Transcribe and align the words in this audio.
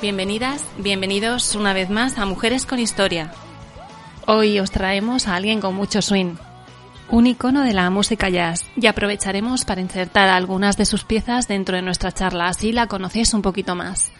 Bienvenidas, 0.00 0.64
bienvenidos 0.78 1.54
una 1.54 1.74
vez 1.74 1.90
más 1.90 2.18
a 2.18 2.24
Mujeres 2.24 2.64
con 2.64 2.78
Historia. 2.78 3.30
Hoy 4.30 4.60
os 4.60 4.70
traemos 4.70 5.26
a 5.26 5.36
alguien 5.36 5.58
con 5.58 5.74
mucho 5.74 6.02
swing, 6.02 6.34
un 7.08 7.26
icono 7.26 7.62
de 7.62 7.72
la 7.72 7.88
música 7.88 8.28
jazz, 8.28 8.62
y 8.76 8.86
aprovecharemos 8.86 9.64
para 9.64 9.80
insertar 9.80 10.28
algunas 10.28 10.76
de 10.76 10.84
sus 10.84 11.02
piezas 11.04 11.48
dentro 11.48 11.76
de 11.76 11.80
nuestra 11.80 12.12
charla, 12.12 12.48
así 12.48 12.70
la 12.72 12.88
conocéis 12.88 13.32
un 13.32 13.40
poquito 13.40 13.74
más. 13.74 14.12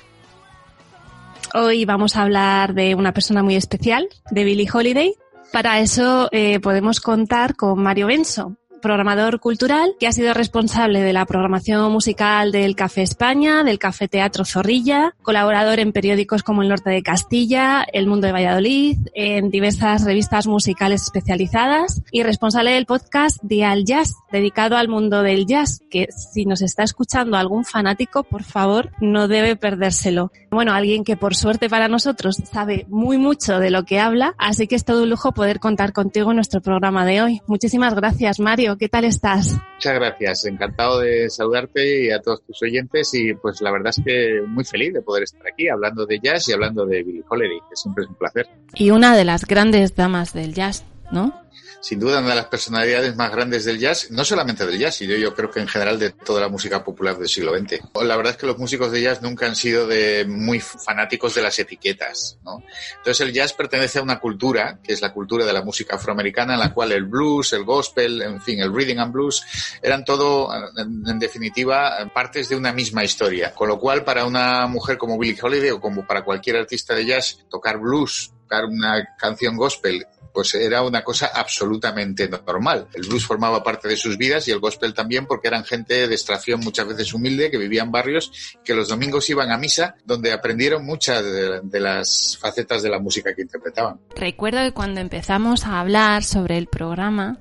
Hoy 1.53 1.85
vamos 1.85 2.17
a 2.17 2.23
hablar 2.23 2.73
de 2.73 2.95
una 2.95 3.13
persona 3.13 3.43
muy 3.43 3.55
especial, 3.55 4.09
de 4.31 4.45
Billie 4.45 4.71
Holiday. 4.73 5.13
Para 5.53 5.79
eso 5.79 6.31
eh, 6.33 6.59
podemos 6.59 7.01
contar 7.01 7.55
con 7.55 7.83
Mario 7.83 8.07
Benso, 8.07 8.57
programador 8.81 9.41
cultural 9.41 9.95
que 9.99 10.07
ha 10.07 10.13
sido 10.13 10.35
responsable 10.35 11.01
de 11.01 11.13
la 11.13 11.27
programación 11.27 11.91
musical 11.93 12.53
del 12.53 12.77
Café 12.77 13.03
España, 13.03 13.65
del 13.65 13.79
Café 13.79 14.09
Teatro 14.09 14.45
Zorrilla, 14.45 15.15
colaborador 15.23 15.81
en 15.81 15.93
periódicos 15.93 16.43
como 16.43 16.63
El 16.63 16.69
Norte 16.69 16.91
de 16.91 17.03
Castilla, 17.03 17.87
El 17.93 18.07
Mundo 18.07 18.27
de 18.27 18.33
Valladolid, 18.33 18.99
en 19.15 19.51
diversas 19.51 20.05
revistas 20.05 20.47
musicales 20.47 21.03
especializadas 21.03 22.03
y 22.11 22.23
responsable 22.23 22.73
del 22.73 22.87
podcast 22.87 23.39
Dial 23.43 23.85
Jazz, 23.85 24.15
dedicado 24.31 24.77
al 24.77 24.89
mundo 24.89 25.23
del 25.23 25.47
jazz, 25.47 25.83
que 25.91 26.09
si 26.13 26.45
nos 26.45 26.63
está 26.63 26.83
escuchando 26.83 27.37
algún 27.37 27.65
fanático, 27.65 28.23
por 28.23 28.43
favor, 28.43 28.91
no 29.01 29.29
debe 29.29 29.57
perdérselo. 29.57 30.33
Bueno, 30.51 30.73
alguien 30.73 31.05
que 31.05 31.17
por 31.17 31.35
suerte 31.35 31.69
para 31.69 31.89
nosotros 31.89 32.37
sabe 32.51 32.87
muy 32.89 33.19
mucho 33.19 33.59
de 33.59 33.71
lo 33.71 33.85
que 33.85 34.01
habla, 34.01 34.35
así 34.39 34.67
que 34.67 34.77
es 34.77 34.85
todo 34.85 35.03
un 35.03 35.11
lujo 35.11 35.33
poder 35.33 35.61
contar 35.61 35.93
contigo 35.93 36.31
en 36.31 36.37
nuestro 36.37 36.61
programa 36.61 37.05
de 37.05 37.23
hoy. 37.23 37.43
Muchísimas 37.47 37.95
gracias, 37.95 38.41
Mario. 38.41 38.68
¿Qué 38.77 38.89
tal 38.89 39.05
estás? 39.05 39.59
Muchas 39.75 39.95
gracias, 39.95 40.45
encantado 40.45 41.01
de 41.01 41.31
saludarte 41.31 42.05
y 42.05 42.11
a 42.11 42.21
todos 42.21 42.43
tus 42.43 42.63
oyentes 42.63 43.13
y 43.15 43.35
pues 43.35 43.61
la 43.61 43.71
verdad 43.71 43.93
es 43.97 44.03
que 44.05 44.43
muy 44.47 44.65
feliz 44.65 44.93
de 44.93 45.03
poder 45.03 45.23
estar 45.23 45.43
aquí 45.47 45.69
hablando 45.69 46.05
de 46.05 46.19
jazz 46.21 46.49
y 46.49 46.53
hablando 46.53 46.85
de 46.85 47.03
Billie 47.03 47.25
Holiday, 47.29 47.61
que 47.71 47.77
siempre 47.77 48.05
es 48.05 48.11
un 48.11 48.17
placer. 48.17 48.49
Y 48.75 48.91
una 48.91 49.17
de 49.17 49.25
las 49.25 49.47
grandes 49.47 49.95
damas 49.95 50.33
del 50.33 50.55
jazz, 50.55 50.85
¿no? 51.11 51.33
Sin 51.81 52.01
duda 52.01 52.19
una 52.19 52.31
de 52.31 52.35
las 52.35 52.47
personalidades 52.47 53.15
más 53.17 53.31
grandes 53.31 53.65
del 53.65 53.79
jazz, 53.79 54.11
no 54.11 54.25
solamente 54.25 54.67
del 54.67 54.79
jazz, 54.79 54.97
sino 54.97 55.15
yo 55.15 55.35
creo 55.35 55.51
que 55.51 55.61
en 55.61 55.69
general 55.69 55.99
de 55.99 56.11
toda 56.11 56.41
la 56.41 56.49
música 56.49 56.83
popular 56.83 57.17
del 57.17 57.29
siglo 57.29 57.57
XX. 57.57 57.81
La 58.03 58.17
verdad 58.17 58.33
es 58.33 58.37
que 58.37 58.47
los 58.47 58.59
músicos 58.59 58.91
de 58.91 59.03
jazz 59.03 59.23
nunca 59.23 59.47
han 59.47 59.55
sido 59.55 59.87
de 59.87 60.25
muy 60.27 60.61
fanáticos 60.61 61.35
de 61.35 61.43
las 61.43 61.59
etiquetas, 61.59 62.39
¿no? 62.43 62.63
Entonces 62.97 63.21
el 63.27 63.33
jazz 63.33 63.53
pertenece 63.53 63.99
a 63.99 64.03
una 64.03 64.19
cultura, 64.19 64.81
que 64.83 64.93
es 64.93 65.01
la 65.01 65.13
cultura 65.13 65.45
de 65.45 65.53
la 65.53 65.63
música 65.63 65.97
afroamericana, 65.97 66.55
en 66.55 66.61
la 66.61 66.75
cual 66.75 66.93
el 66.93 67.05
blues, 67.05 67.53
el 67.53 67.65
gospel, 67.65 68.23
en 68.23 68.41
fin, 68.41 68.61
el 68.61 68.75
rhythm 68.75 68.99
and 68.99 69.13
blues, 69.13 69.45
eran 69.81 70.05
todo, 70.05 70.49
en 70.77 71.19
definitiva, 71.19 72.11
partes 72.13 72.49
de 72.49 72.57
una 72.57 72.73
misma 72.73 73.05
historia. 73.05 73.55
Con 73.55 73.69
lo 73.69 73.79
cual, 73.79 74.05
para 74.05 74.25
una 74.25 74.67
mujer 74.67 74.99
como 74.99 75.19
Billie 75.19 75.39
Holiday 75.41 75.71
o 75.71 75.81
como 75.81 76.07
para 76.07 76.25
cualquier 76.25 76.57
artista 76.57 76.95
de 76.95 77.07
jazz, 77.07 77.45
tocar 77.49 77.79
blues, 77.79 78.33
una 78.65 79.17
canción 79.19 79.57
gospel 79.57 80.07
pues 80.33 80.55
era 80.55 80.83
una 80.83 81.03
cosa 81.03 81.33
absolutamente 81.35 82.29
normal. 82.29 82.87
El 82.95 83.09
blues 83.09 83.27
formaba 83.27 83.63
parte 83.65 83.89
de 83.89 83.97
sus 83.97 84.17
vidas 84.17 84.47
y 84.47 84.53
el 84.53 84.61
gospel 84.61 84.95
también 84.95 85.27
porque 85.27 85.49
eran 85.49 85.65
gente 85.65 86.07
de 86.07 86.15
extracción 86.15 86.61
muchas 86.61 86.87
veces 86.87 87.13
humilde 87.13 87.51
que 87.51 87.59
vivía 87.59 87.83
en 87.83 87.91
barrios 87.91 88.31
que 88.65 88.73
los 88.75 88.89
domingos 88.89 89.29
iban 89.31 89.51
a 89.51 89.59
misa 89.59 89.97
donde 90.05 90.33
aprendieron 90.33 90.85
muchas 90.85 91.25
de, 91.25 91.61
de 91.63 91.81
las 91.81 92.39
facetas 92.41 92.85
de 92.85 92.91
la 92.91 93.01
música 93.01 93.35
que 93.35 93.43
interpretaban. 93.43 93.99
Recuerdo 94.15 94.61
que 94.61 94.73
cuando 94.73 95.01
empezamos 95.01 95.65
a 95.65 95.81
hablar 95.81 96.23
sobre 96.23 96.57
el 96.57 96.69
programa, 96.69 97.41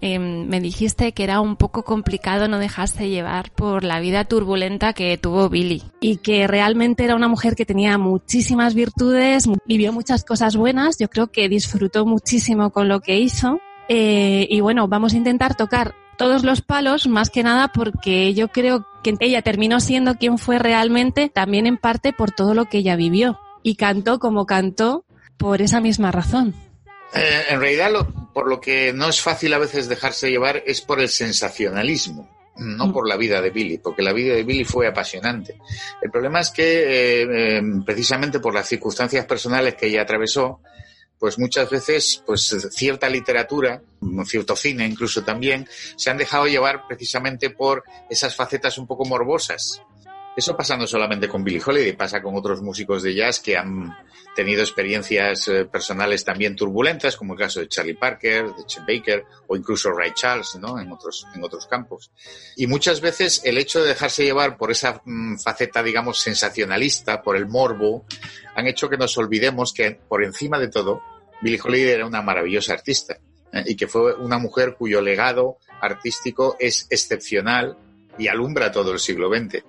eh, 0.00 0.18
me 0.18 0.60
dijiste 0.60 1.12
que 1.12 1.24
era 1.24 1.40
un 1.40 1.56
poco 1.56 1.82
complicado 1.82 2.46
no 2.46 2.58
dejarse 2.58 3.08
llevar 3.08 3.50
por 3.50 3.82
la 3.82 3.98
vida 3.98 4.24
turbulenta 4.24 4.92
que 4.92 5.18
tuvo 5.18 5.48
Billy 5.48 5.82
y 6.00 6.18
que 6.18 6.46
realmente 6.46 7.04
era 7.04 7.16
una 7.16 7.28
mujer 7.28 7.56
que 7.56 7.66
tenía 7.66 7.98
muchísimas 7.98 8.74
virtudes, 8.74 9.48
vivió 9.66 9.92
muchas 9.92 10.24
cosas 10.24 10.56
buenas, 10.56 10.98
yo 10.98 11.08
creo 11.08 11.28
que 11.28 11.48
disfrutó 11.48 12.06
muchísimo 12.06 12.70
con 12.70 12.88
lo 12.88 13.00
que 13.00 13.18
hizo 13.18 13.60
eh, 13.88 14.46
y 14.50 14.60
bueno, 14.60 14.86
vamos 14.86 15.14
a 15.14 15.16
intentar 15.16 15.56
tocar 15.56 15.94
todos 16.16 16.44
los 16.44 16.62
palos, 16.62 17.06
más 17.06 17.30
que 17.30 17.42
nada 17.42 17.68
porque 17.68 18.34
yo 18.34 18.48
creo 18.48 18.86
que 19.02 19.16
ella 19.20 19.42
terminó 19.42 19.80
siendo 19.80 20.16
quien 20.16 20.36
fue 20.36 20.58
realmente, 20.58 21.28
también 21.28 21.66
en 21.66 21.78
parte 21.78 22.12
por 22.12 22.32
todo 22.32 22.54
lo 22.54 22.66
que 22.66 22.78
ella 22.78 22.96
vivió 22.96 23.38
y 23.62 23.76
cantó 23.76 24.18
como 24.18 24.46
cantó 24.46 25.04
por 25.38 25.62
esa 25.62 25.80
misma 25.80 26.10
razón. 26.10 26.54
Eh, 27.14 27.44
en 27.50 27.60
realidad, 27.60 27.90
lo, 27.90 28.06
por 28.32 28.48
lo 28.48 28.60
que 28.60 28.92
no 28.92 29.08
es 29.08 29.20
fácil 29.20 29.52
a 29.54 29.58
veces 29.58 29.88
dejarse 29.88 30.30
llevar 30.30 30.62
es 30.66 30.80
por 30.80 31.00
el 31.00 31.08
sensacionalismo, 31.08 32.28
no 32.56 32.92
por 32.92 33.08
la 33.08 33.16
vida 33.16 33.40
de 33.40 33.50
Billy, 33.50 33.78
porque 33.78 34.02
la 34.02 34.12
vida 34.12 34.34
de 34.34 34.44
Billy 34.44 34.64
fue 34.64 34.86
apasionante. 34.86 35.58
El 36.02 36.10
problema 36.10 36.40
es 36.40 36.50
que, 36.50 36.62
eh, 36.62 37.26
eh, 37.30 37.62
precisamente 37.84 38.40
por 38.40 38.54
las 38.54 38.68
circunstancias 38.68 39.26
personales 39.26 39.74
que 39.74 39.86
ella 39.86 40.02
atravesó, 40.02 40.60
pues 41.18 41.38
muchas 41.38 41.68
veces, 41.68 42.22
pues 42.24 42.54
cierta 42.70 43.08
literatura, 43.08 43.82
cierto 44.24 44.54
cine 44.54 44.86
incluso 44.86 45.24
también, 45.24 45.68
se 45.96 46.10
han 46.10 46.16
dejado 46.16 46.46
llevar 46.46 46.86
precisamente 46.86 47.50
por 47.50 47.82
esas 48.08 48.36
facetas 48.36 48.78
un 48.78 48.86
poco 48.86 49.04
morbosas. 49.04 49.82
Eso 50.38 50.56
pasa 50.56 50.76
no 50.76 50.86
solamente 50.86 51.28
con 51.28 51.42
Billie 51.42 51.60
Holiday, 51.60 51.94
pasa 51.94 52.22
con 52.22 52.36
otros 52.36 52.62
músicos 52.62 53.02
de 53.02 53.12
jazz 53.12 53.40
que 53.40 53.56
han 53.56 53.92
tenido 54.36 54.62
experiencias 54.62 55.48
eh, 55.48 55.64
personales 55.64 56.24
también 56.24 56.54
turbulentas, 56.54 57.16
como 57.16 57.32
el 57.32 57.40
caso 57.40 57.58
de 57.58 57.66
Charlie 57.66 57.96
Parker, 57.96 58.54
de 58.54 58.64
Chet 58.64 58.86
Baker 58.86 59.24
o 59.48 59.56
incluso 59.56 59.90
Ray 59.90 60.12
Charles, 60.14 60.56
¿no? 60.60 60.78
En 60.78 60.92
otros, 60.92 61.26
en 61.34 61.42
otros 61.42 61.66
campos. 61.66 62.12
Y 62.54 62.68
muchas 62.68 63.00
veces 63.00 63.40
el 63.42 63.58
hecho 63.58 63.82
de 63.82 63.88
dejarse 63.88 64.22
llevar 64.22 64.56
por 64.56 64.70
esa 64.70 65.02
mm, 65.04 65.38
faceta, 65.38 65.82
digamos, 65.82 66.20
sensacionalista, 66.20 67.20
por 67.20 67.36
el 67.36 67.48
morbo, 67.48 68.06
han 68.54 68.68
hecho 68.68 68.88
que 68.88 68.96
nos 68.96 69.18
olvidemos 69.18 69.72
que 69.72 69.98
por 70.08 70.22
encima 70.22 70.60
de 70.60 70.68
todo, 70.68 71.02
Billie 71.42 71.60
Holiday 71.60 71.94
era 71.94 72.06
una 72.06 72.22
maravillosa 72.22 72.74
artista 72.74 73.18
¿eh? 73.52 73.64
y 73.66 73.74
que 73.74 73.88
fue 73.88 74.14
una 74.14 74.38
mujer 74.38 74.76
cuyo 74.78 75.00
legado 75.00 75.58
artístico 75.80 76.56
es 76.60 76.86
excepcional 76.90 77.76
y 78.18 78.28
alumbra 78.28 78.72
todo 78.72 78.92
el 78.92 78.98
siglo 78.98 79.28
XX. 79.28 79.64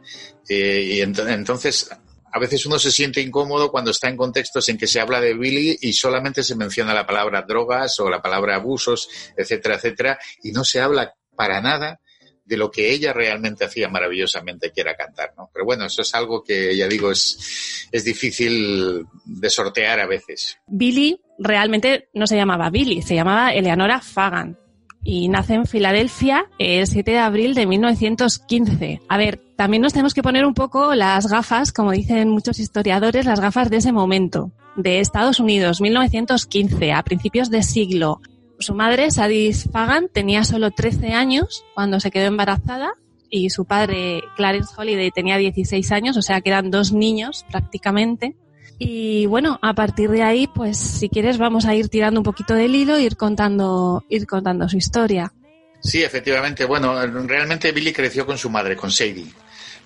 Eh, 0.49 0.81
y 0.93 1.01
ent 1.01 1.19
entonces, 1.19 1.89
a 2.31 2.39
veces 2.39 2.65
uno 2.65 2.77
se 2.79 2.91
siente 2.91 3.21
incómodo 3.21 3.71
cuando 3.71 3.91
está 3.91 4.09
en 4.09 4.17
contextos 4.17 4.67
en 4.69 4.77
que 4.77 4.87
se 4.87 4.99
habla 4.99 5.19
de 5.19 5.33
Billy 5.33 5.77
y 5.81 5.93
solamente 5.93 6.43
se 6.43 6.55
menciona 6.55 6.93
la 6.93 7.05
palabra 7.05 7.43
drogas 7.43 7.99
o 7.99 8.09
la 8.09 8.21
palabra 8.21 8.55
abusos, 8.55 9.09
etcétera, 9.35 9.75
etcétera, 9.75 10.19
y 10.43 10.51
no 10.51 10.63
se 10.63 10.79
habla 10.79 11.13
para 11.35 11.61
nada 11.61 11.99
de 12.45 12.57
lo 12.57 12.71
que 12.71 12.91
ella 12.91 13.13
realmente 13.13 13.63
hacía 13.63 13.89
maravillosamente, 13.89 14.71
que 14.71 14.81
era 14.81 14.95
cantar, 14.95 15.33
¿no? 15.37 15.51
Pero 15.53 15.65
bueno, 15.65 15.85
eso 15.85 16.01
es 16.01 16.15
algo 16.15 16.43
que, 16.43 16.75
ya 16.75 16.87
digo, 16.87 17.11
es, 17.11 17.87
es 17.91 18.03
difícil 18.03 19.05
de 19.23 19.49
sortear 19.51 19.99
a 19.99 20.07
veces. 20.07 20.57
Billy 20.65 21.21
realmente 21.37 22.09
no 22.13 22.25
se 22.25 22.35
llamaba 22.35 22.71
Billy, 22.71 23.03
se 23.03 23.13
llamaba 23.13 23.53
Eleanora 23.53 24.01
Fagan 24.01 24.57
y 25.03 25.29
nace 25.29 25.53
en 25.53 25.65
Filadelfia 25.65 26.45
el 26.57 26.87
7 26.87 27.11
de 27.11 27.17
abril 27.19 27.53
de 27.53 27.65
1915. 27.65 29.01
A 29.07 29.17
ver, 29.17 29.41
también 29.55 29.81
nos 29.81 29.93
tenemos 29.93 30.13
que 30.13 30.23
poner 30.23 30.45
un 30.45 30.53
poco 30.53 30.95
las 30.95 31.27
gafas, 31.27 31.71
como 31.71 31.91
dicen 31.91 32.29
muchos 32.29 32.59
historiadores, 32.59 33.25
las 33.25 33.39
gafas 33.39 33.69
de 33.69 33.77
ese 33.77 33.91
momento, 33.91 34.51
de 34.75 34.99
Estados 34.99 35.39
Unidos, 35.39 35.81
1915, 35.81 36.91
a 36.93 37.03
principios 37.03 37.49
de 37.49 37.63
siglo. 37.63 38.21
Su 38.59 38.75
madre, 38.75 39.09
Sadie 39.11 39.53
Fagan, 39.53 40.09
tenía 40.11 40.43
solo 40.43 40.71
13 40.71 41.13
años 41.13 41.63
cuando 41.73 41.99
se 41.99 42.11
quedó 42.11 42.25
embarazada 42.25 42.93
y 43.29 43.51
su 43.51 43.65
padre, 43.65 44.23
Clarence 44.35 44.73
Holiday, 44.75 45.11
tenía 45.11 45.37
16 45.37 45.91
años, 45.91 46.17
o 46.17 46.21
sea 46.21 46.41
que 46.41 46.49
eran 46.49 46.71
dos 46.71 46.91
niños 46.91 47.45
prácticamente. 47.49 48.35
Y 48.81 49.25
bueno, 49.25 49.59
a 49.61 49.73
partir 49.73 50.09
de 50.09 50.23
ahí, 50.23 50.47
pues 50.47 50.77
si 50.77 51.09
quieres 51.09 51.37
vamos 51.37 51.65
a 51.65 51.75
ir 51.75 51.89
tirando 51.89 52.21
un 52.21 52.23
poquito 52.23 52.53
del 52.53 52.73
hilo 52.73 52.97
ir 52.97 53.17
contando, 53.17 54.05
ir 54.07 54.25
contando 54.25 54.69
su 54.69 54.77
historia. 54.77 55.33
Sí, 55.81 56.01
efectivamente. 56.01 56.63
Bueno, 56.63 57.05
realmente 57.27 57.73
Billy 57.73 57.91
creció 57.91 58.25
con 58.25 58.37
su 58.37 58.49
madre, 58.49 58.77
con 58.77 58.89
Sadie, 58.89 59.31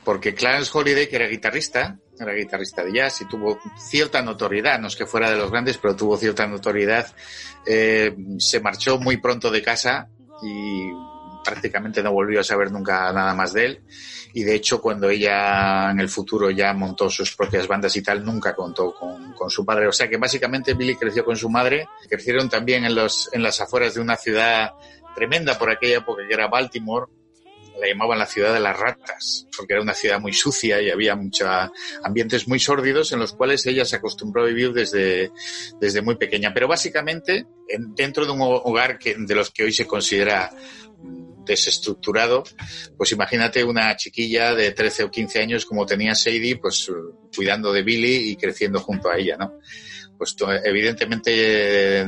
porque 0.04 0.36
Clarence 0.36 0.70
Holiday, 0.72 1.08
que 1.08 1.16
era 1.16 1.28
guitarrista, 1.28 1.98
era 2.20 2.34
guitarrista 2.34 2.84
de 2.84 2.94
jazz 2.94 3.22
y 3.22 3.26
tuvo 3.26 3.60
cierta 3.78 4.22
notoriedad, 4.22 4.80
no 4.80 4.88
es 4.88 4.96
que 4.96 5.08
fuera 5.08 5.32
de 5.32 5.38
los 5.38 5.50
grandes, 5.50 5.78
pero 5.80 5.96
tuvo 5.96 6.16
cierta 6.16 6.46
notoriedad, 6.46 7.12
eh, 7.66 8.16
se 8.38 8.60
marchó 8.60 9.00
muy 9.00 9.18
pronto 9.18 9.50
de 9.50 9.64
casa 9.64 10.08
y 10.44 10.92
prácticamente 11.44 12.02
no 12.02 12.12
volvió 12.12 12.40
a 12.40 12.44
saber 12.44 12.72
nunca 12.72 13.12
nada 13.12 13.34
más 13.34 13.54
de 13.54 13.66
él 13.66 13.84
y 14.34 14.44
de 14.44 14.56
hecho 14.56 14.82
cuando 14.82 15.10
ella 15.10 15.92
en 15.92 16.00
el 16.00 16.10
futuro 16.10 16.50
ya 16.50 16.74
montó 16.74 17.10
sus 17.10 17.36
propias 17.36 17.68
bandas 17.68 17.96
y 17.96 18.02
tal, 18.02 18.26
nunca 18.26 18.56
contó 18.56 18.94
con, 18.94 19.34
con, 19.34 19.50
su 19.50 19.64
padre. 19.64 19.88
O 19.88 19.92
sea 19.92 20.10
que 20.10 20.18
básicamente 20.18 20.74
Billy 20.74 20.96
creció 20.96 21.24
con 21.24 21.38
su 21.38 21.50
madre, 21.50 21.88
crecieron 22.10 22.50
también 22.50 22.84
en, 22.84 22.96
los, 22.96 23.30
en 23.32 23.44
las 23.44 23.62
afueras 23.62 23.94
de 23.94 24.02
una 24.02 24.16
ciudad 24.16 24.72
tremenda 25.16 25.58
por 25.60 25.70
aquella 25.70 25.98
época 25.98 26.24
que 26.28 26.34
era 26.34 26.48
Baltimore, 26.48 27.06
la 27.80 27.88
llamaban 27.88 28.20
la 28.20 28.26
ciudad 28.26 28.54
de 28.54 28.60
las 28.60 28.78
ratas, 28.78 29.48
porque 29.56 29.74
era 29.74 29.82
una 29.82 29.94
ciudad 29.94 30.20
muy 30.20 30.34
sucia 30.34 30.82
y 30.82 30.90
había 30.90 31.16
muchos 31.16 31.48
ambientes 32.04 32.48
muy 32.48 32.60
sórdidos 32.60 33.12
en 33.12 33.20
los 33.20 33.34
cuales 33.34 33.66
ella 33.66 33.86
se 33.86 33.96
acostumbró 33.96 34.44
a 34.44 34.48
vivir 34.48 34.74
desde, 34.74 35.32
desde 35.80 36.02
muy 36.02 36.16
pequeña. 36.16 36.54
Pero 36.54 36.68
básicamente, 36.68 37.46
en, 37.68 37.94
dentro 37.96 38.26
de 38.26 38.32
un 38.32 38.42
hogar 38.42 38.98
que, 38.98 39.16
de 39.18 39.36
los 39.36 39.52
que 39.52 39.64
hoy 39.64 39.74
se 39.74 39.88
considera 39.88 40.52
desestructurado, 41.46 42.44
pues 42.98 43.12
imagínate 43.12 43.64
una 43.64 43.96
chiquilla 43.96 44.54
de 44.54 44.72
13 44.72 45.04
o 45.04 45.12
15 45.12 45.40
años 45.40 45.66
como 45.66 45.86
tenía 45.86 46.16
Sadie, 46.16 46.58
pues 46.58 46.92
cuidando 47.36 47.72
de 47.72 47.84
Billy 47.84 48.32
y 48.32 48.36
creciendo 48.36 48.80
junto 48.80 49.10
a 49.10 49.18
ella, 49.18 49.38
¿no? 49.38 49.60
Pues 50.18 50.36
evidentemente, 50.64 51.32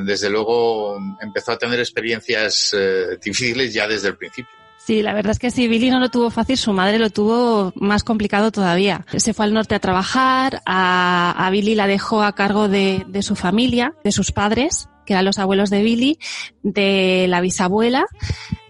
desde 0.03 0.29
luego, 0.29 0.97
empezó 1.21 1.53
a 1.53 1.57
tener 1.57 1.79
experiencias 1.79 2.73
eh, 2.73 3.17
difíciles 3.21 3.73
ya 3.73 3.87
desde 3.87 4.09
el 4.09 4.17
principio. 4.17 4.51
Sí, 4.85 5.01
la 5.01 5.15
verdad 5.15 5.31
es 5.31 5.39
que 5.39 5.49
si 5.49 5.67
Billy 5.67 5.89
no 5.89 5.99
lo 5.99 6.09
tuvo 6.09 6.29
fácil, 6.29 6.57
su 6.57 6.71
madre 6.71 6.99
lo 6.99 7.09
tuvo 7.09 7.73
más 7.75 8.03
complicado 8.03 8.51
todavía. 8.51 9.03
Se 9.17 9.33
fue 9.33 9.45
al 9.45 9.53
norte 9.53 9.73
a 9.73 9.79
trabajar, 9.79 10.61
a, 10.67 11.49
Billy 11.51 11.73
la 11.73 11.87
dejó 11.87 12.21
a 12.21 12.35
cargo 12.35 12.67
de, 12.67 13.03
su 13.23 13.35
familia, 13.35 13.95
de 14.03 14.11
sus 14.11 14.31
padres, 14.31 14.87
que 15.05 15.13
eran 15.13 15.25
los 15.25 15.39
abuelos 15.39 15.69
de 15.69 15.83
Billy, 15.83 16.19
de 16.63 17.27
la 17.29 17.41
bisabuela, 17.41 18.05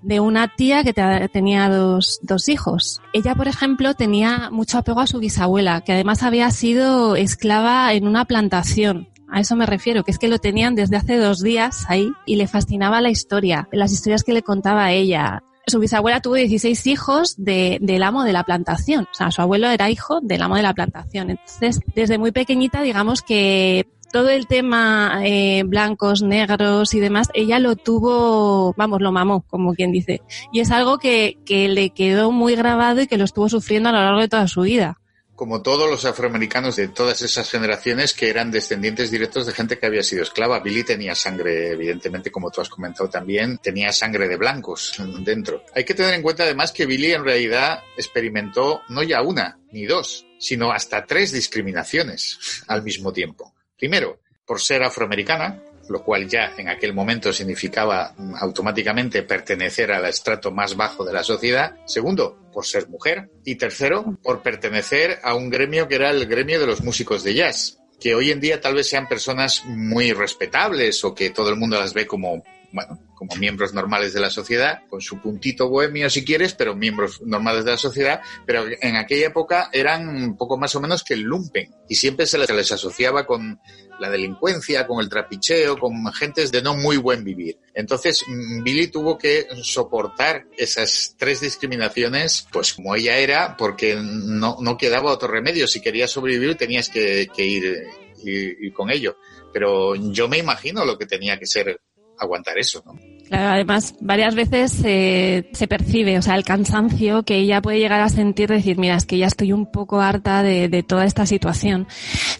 de 0.02 0.20
una 0.20 0.56
tía 0.56 0.84
que 0.84 0.94
te, 0.94 1.30
tenía 1.30 1.70
dos, 1.70 2.20
dos 2.22 2.50
hijos. 2.50 3.02
Ella, 3.14 3.36
por 3.36 3.48
ejemplo, 3.48 3.94
tenía 3.94 4.50
mucho 4.52 4.78
apego 4.78 5.00
a 5.00 5.08
su 5.08 5.20
bisabuela, 5.20 5.82
que 5.82 5.94
además 5.94 6.24
había 6.24 6.52
sido 6.52 7.16
esclava 7.16 7.94
en 7.94 8.08
una 8.08 8.26
plantación. 8.26 9.10
A 9.28 9.40
eso 9.40 9.56
me 9.56 9.66
refiero, 9.66 10.04
que 10.04 10.12
es 10.12 10.20
que 10.20 10.28
lo 10.28 10.38
tenían 10.38 10.76
desde 10.76 10.98
hace 10.98 11.18
dos 11.18 11.42
días 11.42 11.86
ahí 11.88 12.12
y 12.26 12.36
le 12.36 12.48
fascinaba 12.48 13.02
la 13.02 13.10
historia, 13.10 13.68
las 13.72 13.92
historias 13.92 14.24
que 14.24 14.34
le 14.34 14.44
contaba 14.44 14.92
ella 14.92 15.42
su 15.68 15.80
bisabuela 15.80 16.22
tuvo 16.22 16.36
16 16.36 16.86
hijos 16.88 17.36
de, 17.38 17.78
del 17.82 18.04
amo 18.04 18.24
de 18.24 18.34
la 18.34 18.44
plantación. 18.44 19.08
O 19.12 19.14
sea, 19.14 19.32
su 19.32 19.42
abuelo 19.42 19.68
era 19.70 19.90
hijo 19.90 20.22
del 20.22 20.42
amo 20.42 20.56
de 20.56 20.62
la 20.62 20.74
plantación. 20.74 21.32
Entonces, 21.32 21.80
desde 21.96 22.18
muy 22.18 22.32
pequeñita, 22.32 22.82
digamos 22.82 23.22
que 23.22 23.88
todo 24.16 24.30
el 24.30 24.48
tema 24.48 25.20
eh, 25.26 25.64
blancos, 25.66 26.22
negros 26.22 26.94
y 26.94 27.02
demás, 27.02 27.28
ella 27.34 27.60
lo 27.60 27.76
tuvo, 27.76 28.74
vamos, 28.78 29.02
lo 29.02 29.12
mamó, 29.12 29.44
como 29.50 29.74
quien 29.74 29.92
dice. 29.92 30.22
Y 30.54 30.62
es 30.62 30.72
algo 30.72 31.00
que, 31.00 31.38
que 31.46 31.68
le 31.68 31.90
quedó 31.90 32.32
muy 32.32 32.56
grabado 32.56 33.02
y 33.02 33.08
que 33.08 33.18
lo 33.18 33.26
estuvo 33.26 33.50
sufriendo 33.50 33.90
a 33.90 33.92
lo 33.92 33.98
largo 33.98 34.22
de 34.22 34.30
toda 34.30 34.48
su 34.48 34.62
vida 34.62 34.98
como 35.36 35.62
todos 35.62 35.92
los 35.92 36.06
afroamericanos 36.06 36.78
de 36.78 36.88
todas 36.88 37.22
esas 37.22 37.52
generaciones 37.52 38.14
que 38.14 38.30
eran 38.30 38.52
descendientes 38.52 39.12
directos 39.12 39.46
de 39.46 39.52
gente 39.52 39.78
que 39.78 39.86
había 39.86 40.02
sido 40.02 40.24
esclava. 40.24 40.62
Billy 40.62 40.86
tenía 40.86 41.14
sangre, 41.14 41.72
evidentemente, 41.72 42.32
como 42.32 42.52
tú 42.52 42.62
has 42.62 42.70
comentado 42.70 43.10
también, 43.10 43.58
tenía 43.58 43.92
sangre 43.92 44.30
de 44.30 44.38
blancos 44.38 44.94
dentro. 45.26 45.66
Hay 45.76 45.84
que 45.84 45.94
tener 45.94 46.14
en 46.14 46.22
cuenta 46.22 46.44
además 46.44 46.72
que 46.72 46.86
Billy 46.86 47.12
en 47.12 47.26
realidad 47.26 47.84
experimentó 47.98 48.84
no 48.88 49.04
ya 49.04 49.22
una 49.22 49.60
ni 49.74 49.86
dos, 49.86 50.26
sino 50.40 50.72
hasta 50.72 51.06
tres 51.06 51.34
discriminaciones 51.34 52.64
al 52.70 52.82
mismo 52.82 53.12
tiempo. 53.12 53.54
Primero, 53.77 54.19
por 54.45 54.62
ser 54.62 54.83
afroamericana, 54.83 55.62
lo 55.89 56.04
cual 56.04 56.27
ya 56.27 56.54
en 56.57 56.69
aquel 56.69 56.94
momento 56.94 57.31
significaba 57.31 58.16
automáticamente 58.39 59.24
pertenecer 59.24 59.92
al 59.92 60.06
estrato 60.06 60.51
más 60.51 60.75
bajo 60.75 61.04
de 61.06 61.13
la 61.13 61.24
sociedad. 61.24 61.75
Segundo, 61.86 62.50
por 62.51 62.66
ser 62.66 62.88
mujer. 62.89 63.30
Y 63.44 63.56
tercero, 63.56 64.18
por 64.24 64.42
pertenecer 64.42 65.19
a 65.24 65.36
un 65.36 65.50
gremio 65.50 65.88
que 65.88 65.95
era 65.95 66.10
el 66.10 66.25
gremio 66.25 66.60
de 66.60 66.68
los 66.68 66.83
músicos 66.83 67.24
de 67.24 67.36
jazz 67.36 67.80
que 68.00 68.13
hoy 68.13 68.31
en 68.31 68.39
día 68.39 68.60
tal 68.60 68.75
vez 68.75 68.89
sean 68.89 69.07
personas 69.07 69.63
muy 69.66 70.12
respetables 70.12 71.04
o 71.04 71.16
que 71.16 71.30
todo 71.30 71.50
el 71.50 71.56
mundo 71.56 71.80
las 71.80 71.94
ve 71.94 72.06
como 72.06 72.44
bueno, 72.75 73.00
como 73.16 73.36
miembros 73.38 73.74
normales 73.74 74.13
de 74.13 74.19
la 74.19 74.30
sociedad, 74.30 74.81
con 74.89 75.00
su 75.00 75.22
puntito 75.22 75.69
bohemio 75.69 76.10
si 76.10 76.25
quieres, 76.25 76.54
pero 76.54 76.75
miembros 76.75 77.22
normales 77.22 77.63
de 77.63 77.72
la 77.72 77.77
sociedad, 77.77 78.22
pero 78.45 78.66
en 78.68 78.98
aquella 78.98 79.27
época 79.27 79.69
eran 79.72 80.36
poco 80.38 80.57
más 80.57 80.75
o 80.75 80.81
menos 80.81 81.04
que 81.04 81.13
el 81.13 81.22
lumpen 81.22 81.74
y 81.88 81.95
siempre 81.95 82.27
se 82.27 82.38
les, 82.38 82.72
asociaba 82.72 83.25
con 83.25 83.60
la 84.00 84.10
delincuencia, 84.10 84.86
con 84.86 85.00
el 85.00 85.07
trapicheo, 85.07 85.77
con 85.80 86.12
gentes 86.12 86.51
de 86.51 86.62
no 86.62 86.75
muy 86.75 86.98
buen 86.98 87.24
vivir. 87.24 87.57
Entonces, 87.74 88.24
Billy 88.63 88.88
tuvo 88.88 89.18
que 89.18 89.48
soportar 89.63 90.45
esas 90.57 91.16
tres 91.18 91.39
discriminaciones, 91.39 92.45
pues 92.51 92.74
como 92.74 92.94
ella 92.95 93.18
era, 93.18 93.56
porque 93.56 93.95
no, 93.95 94.57
no 94.60 94.77
quedaba 94.77 95.13
otro 95.13 95.30
remedio. 95.30 95.68
Si 95.68 95.81
querías 95.81 96.12
sobrevivir 96.12 96.56
tenías 96.57 96.89
que, 96.89 97.30
ir, 97.38 97.88
ir, 98.24 98.57
ir 98.60 98.74
con 98.74 98.89
ello. 98.89 99.18
Pero 99.54 99.95
yo 99.95 100.27
me 100.27 100.39
imagino 100.39 100.83
lo 100.83 100.98
que 100.98 101.06
tenía 101.06 101.39
que 101.39 101.45
ser 101.45 101.80
aguantar 102.20 102.58
eso, 102.58 102.82
¿no? 102.86 103.00
Claro, 103.28 103.50
además, 103.50 103.96
varias 104.02 104.36
veces 104.36 104.82
eh, 104.86 105.50
se 105.52 105.68
percibe, 105.68 106.20
o 106.20 106.22
sea, 106.22 106.36
el 106.36 106.44
cansancio 106.44 107.24
que 107.24 107.38
ella 107.38 107.60
puede 107.60 107.80
llegar 107.80 108.02
a 108.02 108.10
sentir, 108.10 108.50
decir, 108.50 108.78
mira, 108.78 108.96
es 108.96 109.06
que 109.08 109.18
ya 109.18 109.26
estoy 109.26 109.52
un 109.52 109.72
poco 109.72 110.00
harta 110.00 110.44
de, 110.44 110.70
de 110.70 110.84
toda 110.84 111.06
esta 111.06 111.26
situación. 111.26 111.88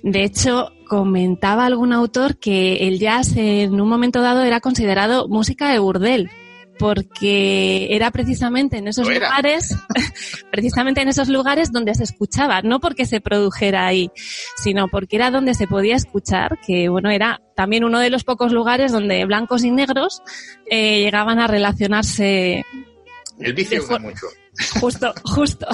De 0.04 0.24
hecho, 0.24 0.72
comentaba 0.88 1.66
algún 1.66 1.92
autor 1.92 2.38
que 2.38 2.88
el 2.88 3.00
jazz 3.00 3.36
en 3.36 3.82
un 3.82 3.90
momento 3.90 4.22
dado 4.22 4.44
era 4.44 4.60
considerado 4.60 5.28
música 5.28 5.72
de 5.72 5.80
burdel, 5.80 6.30
porque 6.78 7.88
era 7.92 8.12
precisamente 8.12 8.78
en 8.78 8.88
esos 8.88 9.08
lugares, 9.08 9.76
precisamente 10.52 11.02
en 11.02 11.08
esos 11.08 11.30
lugares 11.30 11.72
donde 11.72 11.96
se 11.96 12.04
escuchaba, 12.04 12.62
no 12.62 12.80
porque 12.80 13.06
se 13.06 13.22
produjera 13.22 13.88
ahí, 13.88 14.12
sino 14.58 14.88
porque 14.88 15.16
era 15.16 15.32
donde 15.32 15.54
se 15.54 15.68
podía 15.68 15.96
escuchar, 15.96 16.60
que 16.66 16.90
bueno, 16.90 17.10
era 17.10 17.42
también 17.56 17.84
uno 17.84 18.00
de 18.00 18.10
los 18.10 18.24
pocos 18.24 18.52
lugares 18.52 18.92
donde 18.92 19.26
blancos 19.26 19.64
y 19.64 19.72
negros 19.72 20.22
eh, 20.70 21.00
llegaban 21.00 21.40
a 21.40 21.48
relacionarse. 21.48 22.66
El 23.40 23.54
vicio 23.54 23.82
mucho. 24.00 24.28
Justo, 24.80 25.14
justo. 25.24 25.68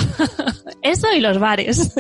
Eso 0.82 1.12
y 1.14 1.20
los 1.20 1.40
bares. 1.40 1.94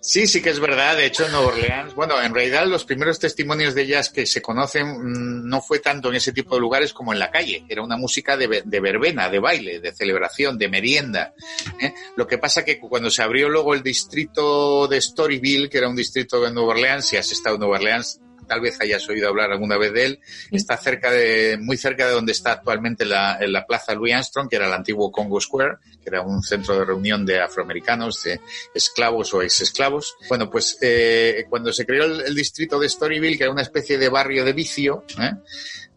Sí, 0.00 0.26
sí 0.26 0.42
que 0.42 0.50
es 0.50 0.60
verdad. 0.60 0.98
De 0.98 1.06
hecho, 1.06 1.24
en 1.24 1.32
Nueva 1.32 1.46
Orleans, 1.46 1.94
bueno, 1.94 2.20
en 2.20 2.34
realidad 2.34 2.66
los 2.66 2.84
primeros 2.84 3.18
testimonios 3.18 3.74
de 3.74 3.86
jazz 3.86 4.10
que 4.10 4.26
se 4.26 4.42
conocen 4.42 5.48
no 5.48 5.62
fue 5.62 5.78
tanto 5.78 6.10
en 6.10 6.16
ese 6.16 6.32
tipo 6.32 6.54
de 6.54 6.60
lugares 6.60 6.92
como 6.92 7.14
en 7.14 7.18
la 7.18 7.30
calle. 7.30 7.64
Era 7.70 7.82
una 7.82 7.96
música 7.96 8.36
de, 8.36 8.62
de 8.66 8.80
verbena, 8.80 9.30
de 9.30 9.38
baile, 9.38 9.80
de 9.80 9.94
celebración, 9.94 10.58
de 10.58 10.68
merienda. 10.68 11.32
¿eh? 11.80 11.94
Lo 12.16 12.26
que 12.26 12.36
pasa 12.36 12.66
que 12.66 12.78
cuando 12.78 13.10
se 13.10 13.22
abrió 13.22 13.48
luego 13.48 13.72
el 13.72 13.82
distrito 13.82 14.86
de 14.88 15.00
Storyville, 15.00 15.70
que 15.70 15.78
era 15.78 15.88
un 15.88 15.96
distrito 15.96 16.38
de 16.42 16.52
Nueva 16.52 16.72
Orleans, 16.72 17.06
si 17.06 17.16
has 17.16 17.32
estado 17.32 17.54
en 17.54 17.60
Nueva 17.60 17.76
Orleans, 17.76 18.20
tal 18.46 18.60
vez 18.60 18.80
hayas 18.80 19.08
oído 19.08 19.28
hablar 19.28 19.50
alguna 19.50 19.76
vez 19.76 19.92
de 19.92 20.04
él. 20.04 20.20
Está 20.50 20.76
cerca 20.76 21.10
de, 21.10 21.58
muy 21.60 21.76
cerca 21.76 22.06
de 22.06 22.12
donde 22.12 22.32
está 22.32 22.52
actualmente 22.52 23.04
la, 23.04 23.38
en 23.40 23.52
la 23.52 23.66
plaza 23.66 23.94
Louis 23.94 24.14
Armstrong, 24.14 24.48
que 24.48 24.56
era 24.56 24.66
el 24.66 24.72
antiguo 24.72 25.10
Congo 25.10 25.40
Square, 25.40 25.76
que 26.02 26.08
era 26.08 26.22
un 26.22 26.42
centro 26.42 26.78
de 26.78 26.84
reunión 26.84 27.24
de 27.24 27.40
afroamericanos, 27.40 28.22
de 28.22 28.40
esclavos 28.74 29.32
o 29.34 29.42
ex 29.42 29.60
esclavos. 29.60 30.16
Bueno, 30.28 30.50
pues 30.50 30.78
eh, 30.80 31.46
cuando 31.48 31.72
se 31.72 31.86
creó 31.86 32.04
el, 32.04 32.20
el, 32.22 32.34
distrito 32.34 32.78
de 32.78 32.88
Storyville, 32.88 33.36
que 33.36 33.44
era 33.44 33.52
una 33.52 33.62
especie 33.62 33.98
de 33.98 34.08
barrio 34.08 34.44
de 34.44 34.52
vicio, 34.52 35.04
¿eh? 35.20 35.32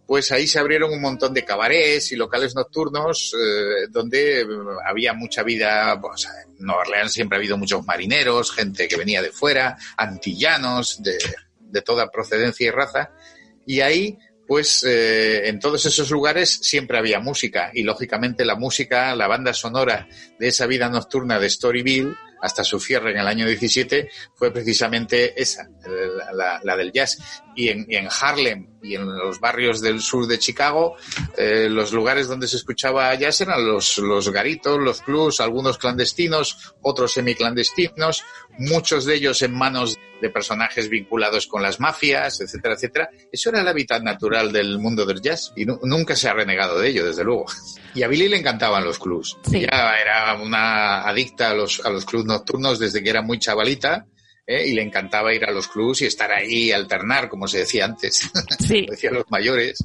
pues 0.08 0.32
ahí 0.32 0.48
se 0.48 0.58
abrieron 0.58 0.92
un 0.92 1.02
montón 1.02 1.34
de 1.34 1.44
cabarets 1.44 2.14
y 2.14 2.16
locales 2.16 2.56
nocturnos 2.56 3.34
eh, 3.34 3.88
donde 3.90 4.48
había 4.86 5.14
mucha 5.14 5.44
vida. 5.44 6.00
Pues, 6.00 6.26
en 6.26 6.66
Nueva 6.66 6.82
Orleans 6.82 7.12
siempre 7.12 7.36
ha 7.36 7.40
habido 7.40 7.58
muchos 7.58 7.86
marineros, 7.86 8.54
gente 8.54 8.88
que 8.88 8.96
venía 8.96 9.22
de 9.22 9.32
fuera, 9.32 9.78
antillanos, 9.98 11.04
de 11.04 11.18
de 11.70 11.82
toda 11.82 12.10
procedencia 12.10 12.68
y 12.68 12.72
raza, 12.72 13.12
y 13.66 13.82
ahí, 13.82 14.18
pues, 14.48 14.84
eh, 14.84 15.48
en 15.50 15.60
todos 15.60 15.86
esos 15.86 16.10
lugares 16.10 16.60
siempre 16.62 16.98
había 16.98 17.20
música, 17.20 17.72
y 17.74 17.84
lógicamente 17.84 18.46
la 18.46 18.56
música, 18.56 19.16
la 19.16 19.28
banda 19.28 19.54
sonora 19.54 20.08
de 20.40 20.48
esa 20.48 20.68
vida 20.68 20.90
nocturna 20.90 21.40
de 21.40 21.50
Storyville, 21.50 22.16
hasta 22.42 22.64
su 22.64 22.80
cierre 22.80 23.12
en 23.12 23.18
el 23.18 23.28
año 23.28 23.48
17, 23.48 24.10
fue 24.36 24.52
precisamente 24.52 25.40
esa, 25.42 25.68
la, 26.34 26.60
la 26.64 26.78
del 26.78 26.92
jazz. 26.92 27.18
Y 27.58 27.70
en, 27.70 27.86
y 27.90 27.96
en 27.96 28.08
Harlem 28.22 28.68
y 28.84 28.96
en 28.96 29.06
los 29.18 29.40
barrios 29.42 29.82
del 29.82 30.00
sur 30.00 30.28
de 30.28 30.38
Chicago, 30.40 30.96
eh, 31.38 31.68
los 31.70 31.92
lugares 31.92 32.28
donde 32.28 32.48
se 32.48 32.56
escuchaba 32.56 33.14
jazz 33.16 33.42
eran 33.42 33.66
los, 33.68 33.98
los 33.98 34.30
garitos, 34.30 34.80
los 34.80 35.02
clubs, 35.02 35.42
algunos 35.42 35.78
clandestinos, 35.80 36.76
otros 36.84 37.12
semiclandestinos, 37.14 38.24
muchos 38.60 39.06
de 39.06 39.16
ellos 39.16 39.42
en 39.42 39.54
manos 39.54 39.98
de 40.22 40.30
personajes 40.30 40.88
vinculados 40.90 41.48
con 41.48 41.62
las 41.64 41.80
mafias, 41.80 42.40
etcétera, 42.42 42.76
etcétera. 42.76 43.10
Eso 43.32 43.50
era 43.50 43.62
el 43.62 43.68
hábitat 43.68 44.02
natural 44.04 44.52
del 44.52 44.78
mundo 44.80 45.06
del 45.06 45.22
jazz 45.22 45.52
y 45.56 45.66
nu- 45.66 45.80
nunca 45.84 46.16
se 46.16 46.30
ha 46.30 46.34
renegado 46.34 46.80
de 46.80 46.90
ello, 46.90 47.06
desde 47.06 47.24
luego. 47.24 47.46
Y 47.96 48.04
a 48.04 48.08
Billy 48.08 48.28
le 48.30 48.38
encantaban 48.38 48.84
los 48.84 49.00
clubs. 49.00 49.38
Sí. 49.50 49.58
Ella 49.58 50.00
era 50.00 50.34
una 50.42 51.02
adicta 51.02 51.50
a 51.50 51.54
los, 51.56 51.84
a 51.86 51.90
los 51.90 52.06
clubs 52.06 52.26
nocturnos 52.26 52.78
desde 52.80 53.04
que 53.04 53.10
era 53.10 53.22
muy 53.24 53.40
chavalita. 53.40 54.06
¿Eh? 54.48 54.68
Y 54.70 54.74
le 54.74 54.82
encantaba 54.82 55.34
ir 55.34 55.46
a 55.46 55.52
los 55.52 55.68
clubs 55.68 56.02
y 56.02 56.06
estar 56.06 56.32
ahí, 56.32 56.72
alternar, 56.72 57.30
como 57.30 57.48
se 57.48 57.60
decía 57.60 57.86
antes, 57.86 58.32
Sí. 58.60 58.82
como 58.82 58.92
decían 58.92 59.14
los 59.14 59.26
mayores. 59.30 59.78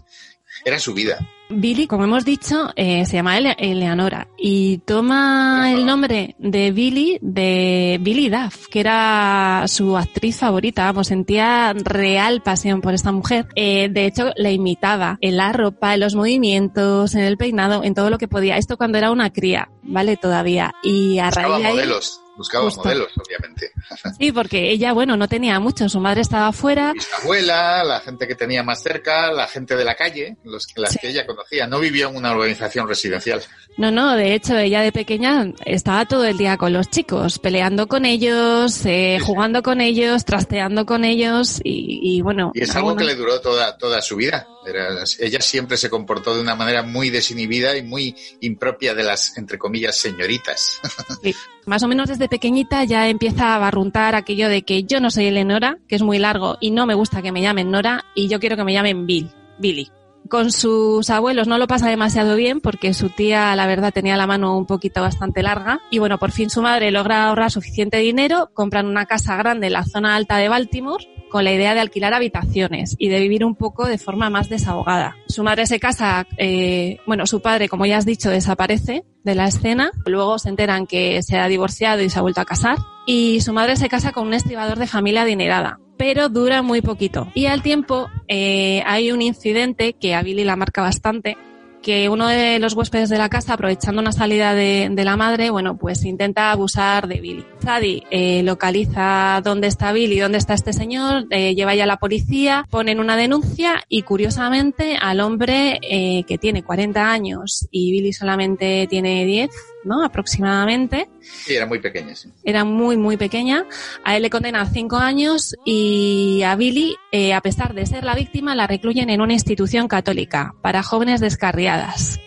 Era 0.65 0.79
su 0.79 0.93
vida. 0.95 1.19
Billy, 1.49 1.87
como 1.87 2.05
hemos 2.05 2.25
dicho, 2.25 2.71
eh, 2.77 3.05
se 3.07 3.15
llama 3.15 3.37
Ele- 3.39 3.57
Eleanora 3.59 4.29
y 4.39 4.79
toma 4.79 5.73
el 5.73 5.85
nombre 5.87 6.37
de 6.39 6.71
Billy 6.73 7.19
de 7.21 7.99
Billy 8.01 8.29
Duff, 8.29 8.69
que 8.69 8.81
era 8.81 9.65
su 9.67 9.97
actriz 9.97 10.37
favorita. 10.39 10.85
Vamos, 10.85 11.09
sentía 11.09 11.73
real 11.75 12.43
pasión 12.43 12.81
por 12.81 12.95
esta 12.95 13.13
mujer. 13.13 13.47
Eh, 13.57 13.89
de 13.91 14.07
hecho, 14.07 14.33
la 14.37 14.51
imitaba 14.51 15.19
en 15.21 15.37
la 15.39 15.53
ropa, 15.53 15.95
en 15.95 16.01
los 16.01 16.15
movimientos, 16.15 17.15
en 17.15 17.23
el 17.23 17.37
peinado, 17.39 17.83
en 17.83 17.95
todo 17.95 18.09
lo 18.11 18.19
que 18.19 18.29
podía. 18.29 18.57
Esto 18.57 18.77
cuando 18.77 18.99
era 18.99 19.11
una 19.11 19.31
cría, 19.33 19.69
¿vale? 19.83 20.17
Todavía. 20.17 20.73
Y 20.83 21.19
a 21.19 21.27
Buscaba 21.27 21.49
raíz 21.49 21.63
de 21.63 21.67
ahí... 21.69 21.75
modelos, 21.75 22.21
buscaba 22.37 22.65
Justo. 22.65 22.83
modelos, 22.85 23.09
obviamente. 23.17 23.71
Sí, 24.19 24.33
porque 24.33 24.71
ella, 24.71 24.93
bueno, 24.93 25.17
no 25.17 25.29
tenía 25.29 25.59
mucho. 25.61 25.89
Su 25.89 25.99
madre 26.01 26.21
estaba 26.23 26.49
afuera. 26.49 26.93
Mi 26.95 27.01
abuela, 27.23 27.83
la 27.85 28.01
gente 28.01 28.27
que 28.29 28.35
tenía 28.35 28.63
más 28.63 28.83
cerca, 28.83 29.33
la 29.33 29.47
gente 29.49 29.77
de 29.77 29.85
la 29.85 29.95
calle, 29.97 30.37
los, 30.45 30.67
las 30.77 30.93
Sí. 30.93 30.99
que 31.01 31.09
ella 31.09 31.27
conocía. 31.27 31.67
No 31.67 31.79
vivía 31.81 32.09
en 32.09 32.17
una 32.17 32.33
organización 32.33 32.89
residencial. 32.89 33.43
No, 33.79 33.91
no, 33.91 34.15
de 34.17 34.35
hecho 34.35 34.57
ella 34.59 34.83
de 34.83 34.93
pequeña 34.93 35.47
estaba 35.65 36.07
todo 36.07 36.25
el 36.25 36.37
día 36.39 36.57
con 36.57 36.73
los 36.73 36.89
chicos, 36.91 37.39
peleando 37.39 37.87
con 37.89 38.05
ellos, 38.05 38.85
eh, 38.87 39.17
Sí, 39.19 39.25
jugando 39.25 39.63
con 39.63 39.81
ellos, 39.81 40.25
trasteando 40.25 40.87
con 40.87 41.05
ellos 41.05 41.61
y, 41.65 42.17
y 42.17 42.21
bueno. 42.23 42.53
Y 42.55 42.63
es 42.63 42.75
algo 42.77 42.95
que 42.97 43.05
le 43.05 43.15
duró 43.15 43.41
toda, 43.41 43.77
toda 43.79 44.01
su 44.03 44.17
vida. 44.17 44.47
Era- 44.67 45.03
ella 45.19 45.41
siempre 45.41 45.77
se 45.77 45.91
comportó 45.91 46.35
de 46.35 46.41
una 46.41 46.55
manera 46.55 46.83
muy 46.83 47.11
desinhibida 47.11 47.77
y 47.77 47.83
muy 47.83 48.15
impropia 48.41 48.95
de 48.95 49.03
las, 49.03 49.37
entre 49.37 49.59
comillas, 49.59 49.97
señoritas. 49.97 50.81
sí. 51.23 51.35
Más 51.65 51.81
o 51.85 51.89
menos 51.89 52.09
desde 52.09 52.22
pequeñita 52.29 52.85
ya 52.85 53.09
empieza 53.09 53.55
a 53.55 53.59
barruntar 53.59 54.15
aquello 54.15 54.49
de 54.49 54.63
que 54.63 54.85
yo 54.85 55.01
no 55.01 55.11
soy 55.11 55.27
Eleonora, 55.27 55.79
que 55.89 55.97
es 55.97 56.03
muy 56.03 56.19
largo 56.19 56.57
y 56.61 56.71
no 56.71 56.87
me 56.87 56.95
gusta 56.95 57.23
que 57.23 57.33
me 57.33 57.43
llamen 57.43 57.71
Nora 57.71 58.05
y 58.15 58.29
yo 58.29 58.41
quiero 58.41 58.57
que 58.57 58.65
me 58.65 58.73
llamen 58.73 59.07
Bill, 59.07 59.31
Billy. 59.59 59.91
Con 60.29 60.51
sus 60.51 61.11
abuelos 61.11 61.49
no 61.49 61.59
lo 61.59 61.67
pasa 61.67 61.89
demasiado 61.89 62.37
bien 62.37 62.61
porque 62.61 62.95
su 62.95 63.11
tía, 63.11 63.55
la 63.57 63.67
verdad, 63.67 63.93
tenía 63.93 64.17
la 64.17 64.27
mano 64.27 64.57
un 64.57 64.67
poquito 64.67 65.03
bastante 65.03 65.43
larga. 65.43 65.81
Y 65.91 65.99
bueno, 65.99 66.19
por 66.19 66.31
fin 66.31 66.49
su 66.49 66.63
madre 66.63 66.91
logra 66.91 67.27
ahorrar 67.27 67.51
suficiente 67.51 67.99
dinero, 67.99 68.51
compran 68.55 68.87
una 68.87 69.05
casa 69.05 69.37
grande 69.37 69.67
en 69.67 69.75
la 69.75 69.85
zona 69.85 70.17
alta 70.17 70.39
de 70.39 70.49
Baltimore 70.49 71.07
con 71.33 71.45
la 71.45 71.53
idea 71.53 71.75
de 71.75 71.81
alquilar 71.81 72.15
habitaciones 72.15 72.95
y 72.99 73.09
de 73.09 73.19
vivir 73.19 73.45
un 73.45 73.57
poco 73.57 73.87
de 73.87 73.99
forma 73.99 74.31
más 74.31 74.49
desahogada. 74.49 75.17
Su 75.27 75.43
madre 75.43 75.67
se 75.67 75.81
casa, 75.81 76.27
eh, 76.37 76.99
bueno, 77.07 77.27
su 77.27 77.41
padre, 77.41 77.69
como 77.69 77.87
ya 77.87 77.97
has 77.97 78.07
dicho, 78.07 78.31
desaparece 78.31 79.05
de 79.25 79.35
la 79.35 79.47
escena. 79.47 79.91
Luego 80.07 80.39
se 80.39 80.51
enteran 80.51 80.87
que 80.87 81.23
se 81.23 81.39
ha 81.39 81.49
divorciado 81.49 82.03
y 82.03 82.11
se 82.11 82.19
ha 82.19 82.23
vuelto 82.23 82.43
a 82.43 82.45
casar. 82.45 82.77
Y 83.07 83.41
su 83.41 83.53
madre 83.53 83.77
se 83.77 83.89
casa 83.89 84.13
con 84.13 84.29
un 84.29 84.35
estibador 84.35 84.79
de 84.79 84.87
familia 84.87 85.23
adinerada 85.23 85.81
pero 85.99 86.29
dura 86.29 86.63
muy 86.63 86.81
poquito. 86.81 87.29
Y 87.33 87.47
al 87.47 87.63
tiempo 87.63 88.09
eh, 88.27 88.83
hay 88.87 89.13
un 89.13 89.23
incidente 89.23 89.93
que 89.93 90.17
a 90.17 90.23
Billy 90.23 90.43
la 90.43 90.57
marca 90.57 90.83
bastante, 90.83 91.37
que 91.83 92.09
uno 92.09 92.29
de 92.29 92.59
los 92.59 92.75
huéspedes 92.75 93.09
de 93.09 93.19
la 93.19 93.29
casa, 93.29 93.55
aprovechando 93.55 94.01
una 94.01 94.13
salida 94.13 94.55
de, 94.55 94.89
de 94.91 95.05
la 95.05 95.17
madre, 95.17 95.51
bueno, 95.51 95.77
pues 95.77 96.05
intenta 96.05 96.51
abusar 96.53 97.09
de 97.09 97.21
Billy. 97.21 97.45
Sadie 97.63 98.05
eh, 98.11 98.43
localiza 98.43 99.41
dónde 99.45 99.67
está 99.67 99.93
Billy, 99.93 100.19
dónde 100.19 100.39
está 100.39 100.55
este 100.55 100.73
señor, 100.73 101.27
eh, 101.31 101.55
lleva 101.55 101.75
ya 101.75 101.85
a 101.85 101.87
la 101.87 101.99
policía, 101.99 102.67
ponen 102.71 103.01
una 103.01 103.17
denuncia 103.17 103.85
y 103.89 104.03
curiosamente 104.03 104.97
al 105.01 105.21
hombre 105.21 105.79
eh, 105.83 106.25
que 106.27 106.39
tiene 106.39 106.63
40 106.63 107.11
años 107.13 107.67
y 107.71 107.93
Billy 107.93 108.13
solamente 108.13 108.87
tiene 108.89 109.25
10, 109.27 109.51
¿no? 109.85 110.05
Aproximadamente, 110.05 111.09
Sí, 111.23 111.55
era 111.55 111.67
muy 111.67 111.79
pequeña, 111.81 112.15
sí. 112.17 112.29
era 112.45 112.65
muy, 112.65 112.97
muy 112.97 113.17
pequeña. 113.17 113.65
A 114.05 114.17
él 114.17 114.23
le 114.23 114.31
condenan 114.31 114.73
cinco 114.73 114.97
años 114.97 115.55
y 115.65 116.43
a 116.45 116.57
Billy, 116.57 116.97
eh, 117.13 117.33
a 117.33 117.41
pesar 117.41 117.75
de 117.75 117.87
ser 117.87 118.05
la 118.05 118.15
víctima, 118.15 118.55
la 118.55 118.67
recluyen 118.67 119.09
en 119.11 119.21
una 119.21 119.33
institución 119.33 119.89
católica 119.89 120.55
para 120.63 120.83
jóvenes 120.83 121.21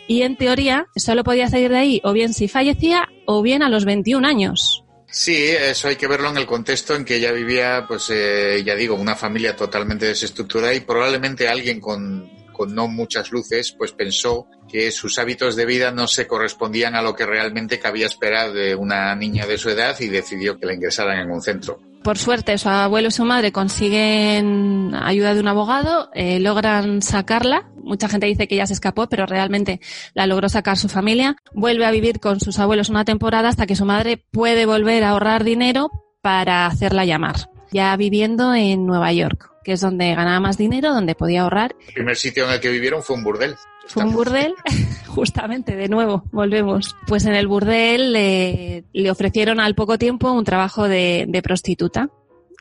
Y 0.08 0.22
en 0.22 0.38
teoría, 0.38 0.88
solo 0.96 1.24
podía 1.24 1.50
salir 1.50 1.70
de 1.70 1.78
ahí 1.78 2.02
o 2.04 2.14
bien 2.14 2.34
si 2.34 2.48
fallecía 2.48 3.08
o 3.26 3.42
bien 3.42 3.64
a 3.64 3.70
los 3.70 3.86
21 3.86 4.28
años. 4.28 4.84
Sí, 5.08 5.36
eso 5.48 5.88
hay 5.88 5.96
que 5.96 6.08
verlo 6.08 6.30
en 6.30 6.38
el 6.38 6.46
contexto 6.46 6.96
en 6.96 7.06
que 7.06 7.16
ella 7.16 7.32
vivía, 7.32 7.86
pues 7.88 8.10
eh, 8.10 8.62
ya 8.66 8.76
digo, 8.76 8.96
una 8.96 9.16
familia 9.16 9.56
totalmente 9.56 10.08
desestructurada 10.08 10.74
y 10.74 10.82
probablemente 10.82 11.48
alguien 11.48 11.80
con, 11.80 12.30
con 12.52 12.76
no 12.76 12.88
muchas 12.88 13.32
luces, 13.32 13.74
pues 13.78 13.94
pensó 13.94 14.48
que 14.76 14.92
sus 14.92 15.18
hábitos 15.20 15.56
de 15.56 15.66
vida 15.66 15.92
no 15.92 16.06
se 16.06 16.28
correspondían 16.28 16.96
a 16.96 17.02
lo 17.02 17.16
que 17.16 17.26
realmente 17.26 17.80
cabía 17.80 18.08
esperar 18.08 18.52
de 18.52 18.76
una 18.76 19.16
niña 19.16 19.46
de 19.46 19.58
su 19.58 19.70
edad 19.70 19.96
y 20.02 20.10
decidió 20.10 20.60
que 20.60 20.66
la 20.66 20.74
ingresaran 20.74 21.18
en 21.18 21.32
un 21.32 21.42
centro. 21.42 21.80
Por 22.04 22.18
suerte, 22.18 22.58
su 22.58 22.68
abuelo 22.68 23.08
y 23.08 23.12
su 23.12 23.24
madre 23.24 23.54
consiguen 23.54 24.94
ayuda 24.94 25.34
de 25.34 25.40
un 25.40 25.48
abogado, 25.48 26.10
eh, 26.14 26.42
logran 26.42 27.02
sacarla. 27.02 27.70
Mucha 27.78 28.10
gente 28.10 28.28
dice 28.28 28.50
que 28.50 28.56
ella 28.56 28.68
se 28.68 28.74
escapó, 28.74 29.08
pero 29.08 29.26
realmente 29.26 29.80
la 30.14 30.28
logró 30.28 30.50
sacar 30.50 30.78
su 30.78 30.90
familia. 30.90 31.38
Vuelve 31.54 31.86
a 31.86 31.92
vivir 31.92 32.20
con 32.20 32.42
sus 32.42 32.60
abuelos 32.60 32.90
una 32.90 33.06
temporada 33.06 33.48
hasta 33.48 33.68
que 33.68 33.78
su 33.78 33.86
madre 33.86 34.26
puede 34.30 34.66
volver 34.66 35.06
a 35.06 35.12
ahorrar 35.12 35.46
dinero 35.46 35.90
para 36.22 36.66
hacerla 36.66 37.06
llamar. 37.06 37.50
Ya 37.72 37.96
viviendo 37.96 38.54
en 38.54 38.86
Nueva 38.86 39.14
York, 39.14 39.55
que 39.66 39.74
es 39.74 39.82
donde 39.82 40.14
ganaba 40.14 40.40
más 40.40 40.58
dinero, 40.58 40.94
donde 40.94 41.16
podía 41.16 41.42
ahorrar. 41.42 41.76
El 41.88 41.94
primer 41.96 42.16
sitio 42.16 42.46
en 42.46 42.52
el 42.52 42.62
que 42.62 42.70
vivieron 42.70 43.02
fue 43.02 43.18
un 43.18 43.24
burdel. 43.24 43.56
Fue 43.88 44.04
un 44.04 44.14
burdel, 44.14 44.54
justamente, 45.08 45.76
de 45.76 45.90
nuevo, 45.90 46.24
volvemos. 46.32 46.96
Pues 47.08 47.26
en 47.26 47.34
el 47.34 47.48
burdel 47.48 48.14
le, 48.14 48.86
le 48.94 49.12
ofrecieron 49.12 49.60
al 49.60 49.76
poco 49.76 49.98
tiempo 49.98 50.32
un 50.32 50.46
trabajo 50.46 50.88
de, 50.88 51.26
de 51.28 51.42
prostituta. 51.42 52.10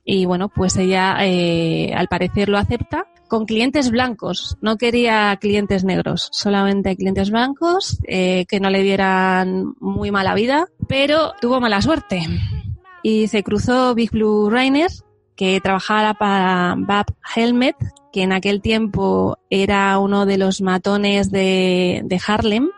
Y 0.05 0.25
bueno, 0.25 0.49
pues 0.49 0.77
ella 0.77 1.17
eh, 1.21 1.93
al 1.95 2.09
parecer 2.09 2.49
lo 2.49 2.59
acepta 2.59 3.07
con 3.29 3.47
clientes 3.47 3.91
blancos. 3.91 4.57
No 4.61 4.77
quería 4.77 5.37
clientes 5.41 5.85
negros, 5.85 6.29
solamente 6.33 6.97
clientes 6.97 7.31
blancos 7.31 7.99
eh, 8.07 8.47
que 8.49 8.61
no 8.61 8.71
le 8.71 8.83
dieran 8.83 9.75
muy 9.81 10.11
mala 10.11 10.35
vida, 10.35 10.67
pero 10.89 11.33
tuvo 11.41 11.61
mala 11.61 11.83
suerte. 11.83 12.23
Y 13.03 13.29
se 13.29 13.43
cruzó 13.43 13.95
Big 13.95 14.11
Blue 14.11 14.49
Rainer, 14.51 14.91
que 15.37 15.61
trabajaba 15.61 16.15
para 16.15 16.75
Bab 16.77 17.07
Helmet, 17.35 17.77
que 18.13 18.23
en 18.23 18.33
aquel 18.33 18.61
tiempo 18.61 19.39
era 19.51 19.99
uno 19.99 20.27
de 20.27 20.39
los 20.39 20.61
matones 20.61 21.31
de, 21.31 22.03
de 22.05 22.21
Harlem. 22.27 22.71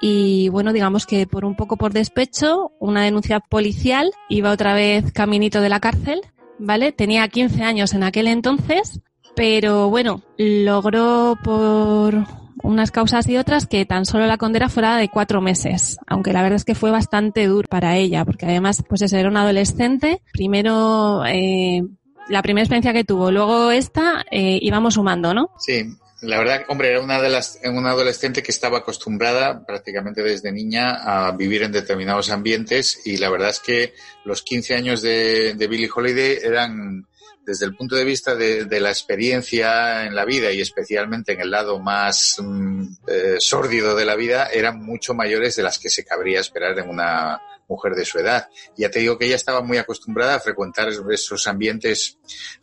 Y 0.00 0.50
bueno, 0.50 0.72
digamos 0.72 1.06
que 1.06 1.26
por 1.26 1.44
un 1.44 1.56
poco 1.56 1.76
por 1.76 1.92
despecho, 1.92 2.72
una 2.78 3.02
denuncia 3.02 3.40
policial, 3.40 4.12
iba 4.28 4.50
otra 4.50 4.74
vez 4.74 5.10
caminito 5.12 5.60
de 5.62 5.70
la 5.70 5.80
cárcel, 5.80 6.20
¿vale? 6.58 6.92
Tenía 6.92 7.26
15 7.28 7.62
años 7.62 7.94
en 7.94 8.02
aquel 8.02 8.26
entonces, 8.26 9.00
pero 9.34 9.88
bueno, 9.88 10.22
logró 10.36 11.38
por 11.42 12.45
unas 12.62 12.90
causas 12.90 13.28
y 13.28 13.36
otras 13.36 13.66
que 13.66 13.84
tan 13.84 14.06
solo 14.06 14.26
la 14.26 14.38
condena 14.38 14.68
fuera 14.68 14.96
de 14.96 15.08
cuatro 15.08 15.40
meses, 15.40 15.98
aunque 16.06 16.32
la 16.32 16.42
verdad 16.42 16.56
es 16.56 16.64
que 16.64 16.74
fue 16.74 16.90
bastante 16.90 17.46
duro 17.46 17.66
para 17.68 17.96
ella, 17.96 18.24
porque 18.24 18.46
además, 18.46 18.82
pues 18.88 19.02
eso, 19.02 19.16
era 19.16 19.28
una 19.28 19.42
adolescente, 19.42 20.22
primero, 20.32 21.24
eh, 21.26 21.82
la 22.28 22.42
primera 22.42 22.64
experiencia 22.64 22.92
que 22.92 23.04
tuvo, 23.04 23.30
luego 23.30 23.70
esta, 23.70 24.24
eh, 24.30 24.58
íbamos 24.60 24.94
sumando, 24.94 25.34
¿no? 25.34 25.50
Sí, 25.58 25.84
la 26.22 26.38
verdad, 26.38 26.64
hombre, 26.68 26.90
era 26.90 27.00
una 27.00 27.20
de 27.20 27.28
las, 27.28 27.58
una 27.64 27.90
adolescente 27.90 28.42
que 28.42 28.50
estaba 28.50 28.78
acostumbrada 28.78 29.64
prácticamente 29.66 30.22
desde 30.22 30.50
niña 30.50 30.94
a 30.94 31.32
vivir 31.32 31.62
en 31.62 31.72
determinados 31.72 32.30
ambientes 32.30 33.02
y 33.04 33.18
la 33.18 33.28
verdad 33.28 33.50
es 33.50 33.60
que 33.60 33.94
los 34.24 34.42
15 34.42 34.74
años 34.74 35.02
de, 35.02 35.54
de 35.54 35.66
Billie 35.66 35.90
Holiday 35.94 36.38
eran, 36.42 37.06
desde 37.46 37.64
el 37.64 37.76
punto 37.76 37.94
de 37.94 38.04
vista 38.04 38.34
de, 38.34 38.80
la 38.80 38.90
experiencia 38.90 40.04
en 40.04 40.14
la 40.14 40.24
vida 40.24 40.50
y 40.50 40.60
especialmente 40.60 41.32
en 41.32 41.40
el 41.40 41.50
lado 41.50 41.78
más 41.78 42.36
mm, 42.38 42.82
eh, 43.06 43.36
sórdido 43.38 43.94
de 43.94 44.04
la 44.04 44.16
vida, 44.16 44.48
eran 44.52 44.84
mucho 44.84 45.14
mayores 45.14 45.54
de 45.54 45.62
las 45.62 45.78
que 45.78 45.88
se 45.88 46.04
cabría 46.04 46.40
esperar 46.40 46.76
en 46.78 46.90
una 46.90 47.40
mujer 47.68 47.94
de 47.94 48.04
su 48.04 48.18
edad. 48.18 48.48
Ya 48.76 48.90
te 48.90 48.98
digo 48.98 49.16
que 49.16 49.26
ella 49.26 49.36
estaba 49.36 49.60
muy 49.60 49.78
acostumbrada 49.78 50.34
a 50.34 50.40
frecuentar 50.40 50.88
esos 50.88 51.46
ambientes. 51.46 52.18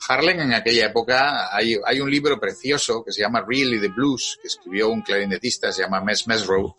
Harlem 0.07 0.41
en 0.41 0.53
aquella 0.53 0.87
época 0.87 1.55
hay, 1.55 1.75
un 1.99 2.11
libro 2.11 2.39
precioso 2.39 3.03
que 3.03 3.11
se 3.11 3.21
llama 3.21 3.45
Really 3.47 3.79
the 3.79 3.87
Blues, 3.89 4.37
que 4.41 4.47
escribió 4.47 4.89
un 4.89 5.01
clarinetista, 5.01 5.71
se 5.71 5.81
llama 5.81 6.01
Mes 6.01 6.27
Mesrow, 6.27 6.75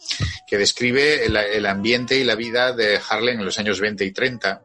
que 0.46 0.58
describe 0.58 1.24
el 1.24 1.66
ambiente 1.66 2.16
y 2.16 2.24
la 2.24 2.34
vida 2.34 2.72
de 2.72 3.00
Harlem 3.08 3.40
en 3.40 3.46
los 3.46 3.58
años 3.58 3.80
20 3.80 4.04
y 4.04 4.12
30 4.12 4.62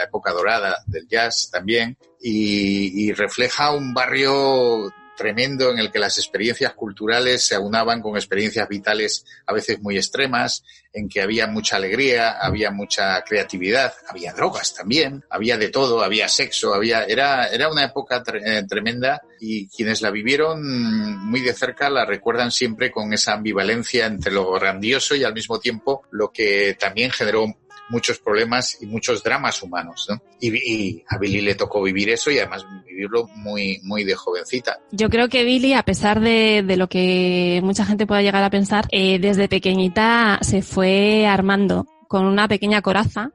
la 0.00 0.06
época 0.06 0.32
dorada 0.32 0.78
del 0.86 1.06
jazz 1.06 1.50
también, 1.52 1.96
y, 2.22 3.12
refleja 3.12 3.72
un 3.72 3.92
barrio 3.92 4.92
tremendo 5.16 5.70
en 5.70 5.78
el 5.78 5.90
que 5.90 5.98
las 5.98 6.16
experiencias 6.16 6.72
culturales 6.72 7.44
se 7.44 7.54
aunaban 7.54 8.00
con 8.00 8.16
experiencias 8.16 8.66
vitales 8.68 9.26
a 9.46 9.52
veces 9.52 9.78
muy 9.80 9.96
extremas, 9.96 10.64
en 10.94 11.08
que 11.08 11.20
había 11.20 11.46
mucha 11.46 11.76
alegría, 11.76 12.38
había 12.40 12.70
mucha 12.70 13.20
creatividad, 13.22 13.92
había 14.08 14.32
drogas 14.32 14.74
también, 14.74 15.22
había 15.28 15.58
de 15.58 15.68
todo, 15.68 16.02
había 16.02 16.26
sexo, 16.28 16.72
había 16.72 17.04
era 17.04 17.48
era 17.48 17.68
una 17.68 17.84
época 17.84 18.22
eh, 18.32 18.62
tremenda 18.66 19.20
y 19.38 19.68
quienes 19.68 20.00
la 20.00 20.10
vivieron 20.10 21.18
muy 21.18 21.42
de 21.42 21.52
cerca 21.52 21.90
la 21.90 22.06
recuerdan 22.06 22.50
siempre 22.50 22.90
con 22.90 23.12
esa 23.12 23.34
ambivalencia 23.34 24.06
entre 24.06 24.32
lo 24.32 24.50
grandioso 24.52 25.14
y 25.14 25.24
al 25.24 25.34
mismo 25.34 25.60
tiempo 25.60 26.02
lo 26.10 26.32
que 26.32 26.76
también 26.80 27.10
generó 27.10 27.44
muchos 27.90 28.18
problemas 28.18 28.78
y 28.80 28.86
muchos 28.86 29.22
dramas 29.22 29.62
humanos, 29.62 30.06
¿no? 30.08 30.22
Y, 30.40 31.02
a 31.08 31.18
Billy 31.18 31.40
le 31.40 31.54
tocó 31.54 31.82
vivir 31.82 32.10
eso 32.10 32.30
y 32.30 32.38
además 32.38 32.64
vivirlo 32.86 33.28
muy, 33.36 33.80
muy 33.82 34.04
de 34.04 34.14
jovencita. 34.14 34.78
Yo 34.92 35.10
creo 35.10 35.28
que 35.28 35.44
Billy, 35.44 35.74
a 35.74 35.82
pesar 35.82 36.20
de, 36.20 36.62
de 36.66 36.76
lo 36.76 36.88
que 36.88 37.60
mucha 37.62 37.84
gente 37.84 38.06
pueda 38.06 38.22
llegar 38.22 38.42
a 38.42 38.50
pensar, 38.50 38.86
eh, 38.90 39.18
desde 39.18 39.48
pequeñita 39.48 40.38
se 40.42 40.62
fue 40.62 41.26
armando 41.26 41.86
con 42.08 42.24
una 42.24 42.48
pequeña 42.48 42.82
coraza. 42.82 43.30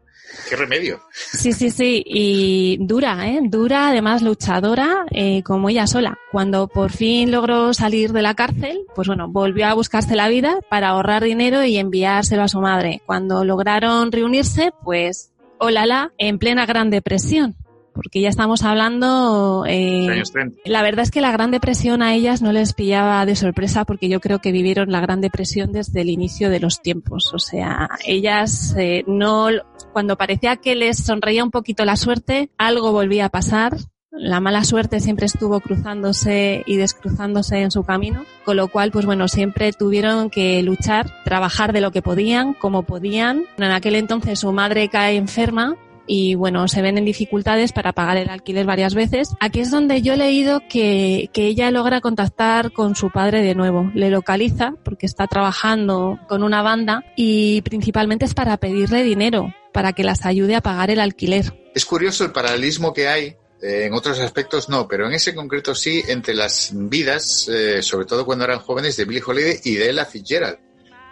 ¿Qué 0.50 0.56
remedio? 0.56 1.02
Sí, 1.12 1.54
sí, 1.54 1.70
sí, 1.70 2.04
y 2.06 2.78
dura, 2.80 3.28
¿eh? 3.28 3.40
Dura, 3.44 3.90
además 3.90 4.22
luchadora, 4.22 5.06
eh, 5.12 5.44
como 5.44 5.70
ella 5.70 5.88
sola. 5.88 6.18
Cuando 6.32 6.68
por 6.68 6.92
fin 6.92 7.32
logró 7.32 7.74
salir 7.74 8.12
de 8.12 8.22
la 8.22 8.36
cárcel, 8.36 8.86
pues 8.96 9.08
bueno, 9.08 9.28
volvió 9.28 9.68
a 9.68 9.74
buscarse 9.74 10.16
la 10.16 10.28
vida 10.30 10.60
para 10.70 10.90
ahorrar 10.90 11.24
dinero 11.24 11.64
y 11.64 11.78
enviárselo 11.78 12.44
a 12.44 12.48
su 12.48 12.60
madre. 12.60 13.02
Cuando 13.06 13.44
lograron 13.44 14.12
reunirse, 14.12 14.72
pues, 14.84 15.32
hola, 15.58 15.86
la, 15.86 16.12
en 16.18 16.40
plena 16.40 16.66
Gran 16.66 16.90
Depresión. 16.90 17.56
Porque 17.96 18.22
ya 18.22 18.30
estamos 18.30 18.64
hablando... 18.64 19.66
eh, 19.66 20.08
Años 20.10 20.32
30. 20.32 20.62
la 20.66 20.84
verdad 20.84 21.04
es 21.04 21.12
que 21.12 21.22
la 21.22 21.32
Gran 21.32 21.50
Depresión 21.50 22.02
a 22.02 22.14
ellas 22.14 22.42
no 22.42 22.52
les 22.52 22.74
pillaba 22.74 23.26
de 23.26 23.36
sorpresa 23.36 23.86
porque 23.86 24.10
yo 24.10 24.20
creo 24.20 24.40
que 24.40 24.52
vivieron 24.52 24.92
la 24.92 25.00
Gran 25.00 25.22
Depresión 25.22 25.72
desde 25.72 26.02
el 26.02 26.10
inicio 26.10 26.50
de 26.50 26.60
los 26.60 26.82
tiempos. 26.82 27.34
O 27.34 27.40
sea, 27.40 27.90
ellas 28.06 28.76
eh, 28.78 29.04
no, 29.08 29.48
cuando 29.94 30.18
parecía 30.18 30.58
que 30.58 30.76
les 30.76 30.98
sonreía 30.98 31.44
un 31.44 31.52
poquito 31.52 31.86
la 31.86 31.96
suerte, 31.96 32.50
algo 32.58 32.92
volvía 32.92 33.26
a 33.26 33.30
pasar. 33.30 33.78
La 34.18 34.40
mala 34.40 34.64
suerte 34.64 35.02
siempre 35.02 35.26
estuvo 35.26 35.60
cruzándose 35.60 36.64
y 36.66 36.78
descruzándose 36.78 37.62
en 37.62 37.72
su 37.72 37.84
camino, 37.84 38.24
con 38.46 38.56
lo 38.56 38.70
cual, 38.70 38.92
pues 38.92 39.06
bueno, 39.06 39.28
siempre 39.28 39.74
tuvieron 39.74 40.30
que 40.30 40.64
luchar, 40.64 41.12
trabajar 41.26 41.74
de 41.74 41.82
lo 41.82 41.92
que 41.92 42.02
podían, 42.02 42.54
como 42.54 42.84
podían. 42.84 43.44
En 43.58 43.72
aquel 43.72 43.96
entonces 43.96 44.40
su 44.40 44.54
madre 44.54 44.88
cae 44.88 45.18
enferma 45.18 45.76
y 46.08 46.36
bueno, 46.36 46.68
se 46.68 46.82
ven 46.82 46.98
en 46.98 47.06
dificultades 47.06 47.72
para 47.72 47.94
pagar 47.94 48.18
el 48.18 48.30
alquiler 48.30 48.66
varias 48.66 48.94
veces. 48.94 49.30
Aquí 49.40 49.60
es 49.60 49.72
donde 49.72 50.02
yo 50.02 50.14
he 50.14 50.18
leído 50.18 50.62
que, 50.70 51.30
que 51.34 51.48
ella 51.48 51.72
logra 51.72 52.02
contactar 52.02 52.72
con 52.72 52.96
su 52.96 53.10
padre 53.10 53.42
de 53.42 53.56
nuevo. 53.56 53.92
Le 53.94 54.10
localiza 54.10 54.74
porque 54.84 55.06
está 55.06 55.28
trabajando 55.28 56.20
con 56.28 56.44
una 56.44 56.62
banda 56.62 57.04
y 57.16 57.62
principalmente 57.62 58.26
es 58.26 58.34
para 58.34 58.58
pedirle 58.58 59.04
dinero, 59.04 59.54
para 59.74 59.94
que 59.94 60.04
las 60.04 60.26
ayude 60.26 60.56
a 60.56 60.62
pagar 60.62 60.92
el 60.92 61.00
alquiler. 61.00 61.54
Es 61.74 61.86
curioso 61.86 62.24
el 62.24 62.32
paralelismo 62.32 62.94
que 62.94 63.08
hay. 63.08 63.36
eh, 63.62 63.86
en 63.86 63.94
otros 63.94 64.20
aspectos 64.20 64.70
no, 64.70 64.88
pero 64.88 65.08
en 65.08 65.14
ese 65.14 65.34
concreto 65.34 65.74
sí, 65.74 66.04
entre 66.08 66.34
las 66.34 66.72
vidas, 66.74 67.50
eh, 67.50 67.82
sobre 67.82 68.06
todo 68.06 68.26
cuando 68.26 68.46
eran 68.46 68.60
jóvenes, 68.60 68.96
de 68.98 69.06
Billie 69.06 69.24
Holiday 69.26 69.60
y 69.64 69.76
de 69.76 69.90
Ella 69.90 70.06
Fitzgerald. 70.06 70.60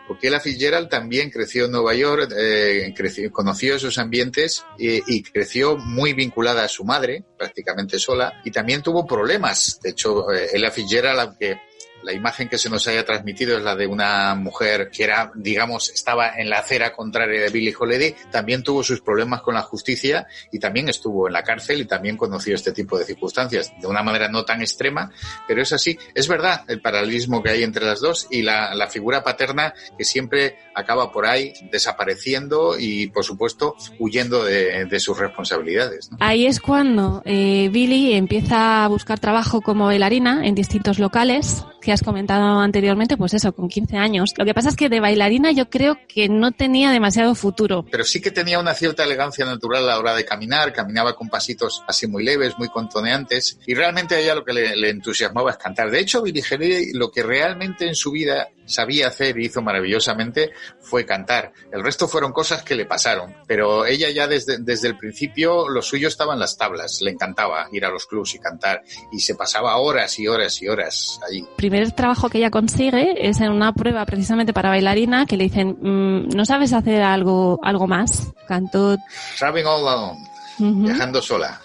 Porque 0.08 0.28
Ella 0.28 0.40
Fitzgerald 0.40 0.90
también 0.90 1.30
creció 1.30 1.66
en 1.66 1.72
Nueva 1.72 1.94
York, 1.94 2.32
eh, 2.38 2.94
creció- 2.96 3.32
conoció 3.32 3.76
esos 3.76 3.98
ambientes 3.98 4.66
y 4.78 5.24
creció 5.24 5.78
muy 5.78 6.14
vinculada 6.14 6.64
a 6.66 6.68
su 6.68 6.84
madre, 6.84 7.24
prácticamente 7.38 7.98
sola, 8.00 8.42
y 8.44 8.52
también 8.52 8.82
tuvo 8.82 9.06
problemas. 9.08 9.80
De 9.82 9.92
hecho, 9.92 10.32
eh, 10.32 10.50
Ella 10.54 10.72
Fitzgerald, 10.72 11.20
aunque 11.20 11.58
la 12.04 12.14
imagen 12.14 12.50
que 12.50 12.58
se 12.58 12.70
nos 12.70 12.88
haya 12.88 13.06
transmitido 13.06 13.58
es 13.58 13.64
la 13.64 13.76
de 13.76 13.88
una 13.88 14.36
mujer 14.36 14.90
que 14.92 15.04
era, 15.04 15.32
digamos, 15.36 15.90
estaba 15.90 16.38
en 16.38 16.50
la 16.50 16.60
acera 16.60 16.94
contraria 16.94 17.42
de 17.42 17.50
Billie 17.50 17.76
Holiday, 17.78 18.16
también 18.32 18.64
tuvo 18.64 18.84
sus 18.84 19.02
problemas 19.02 19.42
con 19.42 19.56
la 19.56 19.62
justicia 19.62 20.28
y 20.52 20.60
también 20.60 20.90
estuvo 20.90 21.28
en 21.28 21.34
la 21.34 21.44
cárcel 21.44 21.82
y 21.82 21.86
también 21.86 22.18
conoció 22.18 22.56
este 22.56 22.72
tipo 22.72 22.98
de 22.98 23.06
circunstancias, 23.06 23.74
de 23.80 23.88
una 23.88 24.04
manera 24.04 24.28
no 24.28 24.46
tan 24.46 24.62
extrema, 24.62 25.12
pero 25.48 25.62
es 25.62 25.74
así. 25.74 25.98
Es 26.14 26.28
verdad 26.28 26.62
el 26.68 26.82
paralelismo 26.82 27.42
que 27.42 27.50
hay 27.50 27.64
entre 27.64 27.86
las 27.86 28.02
dos 28.02 28.28
y 28.30 28.42
la, 28.42 28.72
figura 28.94 29.24
paterna 29.24 29.74
que 29.98 30.04
siempre 30.04 30.58
acaba 30.76 31.12
por 31.12 31.26
ahí 31.26 31.54
desapareciendo 31.72 32.78
y, 32.78 33.08
por 33.08 33.24
supuesto, 33.24 33.76
huyendo 33.98 34.44
de, 34.44 35.00
sus 35.00 35.18
responsabilidades. 35.18 36.10
Ahí 36.20 36.46
es 36.46 36.60
cuando 36.60 37.22
eh, 37.26 37.70
Billy 37.72 38.13
empieza 38.13 38.84
a 38.84 38.88
buscar 38.88 39.20
trabajo 39.20 39.62
como 39.62 39.86
bailarina 39.86 40.46
en 40.46 40.54
distintos 40.54 41.00
locales 41.00 41.66
que 41.84 41.92
has 41.93 42.01
comentado 42.01 42.60
anteriormente, 42.60 43.17
pues 43.17 43.34
eso, 43.34 43.53
con 43.53 43.69
15 43.69 43.97
años. 43.97 44.34
Lo 44.38 44.45
que 44.45 44.53
pasa 44.53 44.69
es 44.69 44.75
que 44.75 44.89
de 44.89 44.99
bailarina 44.99 45.51
yo 45.51 45.69
creo 45.69 45.97
que 46.08 46.29
no 46.29 46.51
tenía 46.51 46.91
demasiado 46.91 47.36
futuro. 47.36 47.86
pero 47.89 48.03
sí 48.03 48.21
que 48.21 48.32
tenía 48.32 48.60
una 48.60 48.73
cierta 48.73 49.03
elegancia 49.03 49.45
natural 49.45 49.84
a 49.84 49.88
la 49.88 49.99
hora 49.99 50.15
de 50.15 50.25
caminar, 50.25 50.73
caminaba 50.73 51.15
con 51.15 51.29
pasitos 51.29 51.84
así 51.88 52.08
muy 52.08 52.23
leves, 52.23 52.58
muy 52.58 52.69
contoneantes, 52.69 53.60
y 53.65 53.73
realmente 53.73 54.15
a 54.15 54.19
ella 54.19 54.36
lo 54.36 54.43
que 54.43 54.53
le, 54.53 54.89
entusiasmaba 54.89 55.51
es 55.51 55.58
cantar. 55.58 55.89
De 55.91 55.99
hecho, 55.99 56.21
Billie 56.21 56.43
Holiday 56.49 56.93
lo 56.93 57.12
que 57.12 57.23
realmente 57.23 57.88
en 57.88 57.95
su 57.95 58.12
vida 58.12 58.49
sabía 58.65 59.08
hacer 59.08 59.38
y 59.39 59.45
hizo 59.45 59.62
maravillosamente 59.62 60.52
fue 60.82 61.06
cantar. 61.06 61.52
El 61.71 61.84
resto 61.84 62.08
fueron 62.08 62.32
cosas 62.32 62.63
que 62.63 62.76
le 62.76 62.86
pasaron, 62.86 63.36
pero 63.47 63.86
ella 63.86 64.10
ya 64.10 64.28
desde, 64.28 64.58
desde 64.60 64.88
el 64.89 64.97
principio 64.97 65.67
lo 65.69 65.82
suyo 65.82 66.08
estaba 66.08 66.34
en 66.34 66.39
las 66.39 66.58
tablas, 66.58 66.99
le 67.02 67.12
encantaba 67.12 67.67
ir 67.71 67.86
a 67.86 67.89
los 67.89 68.06
clubs 68.06 68.36
y 68.36 68.39
cantar, 68.39 68.84
y 69.12 69.19
se 69.19 69.36
pasaba 69.36 69.78
horas 69.78 70.17
y 70.19 70.28
horas 70.28 70.62
y 70.62 70.67
horas 70.67 71.19
allí. 71.28 71.39
El 71.39 71.56
primer 71.56 71.91
trabajo 71.91 72.30
que 72.30 72.38
ella 72.39 72.52
consigue 72.52 73.28
es 73.30 73.39
en 73.41 73.52
una 73.52 73.73
prueba 73.73 74.06
precisamente 74.06 74.54
para 74.54 74.69
bailarina 74.69 75.26
que 75.26 75.38
le 75.38 75.45
dicen, 75.45 75.78
"Mm, 75.82 76.30
¿no 76.36 76.45
sabes 76.45 76.73
hacer 76.73 77.02
algo, 77.02 77.60
algo 77.63 77.88
más? 77.88 78.32
Cantó... 78.47 78.97
Traveling 79.38 79.65
all 79.67 79.88
alone, 79.88 80.19
Ujú. 80.60 80.84
viajando 80.86 81.21
sola. 81.21 81.60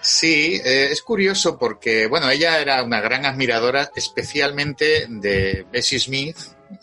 Sí, 0.00 0.60
eh, 0.64 0.88
es 0.90 1.02
curioso 1.02 1.58
porque, 1.58 2.06
bueno, 2.06 2.28
ella 2.30 2.60
era 2.60 2.82
una 2.82 3.00
gran 3.00 3.26
admiradora, 3.26 3.90
especialmente 3.94 5.06
de 5.08 5.66
Bessie 5.70 5.98
Smith, 5.98 6.36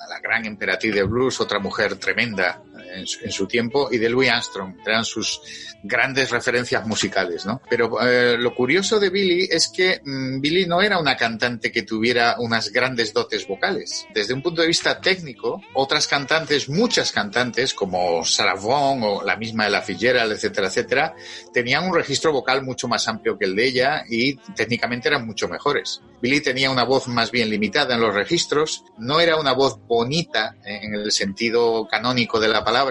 la 0.09 0.19
gran 0.19 0.45
emperatriz 0.45 0.93
de 0.93 1.03
blues, 1.03 1.41
otra 1.41 1.59
mujer 1.59 1.95
tremenda 1.97 2.61
en 2.93 3.07
su, 3.07 3.23
en 3.23 3.31
su 3.31 3.47
tiempo, 3.47 3.89
y 3.91 3.97
de 3.97 4.09
Louis 4.09 4.29
Armstrong. 4.29 4.75
Eran 4.85 5.05
sus 5.05 5.41
grandes 5.83 6.31
referencias 6.31 6.87
musicales, 6.87 7.45
¿no? 7.45 7.61
Pero 7.69 8.01
eh, 8.01 8.37
lo 8.37 8.55
curioso 8.55 8.99
de 8.99 9.09
Billy 9.09 9.47
es 9.51 9.67
que 9.67 10.01
mm, 10.03 10.39
Billy 10.39 10.65
no 10.65 10.81
era 10.81 10.97
una 10.97 11.17
cantante 11.17 11.71
que 11.71 11.83
tuviera 11.83 12.35
unas 12.39 12.71
grandes 12.71 13.13
dotes 13.13 13.45
vocales. 13.47 14.07
Desde 14.13 14.33
un 14.33 14.41
punto 14.41 14.61
de 14.61 14.67
vista 14.67 14.99
técnico, 15.01 15.61
otras 15.73 16.07
cantantes, 16.07 16.69
muchas 16.69 17.11
cantantes, 17.11 17.73
como 17.73 18.23
Sarah 18.23 18.55
Vaughan 18.55 19.03
o 19.03 19.23
la 19.23 19.35
misma 19.35 19.67
Ella 19.67 19.81
Fitzgerald, 19.81 20.31
etcétera, 20.31 20.67
etcétera, 20.67 21.15
tenían 21.53 21.85
un 21.85 21.95
registro 21.95 22.31
vocal 22.31 22.63
mucho 22.63 22.87
más 22.87 23.07
amplio 23.07 23.37
que 23.37 23.45
el 23.45 23.55
de 23.55 23.65
ella 23.65 24.03
y 24.09 24.35
técnicamente 24.55 25.09
eran 25.09 25.25
mucho 25.25 25.47
mejores. 25.47 26.01
Billy 26.21 26.39
tenía 26.39 26.71
una 26.71 26.85
voz 26.85 27.07
más 27.09 27.31
bien 27.31 27.49
limitada 27.49 27.95
en 27.95 28.01
los 28.01 28.15
registros, 28.15 28.85
no 28.97 29.19
era 29.19 29.35
una 29.35 29.51
voz 29.51 29.77
bonita 29.85 30.55
eh, 30.65 30.79
en 30.83 30.93
el 30.95 31.11
sentido 31.11 31.85
canónico 31.89 32.39
de 32.39 32.47
la 32.47 32.63
palabra, 32.63 32.82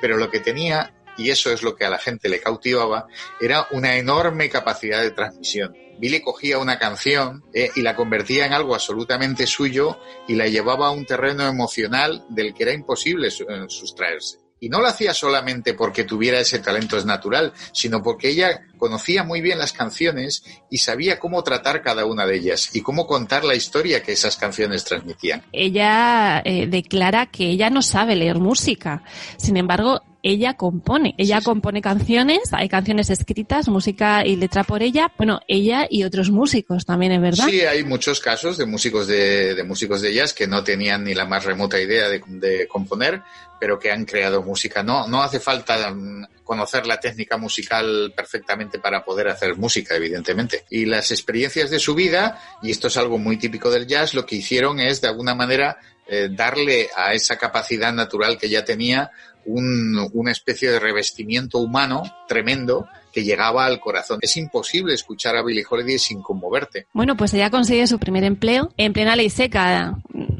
pero 0.00 0.16
lo 0.16 0.30
que 0.30 0.40
tenía, 0.40 0.94
y 1.16 1.30
eso 1.30 1.52
es 1.52 1.62
lo 1.62 1.76
que 1.76 1.84
a 1.84 1.90
la 1.90 1.98
gente 1.98 2.28
le 2.28 2.40
cautivaba, 2.40 3.06
era 3.40 3.66
una 3.70 3.96
enorme 3.96 4.48
capacidad 4.48 5.02
de 5.02 5.10
transmisión. 5.10 5.74
Billy 5.98 6.20
cogía 6.20 6.58
una 6.58 6.78
canción 6.78 7.44
eh, 7.52 7.70
y 7.76 7.82
la 7.82 7.94
convertía 7.94 8.46
en 8.46 8.52
algo 8.52 8.74
absolutamente 8.74 9.46
suyo 9.46 9.98
y 10.26 10.34
la 10.34 10.48
llevaba 10.48 10.88
a 10.88 10.90
un 10.90 11.06
terreno 11.06 11.46
emocional 11.46 12.24
del 12.28 12.52
que 12.52 12.64
era 12.64 12.72
imposible 12.72 13.28
eh, 13.28 13.64
sustraerse. 13.68 14.43
Y 14.64 14.70
no 14.70 14.80
lo 14.80 14.86
hacía 14.86 15.12
solamente 15.12 15.74
porque 15.74 16.04
tuviera 16.04 16.40
ese 16.40 16.58
talento 16.58 16.96
es 16.96 17.04
natural, 17.04 17.52
sino 17.72 18.02
porque 18.02 18.30
ella 18.30 18.62
conocía 18.78 19.22
muy 19.22 19.42
bien 19.42 19.58
las 19.58 19.74
canciones 19.74 20.42
y 20.70 20.78
sabía 20.78 21.18
cómo 21.18 21.44
tratar 21.44 21.82
cada 21.82 22.06
una 22.06 22.24
de 22.24 22.36
ellas 22.36 22.74
y 22.74 22.80
cómo 22.80 23.06
contar 23.06 23.44
la 23.44 23.54
historia 23.54 24.02
que 24.02 24.12
esas 24.12 24.38
canciones 24.38 24.84
transmitían. 24.84 25.42
Ella 25.52 26.40
eh, 26.46 26.66
declara 26.66 27.26
que 27.26 27.44
ella 27.44 27.68
no 27.68 27.82
sabe 27.82 28.16
leer 28.16 28.38
música. 28.38 29.02
Sin 29.36 29.58
embargo, 29.58 30.00
ella 30.24 30.54
compone. 30.54 31.14
Ella 31.18 31.42
compone 31.42 31.82
canciones, 31.82 32.40
hay 32.52 32.70
canciones 32.70 33.10
escritas, 33.10 33.68
música 33.68 34.24
y 34.24 34.36
letra 34.36 34.64
por 34.64 34.82
ella. 34.82 35.12
Bueno, 35.18 35.40
ella 35.46 35.86
y 35.90 36.04
otros 36.04 36.30
músicos 36.30 36.86
también, 36.86 37.12
es 37.12 37.20
verdad. 37.20 37.46
Sí, 37.46 37.60
hay 37.60 37.84
muchos 37.84 38.20
casos 38.20 38.56
de 38.56 38.64
músicos 38.64 39.06
de, 39.06 39.54
de 39.54 39.64
músicos 39.64 40.00
de 40.00 40.14
jazz 40.14 40.32
que 40.32 40.46
no 40.46 40.64
tenían 40.64 41.04
ni 41.04 41.12
la 41.12 41.26
más 41.26 41.44
remota 41.44 41.78
idea 41.78 42.08
de, 42.08 42.22
de 42.26 42.66
componer, 42.66 43.20
pero 43.64 43.78
que 43.78 43.90
han 43.90 44.04
creado 44.04 44.42
música. 44.42 44.82
No, 44.82 45.08
no 45.08 45.22
hace 45.22 45.40
falta 45.40 45.90
mm, 45.90 46.26
conocer 46.44 46.86
la 46.86 47.00
técnica 47.00 47.38
musical 47.38 48.12
perfectamente 48.14 48.78
para 48.78 49.02
poder 49.02 49.26
hacer 49.28 49.56
música, 49.56 49.96
evidentemente. 49.96 50.66
Y 50.68 50.84
las 50.84 51.10
experiencias 51.12 51.70
de 51.70 51.78
su 51.78 51.94
vida, 51.94 52.38
y 52.60 52.70
esto 52.72 52.88
es 52.88 52.98
algo 52.98 53.16
muy 53.16 53.38
típico 53.38 53.70
del 53.70 53.86
jazz, 53.86 54.12
lo 54.12 54.26
que 54.26 54.36
hicieron 54.36 54.80
es 54.80 55.00
de 55.00 55.08
alguna 55.08 55.34
manera 55.34 55.78
eh, 56.06 56.28
darle 56.30 56.90
a 56.94 57.14
esa 57.14 57.38
capacidad 57.38 57.90
natural 57.90 58.36
que 58.36 58.50
ya 58.50 58.66
tenía 58.66 59.10
un- 59.46 60.10
una 60.12 60.32
especie 60.32 60.70
de 60.70 60.78
revestimiento 60.78 61.56
humano 61.56 62.02
tremendo 62.28 62.86
que 63.14 63.24
llegaba 63.24 63.64
al 63.64 63.80
corazón. 63.80 64.18
Es 64.20 64.36
imposible 64.36 64.92
escuchar 64.92 65.36
a 65.36 65.42
Billie 65.42 65.64
Holiday 65.68 65.98
sin 65.98 66.20
conmoverte. 66.20 66.88
Bueno, 66.92 67.16
pues 67.16 67.32
ella 67.32 67.48
consigue 67.48 67.86
su 67.86 67.98
primer 67.98 68.24
empleo 68.24 68.72
en 68.76 68.92
plena 68.92 69.16
ley 69.16 69.30
seca. 69.30 69.96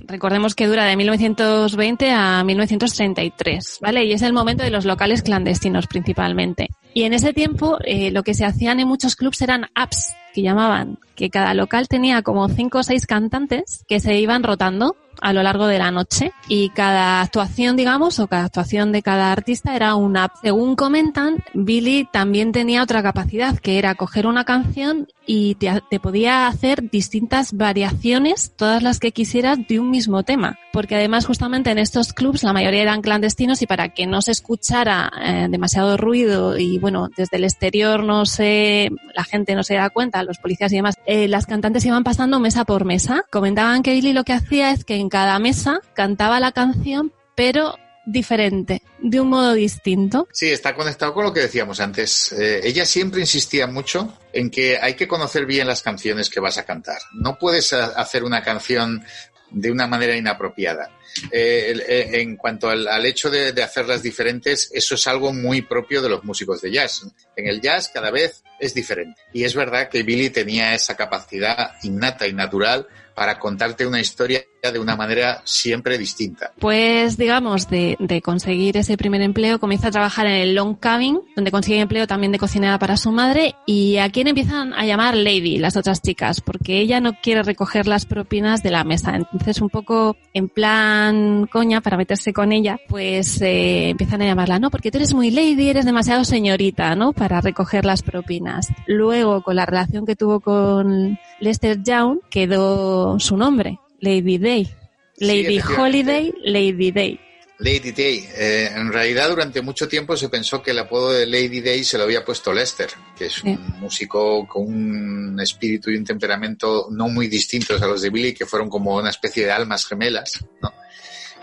Recordemos 0.06 0.54
que 0.54 0.66
dura 0.66 0.84
de 0.84 0.96
1920 0.96 2.10
a 2.10 2.44
1933, 2.44 3.78
¿vale? 3.80 4.04
Y 4.04 4.12
es 4.12 4.22
el 4.22 4.32
momento 4.32 4.64
de 4.64 4.70
los 4.70 4.84
locales 4.84 5.22
clandestinos 5.22 5.86
principalmente. 5.86 6.68
Y 6.94 7.02
en 7.02 7.12
ese 7.12 7.32
tiempo 7.32 7.78
eh, 7.84 8.12
lo 8.12 8.22
que 8.22 8.34
se 8.34 8.44
hacían 8.44 8.78
en 8.78 8.86
muchos 8.86 9.16
clubs 9.16 9.42
eran 9.42 9.66
apps, 9.74 10.14
que 10.32 10.42
llamaban, 10.42 10.98
que 11.16 11.28
cada 11.28 11.52
local 11.52 11.88
tenía 11.88 12.22
como 12.22 12.48
cinco 12.48 12.78
o 12.78 12.82
seis 12.84 13.06
cantantes 13.06 13.84
que 13.88 14.00
se 14.00 14.16
iban 14.18 14.44
rotando 14.44 14.96
a 15.20 15.32
lo 15.32 15.42
largo 15.42 15.66
de 15.66 15.78
la 15.78 15.90
noche 15.90 16.32
y 16.48 16.70
cada 16.70 17.20
actuación, 17.20 17.76
digamos, 17.76 18.18
o 18.18 18.26
cada 18.26 18.44
actuación 18.44 18.92
de 18.92 19.02
cada 19.02 19.32
artista 19.32 19.74
era 19.74 19.94
una 19.96 20.24
app. 20.24 20.36
Según 20.42 20.76
comentan, 20.76 21.42
Billy 21.52 22.08
también 22.12 22.52
tenía 22.52 22.82
otra 22.82 23.02
capacidad, 23.02 23.58
que 23.58 23.78
era 23.78 23.94
coger 23.94 24.26
una 24.26 24.44
canción 24.44 25.08
y 25.26 25.54
te, 25.56 25.82
te 25.90 26.00
podía 26.00 26.46
hacer 26.46 26.90
distintas 26.90 27.52
variaciones, 27.52 28.52
todas 28.56 28.82
las 28.82 29.00
que 29.00 29.12
quisieras, 29.12 29.58
de 29.66 29.80
un 29.80 29.90
mismo 29.90 30.22
tema. 30.22 30.58
Porque 30.72 30.96
además, 30.96 31.26
justamente 31.26 31.70
en 31.70 31.78
estos 31.78 32.12
clubs, 32.12 32.42
la 32.42 32.52
mayoría 32.52 32.82
eran 32.82 33.02
clandestinos 33.02 33.62
y 33.62 33.66
para 33.66 33.90
que 33.90 34.06
no 34.06 34.22
se 34.22 34.32
escuchara 34.32 35.10
eh, 35.22 35.46
demasiado 35.50 35.96
ruido 35.96 36.58
y, 36.58 36.78
bueno, 36.78 37.08
desde 37.16 37.36
el 37.36 37.44
exterior 37.44 38.02
no 38.02 38.26
se, 38.26 38.90
la 39.14 39.24
gente 39.24 39.54
no 39.54 39.62
se 39.62 39.74
da 39.74 39.90
cuenta, 39.90 40.22
los 40.24 40.38
policías 40.38 40.72
y 40.72 40.76
demás, 40.76 40.96
eh, 41.06 41.28
las 41.28 41.46
cantantes 41.46 41.86
iban 41.86 42.04
pasando 42.04 42.40
mesa 42.40 42.64
por 42.64 42.84
mesa. 42.84 43.24
Comentaban 43.30 43.82
que 43.82 43.92
Billy 43.92 44.12
lo 44.12 44.24
que 44.24 44.32
hacía 44.32 44.70
es 44.70 44.84
que 44.84 44.96
en 44.96 45.08
cada 45.08 45.38
mesa 45.38 45.80
cantaba 45.94 46.40
la 46.40 46.52
canción, 46.52 47.12
pero 47.34 47.76
diferente, 48.06 48.82
de 48.98 49.20
un 49.20 49.28
modo 49.28 49.54
distinto. 49.54 50.28
Sí, 50.32 50.50
está 50.50 50.74
conectado 50.74 51.14
con 51.14 51.24
lo 51.24 51.32
que 51.32 51.40
decíamos 51.40 51.80
antes. 51.80 52.32
Eh, 52.32 52.60
ella 52.64 52.84
siempre 52.84 53.20
insistía 53.20 53.66
mucho 53.66 54.18
en 54.32 54.50
que 54.50 54.78
hay 54.80 54.94
que 54.94 55.08
conocer 55.08 55.46
bien 55.46 55.66
las 55.66 55.82
canciones 55.82 56.28
que 56.28 56.40
vas 56.40 56.58
a 56.58 56.64
cantar. 56.64 56.98
No 57.12 57.38
puedes 57.38 57.72
hacer 57.72 58.24
una 58.24 58.42
canción 58.42 59.04
de 59.50 59.70
una 59.70 59.86
manera 59.86 60.16
inapropiada. 60.16 60.90
Eh, 61.30 61.74
eh, 61.86 62.10
en 62.14 62.36
cuanto 62.36 62.68
al, 62.68 63.06
hecho 63.06 63.30
de 63.30 63.62
hacerlas 63.62 64.02
diferentes, 64.02 64.70
eso 64.72 64.96
es 64.96 65.06
algo 65.06 65.32
muy 65.32 65.62
propio 65.62 66.02
de 66.02 66.08
los 66.08 66.24
músicos 66.24 66.60
de 66.60 66.72
jazz. 66.72 67.06
En 67.36 67.46
el 67.46 67.60
jazz 67.60 67.90
cada 67.92 68.10
vez 68.10 68.42
es 68.58 68.74
diferente. 68.74 69.20
Y 69.32 69.44
es 69.44 69.54
verdad 69.54 69.88
que 69.88 70.02
Billy 70.02 70.30
tenía 70.30 70.74
esa 70.74 70.96
capacidad 70.96 71.72
innata 71.82 72.26
y 72.26 72.32
natural 72.32 72.88
para 73.14 73.38
contarte 73.38 73.86
una 73.86 74.00
historia 74.00 74.42
de 74.72 74.78
una 74.78 74.96
manera 74.96 75.42
siempre 75.44 75.98
distinta. 75.98 76.52
Pues, 76.58 77.16
digamos, 77.16 77.68
de, 77.68 77.96
de 78.00 78.22
conseguir 78.22 78.76
ese 78.76 78.96
primer 78.96 79.20
empleo, 79.20 79.58
comienza 79.58 79.88
a 79.88 79.90
trabajar 79.90 80.26
en 80.26 80.32
el 80.32 80.54
Long 80.54 80.76
Cabin, 80.78 81.20
donde 81.36 81.50
consigue 81.50 81.80
empleo 81.80 82.06
también 82.06 82.32
de 82.32 82.38
cocinera 82.38 82.78
para 82.78 82.96
su 82.96 83.12
madre, 83.12 83.54
y 83.66 83.98
a 83.98 84.08
quien 84.08 84.28
empiezan 84.28 84.72
a 84.72 84.86
llamar 84.86 85.16
Lady, 85.16 85.58
las 85.58 85.76
otras 85.76 86.00
chicas, 86.00 86.40
porque 86.40 86.80
ella 86.80 87.00
no 87.00 87.12
quiere 87.20 87.42
recoger 87.42 87.86
las 87.86 88.06
propinas 88.06 88.62
de 88.62 88.70
la 88.70 88.84
mesa. 88.84 89.14
Entonces, 89.14 89.60
un 89.60 89.68
poco 89.68 90.16
en 90.32 90.48
plan 90.48 91.46
coña, 91.46 91.80
para 91.80 91.96
meterse 91.96 92.32
con 92.32 92.52
ella, 92.52 92.78
pues 92.88 93.40
eh, 93.42 93.90
empiezan 93.90 94.22
a 94.22 94.26
llamarla, 94.26 94.58
no, 94.58 94.70
porque 94.70 94.90
tú 94.90 94.98
eres 94.98 95.14
muy 95.14 95.30
lady, 95.30 95.68
eres 95.68 95.84
demasiado 95.84 96.24
señorita, 96.24 96.94
¿no? 96.94 97.12
Para 97.12 97.40
recoger 97.40 97.84
las 97.84 98.02
propinas. 98.02 98.68
Luego, 98.86 99.42
con 99.42 99.56
la 99.56 99.66
relación 99.66 100.06
que 100.06 100.16
tuvo 100.16 100.40
con 100.40 101.18
Lester 101.44 101.82
Young, 101.82 102.20
quedó 102.30 103.20
su 103.20 103.36
nombre, 103.36 103.78
Lady 104.00 104.38
Day. 104.38 104.74
Lady. 105.18 105.60
Holiday, 105.60 106.32
Lady 106.42 106.90
Day. 106.90 107.20
Lady 107.58 107.92
Day. 107.92 108.26
Eh, 108.34 108.70
en 108.74 108.90
realidad, 108.90 109.28
durante 109.28 109.60
mucho 109.60 109.86
tiempo 109.86 110.16
se 110.16 110.30
pensó 110.30 110.62
que 110.62 110.70
el 110.70 110.78
apodo 110.78 111.12
de 111.12 111.26
Lady 111.26 111.60
Day 111.60 111.84
se 111.84 111.98
lo 111.98 112.04
había 112.04 112.24
puesto 112.24 112.52
Lester, 112.52 112.88
que 113.16 113.26
es 113.26 113.44
un 113.44 113.78
músico 113.78 114.48
con 114.48 114.66
un 114.66 115.38
espíritu 115.40 115.90
y 115.90 115.96
un 115.96 116.04
temperamento 116.04 116.88
no 116.90 117.08
muy 117.08 117.28
distintos 117.28 117.80
a 117.82 117.86
los 117.86 118.00
de 118.00 118.08
Billy, 118.08 118.32
que 118.32 118.46
fueron 118.46 118.70
como 118.70 118.96
una 118.96 119.10
especie 119.10 119.44
de 119.44 119.52
almas 119.52 119.86
gemelas, 119.86 120.44
¿no? 120.62 120.72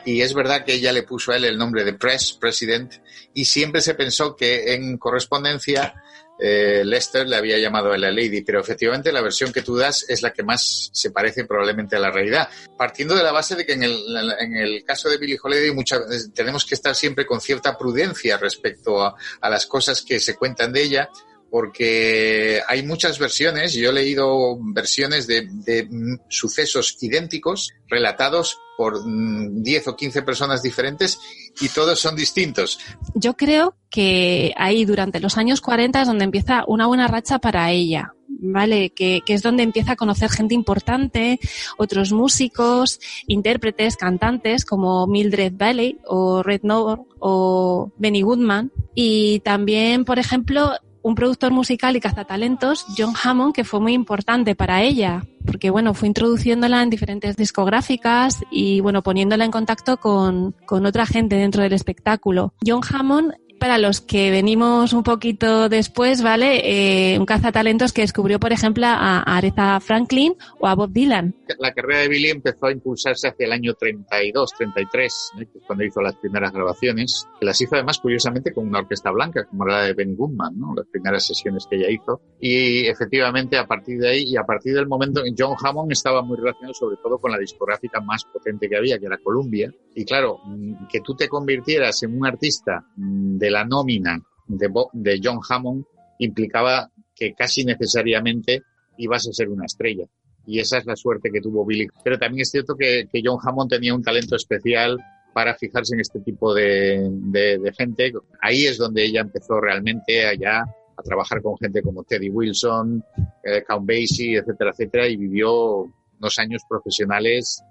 Y 0.04 0.22
es 0.22 0.34
verdad 0.34 0.66
que 0.66 0.74
ella 0.74 0.92
le 0.92 1.04
puso 1.04 1.32
a 1.32 1.36
él 1.38 1.46
el 1.46 1.60
nombre 1.60 1.84
de 1.84 1.94
Press, 1.94 2.34
President, 2.34 2.92
y 3.36 3.46
siempre 3.46 3.82
se 3.82 3.94
pensó 3.94 4.36
que 4.36 4.74
en 4.74 4.98
correspondencia 4.98 5.94
eh, 6.42 6.84
Lester 6.84 7.28
le 7.28 7.36
había 7.36 7.60
llamado 7.60 7.94
a 7.94 7.98
la 7.98 8.12
Lady, 8.12 8.42
pero 8.42 8.60
efectivamente 8.60 9.12
la 9.12 9.22
versión 9.22 9.54
que 9.54 9.62
tú 9.62 9.78
das 9.78 10.06
es 10.10 10.22
la 10.24 10.34
que 10.34 10.44
más 10.44 10.90
se 10.92 11.12
parece 11.12 11.46
probablemente 11.46 11.96
a 11.96 12.00
la 12.00 12.10
realidad. 12.10 12.50
Partiendo 12.78 13.16
de 13.16 13.24
la 13.24 13.32
base 13.32 13.56
de 13.56 13.66
que 13.66 13.74
en 13.74 13.84
el, 13.84 14.04
en 14.40 14.56
el 14.56 14.84
caso 14.84 15.08
de 15.08 15.18
Billie 15.18 15.40
Holiday 15.42 15.72
muchas, 15.72 16.02
tenemos 16.34 16.66
que 16.66 16.76
estar 16.76 16.96
siempre 16.96 17.26
con 17.26 17.40
cierta 17.40 17.78
prudencia 17.78 18.38
respecto 18.38 19.04
a, 19.04 19.16
a 19.40 19.50
las 19.50 19.68
cosas 19.68 20.02
que 20.02 20.20
se 20.20 20.36
cuentan 20.36 20.74
de 20.74 20.82
ella, 20.82 21.10
porque 21.52 22.62
hay 22.66 22.82
muchas 22.82 23.20
versiones, 23.20 23.74
yo 23.74 23.90
he 23.90 23.94
leído 23.94 24.58
versiones 24.74 25.28
de, 25.28 25.44
mm, 25.44 26.22
sucesos 26.30 26.98
idénticos 27.02 27.74
relatados 27.90 28.58
por 28.78 29.06
mm, 29.06 29.62
10 29.62 29.90
o 29.90 29.96
15 29.98 30.22
personas 30.22 30.64
diferentes 30.64 31.20
y 31.60 31.68
todos 31.68 32.00
son 32.00 32.16
distintos. 32.16 32.80
Yo 33.16 33.34
creo 33.36 33.76
que 33.90 34.54
ahí 34.56 34.86
durante 34.86 35.20
los 35.20 35.38
años 35.38 35.60
40 35.60 36.02
es 36.02 36.08
donde 36.08 36.24
empieza 36.24 36.64
una 36.68 36.88
buena 36.88 37.10
racha 37.10 37.40
para 37.40 37.70
ella, 37.70 38.14
¿vale? 38.30 38.92
Que, 38.92 39.22
es 39.28 39.42
donde 39.42 39.64
empieza 39.64 39.92
a 39.92 39.96
conocer 39.98 40.30
gente 40.30 40.56
importante, 40.56 41.38
otros 41.78 42.14
músicos, 42.14 43.02
intérpretes, 43.28 43.98
cantantes 43.98 44.64
como 44.64 45.06
Mildred 45.06 45.54
Bailey 45.58 46.00
o 46.06 46.44
Red 46.44 46.62
Nord 46.64 47.02
o 47.20 47.92
Benny 47.98 48.22
Goodman. 48.22 48.72
Y 48.96 49.42
también, 49.42 50.06
por 50.06 50.18
ejemplo, 50.18 50.72
un 51.04 51.16
productor 51.16 51.52
musical 51.52 51.96
y 51.96 52.00
cazatalentos, 52.00 52.86
John 52.98 53.14
Hammond, 53.22 53.54
que 53.54 53.64
fue 53.64 53.80
muy 53.80 53.94
importante 53.94 54.56
para 54.56 54.82
ella, 54.82 55.26
porque 55.46 55.70
bueno, 55.70 55.94
fue 55.94 56.08
introduciéndola 56.08 56.84
en 56.84 56.90
diferentes 56.90 57.36
discográficas 57.36 58.44
y 58.52 58.80
bueno, 58.82 59.02
poniéndola 59.02 59.46
en 59.46 59.52
contacto 59.52 59.98
con, 59.98 60.56
con 60.66 60.86
otra 60.86 61.06
gente 61.06 61.36
dentro 61.36 61.64
del 61.64 61.74
espectáculo. 61.74 62.54
John 62.66 62.82
Hammond 62.90 63.34
para 63.62 63.78
los 63.78 64.02
que 64.02 64.32
venimos 64.32 64.92
un 64.92 65.04
poquito 65.04 65.70
después, 65.70 66.24
¿vale? 66.24 67.14
Eh, 67.14 67.20
un 67.20 67.28
cazatalentos 67.28 67.94
que 67.94 68.02
descubrió, 68.02 68.40
por 68.40 68.52
ejemplo, 68.52 68.88
a 68.88 69.20
Aretha 69.20 69.80
Franklin 69.80 70.34
o 70.60 70.68
a 70.68 70.74
Bob 70.74 70.92
Dylan. 70.92 71.36
La 71.60 71.72
carrera 71.72 72.00
de 72.00 72.08
Billy 72.08 72.30
empezó 72.30 72.66
a 72.66 72.72
impulsarse 72.72 73.28
hacia 73.28 73.46
el 73.46 73.52
año 73.52 73.76
32, 73.76 74.54
33, 74.58 75.32
¿eh? 75.42 75.48
cuando 75.68 75.84
hizo 75.84 76.02
las 76.02 76.16
primeras 76.16 76.52
grabaciones, 76.52 77.28
las 77.40 77.62
hizo 77.62 77.76
además 77.76 78.00
curiosamente 78.00 78.52
con 78.52 78.68
una 78.68 78.80
orquesta 78.80 79.12
blanca, 79.12 79.46
como 79.46 79.68
la 79.68 79.84
de 79.84 79.94
Benny 79.94 80.16
Goodman, 80.16 80.60
¿no? 80.60 80.74
Las 80.76 80.88
primeras 80.88 81.28
sesiones 81.28 81.68
que 81.70 81.76
ella 81.76 81.92
hizo. 81.92 82.20
Y 82.40 82.88
efectivamente, 82.88 83.60
a 83.60 83.68
partir 83.68 84.00
de 84.00 84.10
ahí 84.10 84.24
y 84.26 84.38
a 84.38 84.44
partir 84.44 84.74
del 84.74 84.88
momento, 84.88 85.22
John 85.38 85.56
Hammond 85.64 85.92
estaba 85.92 86.24
muy 86.24 86.38
relacionado 86.38 86.74
sobre 86.74 86.98
todo 86.98 87.20
con 87.20 87.32
la 87.32 87.38
discográfica 87.38 88.02
más 88.02 88.26
potente 88.26 88.68
que 88.68 88.78
había, 88.78 88.98
que 88.98 89.06
era 89.06 89.20
Columbia. 89.20 89.72
Y 89.94 90.04
claro, 90.04 90.40
mm, 90.46 90.88
que 90.90 91.02
tú 91.02 91.16
te 91.16 91.30
convirtieras 91.30 92.02
en 92.02 92.18
un 92.18 92.26
artista 92.26 92.84
mm, 92.96 93.38
de 93.38 93.51
la 93.52 93.66
nómina 93.66 94.20
de, 94.48 95.20
John 95.24 95.40
Hammond 95.48 95.86
implicaba 96.20 96.90
que 97.16 97.34
casi 97.34 97.64
necesariamente 97.64 98.64
ibas 98.98 99.28
a 99.28 99.34
ser 99.34 99.50
una 99.50 99.66
estrella. 99.66 100.06
Y 100.46 100.60
esa 100.60 100.80
es 100.80 100.86
la 100.86 100.96
suerte 100.96 101.30
que 101.32 101.42
tuvo 101.42 101.66
Billy. 101.66 101.88
Pero 102.04 102.18
también 102.18 102.42
es 102.42 102.50
cierto 102.50 102.76
que, 102.76 103.08
John 103.24 103.38
Hammond 103.44 103.70
tenía 103.70 103.94
un 103.94 104.04
talento 104.04 104.36
especial 104.36 104.98
para 105.34 105.56
fijarse 105.56 105.94
en 105.94 106.02
este 106.02 106.20
tipo 106.22 106.54
de 106.54 107.74
gente. 107.78 108.12
Ahí 108.42 108.66
es 108.66 108.78
donde 108.78 109.04
ella 109.06 109.22
empezó 109.22 109.62
realmente 109.62 110.26
allá 110.26 110.66
a 111.02 111.04
trabajar 111.04 111.42
con 111.42 111.58
gente 111.58 111.82
como 111.82 112.04
Teddy 112.04 112.30
Wilson, 112.30 113.04
eh, 113.44 113.64
Count 113.68 113.88
Basie, 113.88 114.38
etcétera, 114.38 114.72
etcétera, 114.72 115.08
y 115.08 115.18
vivió 115.18 115.86
unos 116.20 116.40
años 116.40 116.62
profesionales 116.68 117.64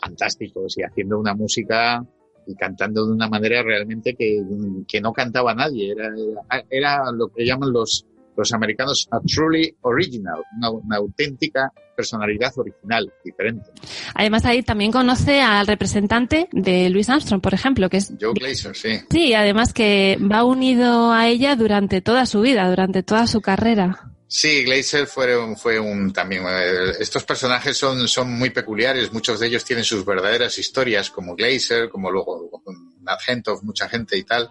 fantásticos 0.00 0.78
y 0.78 0.82
haciendo 0.82 1.18
una 1.18 1.34
música 1.34 2.04
y 2.48 2.54
cantando 2.54 3.06
de 3.06 3.12
una 3.12 3.28
manera 3.28 3.62
realmente 3.62 4.14
que, 4.14 4.42
que 4.88 5.00
no 5.00 5.12
cantaba 5.12 5.54
nadie. 5.54 5.92
Era, 5.92 6.08
era, 6.08 6.64
era 6.70 7.12
lo 7.12 7.28
que 7.28 7.44
llaman 7.44 7.72
los, 7.72 8.06
los 8.36 8.52
americanos 8.52 9.06
a 9.10 9.20
truly 9.20 9.76
original, 9.82 10.40
una, 10.56 10.70
una 10.70 10.96
auténtica 10.96 11.72
personalidad 11.94 12.52
original, 12.56 13.12
diferente. 13.24 13.70
Además 14.14 14.44
ahí 14.44 14.62
también 14.62 14.92
conoce 14.92 15.40
al 15.40 15.66
representante 15.66 16.48
de 16.52 16.88
Louis 16.90 17.08
Armstrong, 17.10 17.42
por 17.42 17.54
ejemplo, 17.54 17.90
que 17.90 17.96
es 17.96 18.14
Joe 18.20 18.32
Glazer, 18.34 18.76
sí. 18.76 19.00
Sí, 19.10 19.34
además 19.34 19.72
que 19.72 20.16
va 20.20 20.44
unido 20.44 21.12
a 21.12 21.26
ella 21.26 21.56
durante 21.56 22.00
toda 22.00 22.24
su 22.24 22.40
vida, 22.40 22.68
durante 22.70 23.02
toda 23.02 23.26
su 23.26 23.40
carrera. 23.40 24.12
Sí, 24.30 24.62
Glazer 24.64 25.06
fue 25.06 25.36
un, 25.38 25.56
fue 25.56 25.80
un 25.80 26.12
también. 26.12 26.44
eh, 26.46 26.92
estos 27.00 27.24
personajes 27.24 27.76
son, 27.76 28.06
son 28.06 28.30
muy 28.30 28.50
peculiares. 28.50 29.10
Muchos 29.10 29.40
de 29.40 29.46
ellos 29.46 29.64
tienen 29.64 29.86
sus 29.86 30.04
verdaderas 30.04 30.58
historias, 30.58 31.10
como 31.10 31.34
Glazer, 31.34 31.88
como 31.88 32.10
luego 32.10 32.62
Nat 33.00 33.20
Hentoff, 33.26 33.62
mucha 33.62 33.88
gente 33.88 34.18
y 34.18 34.24
tal. 34.24 34.50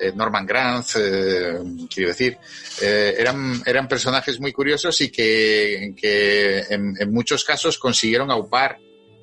Eh, 0.00 0.12
Norman 0.12 0.44
Granz, 0.44 0.96
eh, 0.96 1.56
quiero 1.88 2.08
decir, 2.08 2.36
eh, 2.80 3.14
eran, 3.16 3.62
eran 3.64 3.86
personajes 3.86 4.40
muy 4.40 4.52
curiosos 4.52 5.00
y 5.00 5.10
que, 5.10 5.94
que 5.96 6.58
en, 6.70 6.94
en 6.98 7.12
muchos 7.12 7.44
casos 7.44 7.78
consiguieron 7.78 8.28
aupar 8.32 8.76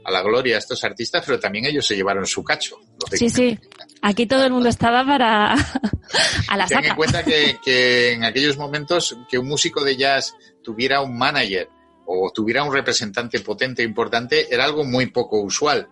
a 0.05 0.11
la 0.11 0.21
gloria 0.21 0.55
a 0.55 0.59
estos 0.59 0.81
artistas, 0.85 1.23
pero 1.25 1.37
también 1.37 1.65
ellos 1.65 1.85
se 1.85 1.97
llevaron 1.97 2.25
su 2.25 2.41
cacho. 2.41 2.77
Sí, 3.11 3.29
sí. 3.29 3.59
Aquí 4.01 4.25
todo 4.25 4.45
el 4.45 4.51
mundo 4.51 4.69
estaba 4.69 5.05
para 5.05 5.53
a 6.47 6.57
la 6.57 6.67
Ten 6.67 6.77
en 6.79 6.83
saca. 6.85 6.95
cuenta 6.95 7.23
que, 7.23 7.57
que 7.63 8.13
en 8.13 8.23
aquellos 8.23 8.57
momentos 8.57 9.17
que 9.29 9.37
un 9.37 9.47
músico 9.47 9.83
de 9.83 9.97
jazz 9.97 10.33
tuviera 10.63 11.01
un 11.01 11.17
manager 11.17 11.69
o 12.05 12.31
tuviera 12.33 12.63
un 12.63 12.73
representante 12.73 13.39
potente 13.41 13.81
e 13.81 13.85
importante 13.85 14.53
era 14.53 14.65
algo 14.65 14.83
muy 14.83 15.07
poco 15.07 15.41
usual. 15.41 15.87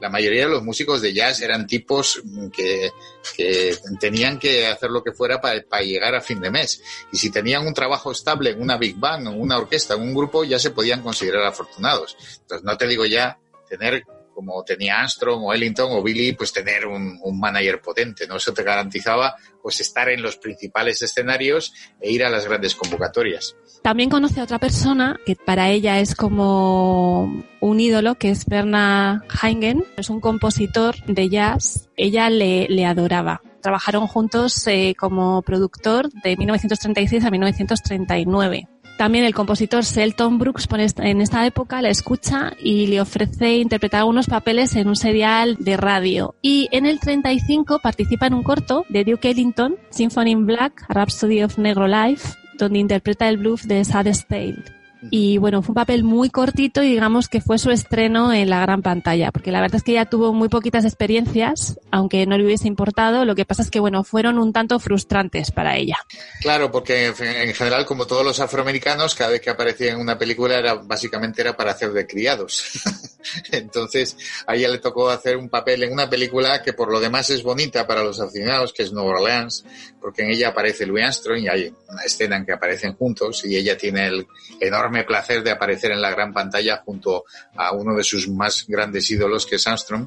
La 0.00 0.10
mayoría 0.10 0.44
de 0.44 0.50
los 0.50 0.62
músicos 0.62 1.00
de 1.00 1.14
jazz 1.14 1.40
eran 1.40 1.66
tipos 1.66 2.22
que, 2.54 2.90
que 3.34 3.74
tenían 3.98 4.38
que 4.38 4.66
hacer 4.66 4.90
lo 4.90 5.02
que 5.02 5.12
fuera 5.12 5.40
para, 5.40 5.62
para 5.62 5.82
llegar 5.82 6.14
a 6.14 6.20
fin 6.20 6.38
de 6.38 6.50
mes. 6.50 6.82
Y 7.10 7.16
si 7.16 7.30
tenían 7.30 7.66
un 7.66 7.72
trabajo 7.72 8.12
estable 8.12 8.50
en 8.50 8.60
una 8.60 8.76
big 8.76 8.96
band, 8.96 9.28
en 9.28 9.40
una 9.40 9.56
orquesta, 9.56 9.94
en 9.94 10.02
un 10.02 10.14
grupo, 10.14 10.44
ya 10.44 10.58
se 10.58 10.70
podían 10.70 11.00
considerar 11.02 11.44
afortunados. 11.44 12.14
Entonces, 12.42 12.62
no 12.62 12.76
te 12.76 12.86
digo 12.86 13.06
ya 13.06 13.38
tener 13.70 14.04
como 14.36 14.62
tenía 14.64 15.00
Armstrong 15.00 15.44
o 15.44 15.54
Ellington 15.54 15.88
o 15.92 16.02
Billy, 16.02 16.34
pues 16.34 16.52
tener 16.52 16.86
un, 16.86 17.18
manager 17.40 17.80
potente, 17.80 18.26
¿no? 18.26 18.36
Eso 18.36 18.52
te 18.52 18.62
garantizaba 18.62 19.34
pues 19.62 19.80
estar 19.80 20.10
en 20.10 20.20
los 20.20 20.36
principales 20.36 21.00
escenarios 21.00 21.72
e 22.00 22.12
ir 22.12 22.22
a 22.22 22.28
las 22.28 22.46
grandes 22.46 22.74
convocatorias. 22.74 23.56
También 23.82 24.10
conoce 24.10 24.40
a 24.40 24.44
otra 24.44 24.58
persona 24.58 25.18
que 25.24 25.36
para 25.36 25.70
ella 25.70 26.00
es 26.00 26.14
como 26.14 27.44
un 27.60 27.80
ídolo, 27.80 28.16
que 28.16 28.28
es 28.28 28.44
Bernard 28.44 29.22
Haingen, 29.40 29.84
es 29.96 30.10
un 30.10 30.20
compositor 30.20 30.96
de 31.06 31.30
jazz. 31.30 31.88
Ella 31.96 32.28
le, 32.28 32.66
le 32.68 32.84
adoraba. 32.84 33.40
Trabajaron 33.62 34.06
juntos 34.06 34.66
eh, 34.66 34.94
como 34.98 35.40
productor 35.42 36.10
de 36.12 36.36
1936 36.36 37.24
a 37.24 37.30
1939. 37.30 38.68
También 38.96 39.24
el 39.24 39.34
compositor 39.34 39.84
Selton 39.84 40.38
Brooks 40.38 40.66
en 40.98 41.20
esta 41.20 41.46
época 41.46 41.82
la 41.82 41.90
escucha 41.90 42.54
y 42.58 42.86
le 42.86 43.00
ofrece 43.00 43.58
interpretar 43.58 44.00
algunos 44.00 44.26
papeles 44.26 44.74
en 44.74 44.88
un 44.88 44.96
serial 44.96 45.56
de 45.58 45.76
radio. 45.76 46.34
Y 46.40 46.68
en 46.72 46.86
el 46.86 46.98
35 46.98 47.80
participa 47.80 48.26
en 48.26 48.34
un 48.34 48.42
corto 48.42 48.84
de 48.88 49.04
Duke 49.04 49.30
Ellington, 49.30 49.76
Symphony 49.90 50.30
in 50.30 50.46
Black, 50.46 50.84
Rhapsody 50.88 51.42
of 51.42 51.58
Negro 51.58 51.86
Life, 51.86 52.34
donde 52.58 52.78
interpreta 52.78 53.28
el 53.28 53.36
blues 53.36 53.68
de 53.68 53.84
Saddest 53.84 54.28
Tale. 54.28 54.75
Y 55.10 55.38
bueno, 55.38 55.62
fue 55.62 55.70
un 55.70 55.74
papel 55.74 56.04
muy 56.04 56.30
cortito 56.30 56.82
y 56.82 56.88
digamos 56.88 57.28
que 57.28 57.40
fue 57.40 57.58
su 57.58 57.70
estreno 57.70 58.32
en 58.32 58.50
la 58.50 58.60
gran 58.60 58.82
pantalla, 58.82 59.30
porque 59.30 59.52
la 59.52 59.60
verdad 59.60 59.76
es 59.76 59.82
que 59.82 59.92
ella 59.92 60.06
tuvo 60.06 60.32
muy 60.32 60.48
poquitas 60.48 60.84
experiencias, 60.84 61.78
aunque 61.90 62.26
no 62.26 62.36
le 62.36 62.44
hubiese 62.44 62.66
importado, 62.66 63.24
lo 63.24 63.34
que 63.34 63.44
pasa 63.44 63.62
es 63.62 63.70
que 63.70 63.80
bueno, 63.80 64.04
fueron 64.04 64.38
un 64.38 64.52
tanto 64.52 64.78
frustrantes 64.78 65.50
para 65.50 65.76
ella. 65.76 65.98
Claro, 66.40 66.70
porque 66.70 67.06
en 67.06 67.54
general, 67.54 67.84
como 67.86 68.06
todos 68.06 68.24
los 68.24 68.40
afroamericanos, 68.40 69.14
cada 69.14 69.30
vez 69.30 69.40
que 69.40 69.50
aparecía 69.50 69.92
en 69.92 70.00
una 70.00 70.18
película 70.18 70.58
era 70.58 70.74
básicamente 70.74 71.42
era 71.42 71.56
para 71.56 71.72
hacer 71.72 71.92
de 71.92 72.06
criados. 72.06 72.64
Entonces, 73.52 74.16
a 74.46 74.54
ella 74.54 74.68
le 74.68 74.78
tocó 74.78 75.10
hacer 75.10 75.36
un 75.36 75.48
papel 75.48 75.82
en 75.82 75.92
una 75.92 76.08
película 76.08 76.62
que 76.62 76.72
por 76.72 76.90
lo 76.90 77.00
demás 77.00 77.30
es 77.30 77.42
bonita 77.42 77.86
para 77.86 78.02
los 78.02 78.20
aficionados, 78.20 78.72
que 78.72 78.82
es 78.82 78.92
Nueva 78.92 79.10
Orleans, 79.10 79.64
porque 80.06 80.22
en 80.22 80.30
ella 80.30 80.50
aparece 80.50 80.86
Louis 80.86 81.02
Armstrong 81.02 81.40
y 81.40 81.48
hay 81.48 81.74
una 81.88 82.02
escena 82.04 82.36
en 82.36 82.46
que 82.46 82.52
aparecen 82.52 82.94
juntos 82.94 83.44
y 83.44 83.56
ella 83.56 83.76
tiene 83.76 84.06
el 84.06 84.28
enorme 84.60 85.02
placer 85.02 85.42
de 85.42 85.50
aparecer 85.50 85.90
en 85.90 86.00
la 86.00 86.12
gran 86.12 86.32
pantalla 86.32 86.80
junto 86.84 87.24
a 87.56 87.72
uno 87.72 87.92
de 87.96 88.04
sus 88.04 88.28
más 88.28 88.66
grandes 88.68 89.10
ídolos, 89.10 89.44
que 89.46 89.56
es 89.56 89.66
Armstrong, 89.66 90.06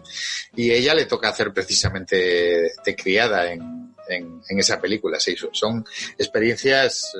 y 0.55 0.71
ella 0.71 0.95
le 0.95 1.03
toca 1.03 1.27
hacer 1.27 1.51
precisamente 1.51 2.15
de 2.15 2.95
criada 2.95 3.51
en, 3.51 3.93
en, 4.07 4.41
esa 4.57 4.79
película. 4.79 5.19
Sí, 5.19 5.35
son 5.51 5.83
experiencias 6.17 7.11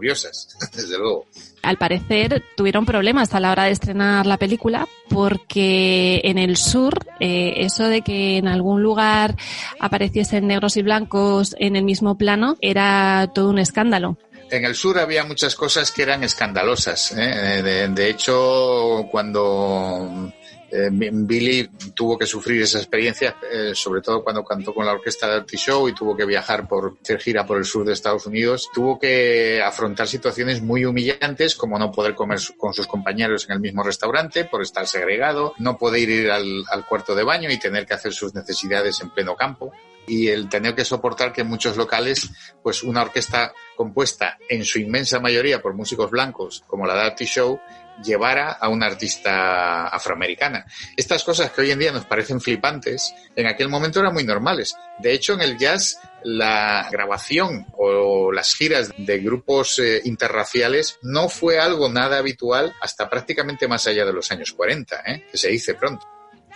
curiosas, 0.00 0.48
desde 0.74 0.96
luego. 0.96 1.26
Al 1.62 1.76
parecer 1.76 2.42
tuvieron 2.56 2.86
problemas 2.86 3.34
a 3.34 3.40
la 3.40 3.52
hora 3.52 3.64
de 3.64 3.72
estrenar 3.72 4.24
la 4.24 4.38
película 4.38 4.88
porque 5.10 6.22
en 6.24 6.38
el 6.38 6.56
sur 6.56 6.94
eh, 7.20 7.52
eso 7.58 7.86
de 7.88 8.00
que 8.00 8.38
en 8.38 8.48
algún 8.48 8.82
lugar 8.82 9.36
apareciesen 9.78 10.46
negros 10.46 10.78
y 10.78 10.82
blancos 10.82 11.54
en 11.58 11.76
el 11.76 11.84
mismo 11.84 12.16
plano 12.16 12.56
era 12.62 13.30
todo 13.34 13.50
un 13.50 13.58
escándalo 13.58 14.16
en 14.50 14.64
el 14.64 14.74
sur 14.74 14.98
había 14.98 15.22
muchas 15.22 15.54
cosas 15.54 15.92
que 15.92 16.02
eran 16.02 16.24
escandalosas. 16.24 17.12
¿eh? 17.12 17.62
De, 17.62 17.86
de, 17.86 18.10
hecho, 18.10 19.06
cuando 19.08 20.32
eh, 20.70 20.90
Billy 20.90 21.68
tuvo 21.94 22.16
que 22.18 22.26
sufrir 22.26 22.62
esa 22.62 22.78
experiencia, 22.78 23.36
eh, 23.52 23.72
sobre 23.74 24.00
todo 24.00 24.22
cuando 24.22 24.44
cantó 24.44 24.72
con 24.72 24.86
la 24.86 24.92
orquesta 24.92 25.28
de 25.28 25.34
Dirty 25.40 25.56
Show 25.56 25.88
y 25.88 25.94
tuvo 25.94 26.16
que 26.16 26.24
viajar 26.24 26.68
por 26.68 26.96
hacer 27.02 27.20
gira 27.20 27.44
por 27.44 27.58
el 27.58 27.64
sur 27.64 27.84
de 27.84 27.92
Estados 27.92 28.26
Unidos, 28.26 28.68
tuvo 28.72 28.98
que 28.98 29.60
afrontar 29.62 30.06
situaciones 30.06 30.62
muy 30.62 30.84
humillantes, 30.84 31.54
como 31.54 31.78
no 31.78 31.90
poder 31.90 32.14
comer 32.14 32.38
con 32.56 32.72
sus 32.72 32.86
compañeros 32.86 33.46
en 33.48 33.54
el 33.54 33.60
mismo 33.60 33.82
restaurante 33.82 34.44
por 34.44 34.62
estar 34.62 34.86
segregado, 34.86 35.54
no 35.58 35.76
poder 35.76 36.08
ir 36.08 36.30
al, 36.30 36.64
al 36.70 36.86
cuarto 36.86 37.14
de 37.14 37.24
baño 37.24 37.50
y 37.50 37.58
tener 37.58 37.86
que 37.86 37.94
hacer 37.94 38.12
sus 38.12 38.34
necesidades 38.34 39.00
en 39.00 39.10
pleno 39.10 39.36
campo. 39.36 39.72
Y 40.06 40.28
el 40.28 40.48
tener 40.48 40.74
que 40.74 40.84
soportar 40.84 41.32
que 41.32 41.42
en 41.42 41.46
muchos 41.46 41.76
locales, 41.76 42.30
pues 42.62 42.82
una 42.82 43.02
orquesta 43.02 43.52
compuesta 43.76 44.38
en 44.48 44.64
su 44.64 44.80
inmensa 44.80 45.20
mayoría 45.20 45.62
por 45.62 45.74
músicos 45.74 46.10
blancos, 46.10 46.64
como 46.66 46.86
la 46.86 47.00
Dirty 47.04 47.26
Show, 47.26 47.60
llevara 48.04 48.52
a 48.52 48.68
una 48.68 48.86
artista 48.86 49.88
afroamericana. 49.88 50.66
Estas 50.96 51.24
cosas 51.24 51.50
que 51.50 51.62
hoy 51.62 51.70
en 51.70 51.78
día 51.78 51.92
nos 51.92 52.04
parecen 52.04 52.40
flipantes, 52.40 53.14
en 53.36 53.46
aquel 53.46 53.68
momento 53.68 54.00
eran 54.00 54.14
muy 54.14 54.24
normales. 54.24 54.74
De 54.98 55.12
hecho, 55.12 55.34
en 55.34 55.42
el 55.42 55.58
jazz 55.58 55.98
la 56.22 56.88
grabación 56.90 57.66
o 57.72 58.30
las 58.32 58.54
giras 58.54 58.92
de 58.96 59.18
grupos 59.20 59.78
eh, 59.78 60.02
interraciales 60.04 60.98
no 61.02 61.28
fue 61.28 61.58
algo 61.58 61.88
nada 61.88 62.18
habitual 62.18 62.74
hasta 62.80 63.08
prácticamente 63.08 63.68
más 63.68 63.86
allá 63.86 64.04
de 64.04 64.12
los 64.12 64.30
años 64.30 64.52
40, 64.52 65.02
¿eh? 65.06 65.26
que 65.30 65.38
se 65.38 65.48
dice 65.48 65.74
pronto. 65.74 66.06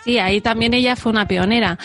Sí, 0.04 0.18
ahí 0.18 0.42
también 0.42 0.74
ella 0.74 0.96
fue 0.96 1.12
una 1.12 1.26
pionera. 1.26 1.78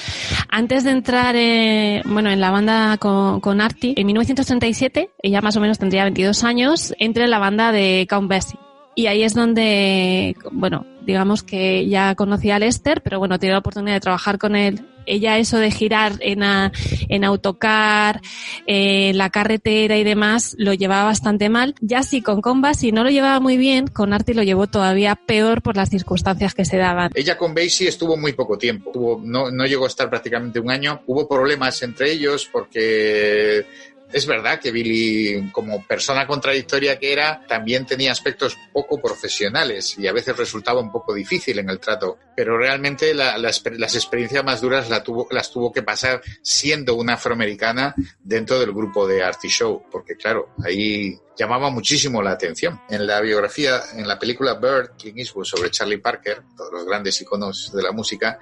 Antes 0.49 0.83
de 0.83 0.91
entrar 0.91 1.35
eh, 1.37 2.01
bueno, 2.05 2.29
en 2.29 2.41
la 2.41 2.51
banda 2.51 2.97
con, 2.97 3.61
Artie, 3.61 3.93
en 3.95 4.05
1937, 4.07 5.11
ella 5.23 5.41
más 5.41 5.55
o 5.55 5.61
menos 5.61 5.79
tendría 5.79 6.03
22 6.03 6.43
años, 6.43 6.93
entra 6.99 7.23
en 7.23 7.31
la 7.31 7.39
banda 7.39 7.71
de 7.71 8.05
Count 8.09 8.29
Basie. 8.29 8.59
Y 8.99 9.07
ahí 9.07 9.23
es 9.23 9.33
donde, 9.33 10.35
bueno, 10.51 10.85
digamos 11.05 11.41
que 11.41 11.87
ya 11.87 12.15
conocía 12.15 12.57
a 12.57 12.59
Lester, 12.59 12.99
pero 13.01 13.17
bueno, 13.17 13.39
tiene 13.39 13.53
la 13.53 13.59
oportunidad 13.59 13.93
de 13.95 14.01
trabajar 14.01 14.37
con 14.37 14.57
él. 14.57 14.81
Ella 15.05 15.37
eso 15.37 15.57
de 15.57 15.71
girar 15.71 16.15
en, 16.19 16.43
a- 16.43 16.73
en 17.07 17.23
autocar, 17.23 18.19
la 18.67 19.29
carretera 19.29 19.97
y 19.97 20.03
demás, 20.03 20.53
lo 20.57 20.73
llevaba 20.73 21.05
bastante 21.05 21.47
mal. 21.47 21.75
Ya 21.79 22.03
sí, 22.03 22.21
con 22.21 22.41
Comba, 22.41 22.73
si 22.73 22.91
no 22.91 23.05
lo 23.05 23.09
llevaba 23.09 23.39
muy 23.39 23.55
bien, 23.55 23.87
con 23.87 24.11
Artie 24.11 24.35
lo 24.35 24.43
llevó 24.43 24.67
todavía 24.67 25.15
peor 25.15 25.61
por 25.61 25.77
las 25.77 25.89
circunstancias 25.89 26.53
que 26.53 26.65
se 26.65 26.75
daban. 26.75 27.11
Ella 27.15 27.37
con 27.37 27.53
Basie 27.55 27.87
estuvo 27.87 28.17
muy 28.17 28.33
poco 28.33 28.57
tiempo, 28.57 29.21
no, 29.23 29.49
no 29.49 29.65
llegó 29.65 29.85
a 29.85 29.87
estar 29.87 30.09
prácticamente 30.09 30.59
un 30.59 30.69
año. 30.71 31.03
Hubo 31.07 31.25
problemas 31.25 31.81
entre 31.83 32.11
ellos 32.11 32.49
porque 32.51 33.65
es 34.11 34.25
verdad 34.25 34.59
que 34.59 34.71
Billy, 34.71 35.49
como 35.51 35.85
persona 35.85 36.25
contradictoria 36.27 36.97
que 36.99 37.13
era, 37.13 37.45
también 37.47 37.85
tenía 37.85 38.11
aspectos 38.11 38.57
poco 38.73 38.99
profesionales 39.01 39.95
y 39.97 40.07
a 40.07 40.13
veces 40.13 40.35
resultaba 40.35 40.81
un 40.81 40.91
poco 40.91 41.13
difícil 41.13 41.59
en 41.59 41.69
el 41.69 41.79
trato. 41.79 42.17
Pero 42.35 42.57
realmente 42.57 43.13
la- 43.13 43.37
las, 43.37 43.61
experiencias 43.95 44.43
más 44.43 44.61
duras 44.61 44.89
las 44.89 45.03
tuvo 45.51 45.71
que 45.71 45.83
pasar 45.83 46.21
siendo 46.41 46.95
una 46.95 47.13
afroamericana 47.13 47.93
dentro 48.23 48.59
del 48.59 48.71
grupo 48.71 49.07
de 49.07 49.23
Artie 49.23 49.49
Show, 49.49 49.83
porque 49.91 50.15
claro, 50.15 50.49
ahí 50.63 51.17
llamaba 51.37 51.69
muchísimo 51.69 52.21
la 52.21 52.31
atención. 52.31 52.81
En 52.89 53.05
la 53.07 53.21
biografía, 53.21 53.81
en 53.95 54.07
la 54.07 54.19
película 54.19 54.55
Bird, 54.55 54.97
Clint 54.97 55.19
Eastwood 55.19 55.45
sobre 55.45 55.69
Charlie 55.71 55.97
Parker, 55.99 56.41
todos 56.57 56.71
los 56.73 56.85
grandes 56.85 57.21
iconos 57.21 57.71
de 57.73 57.81
la 57.83 57.91
música, 57.91 58.39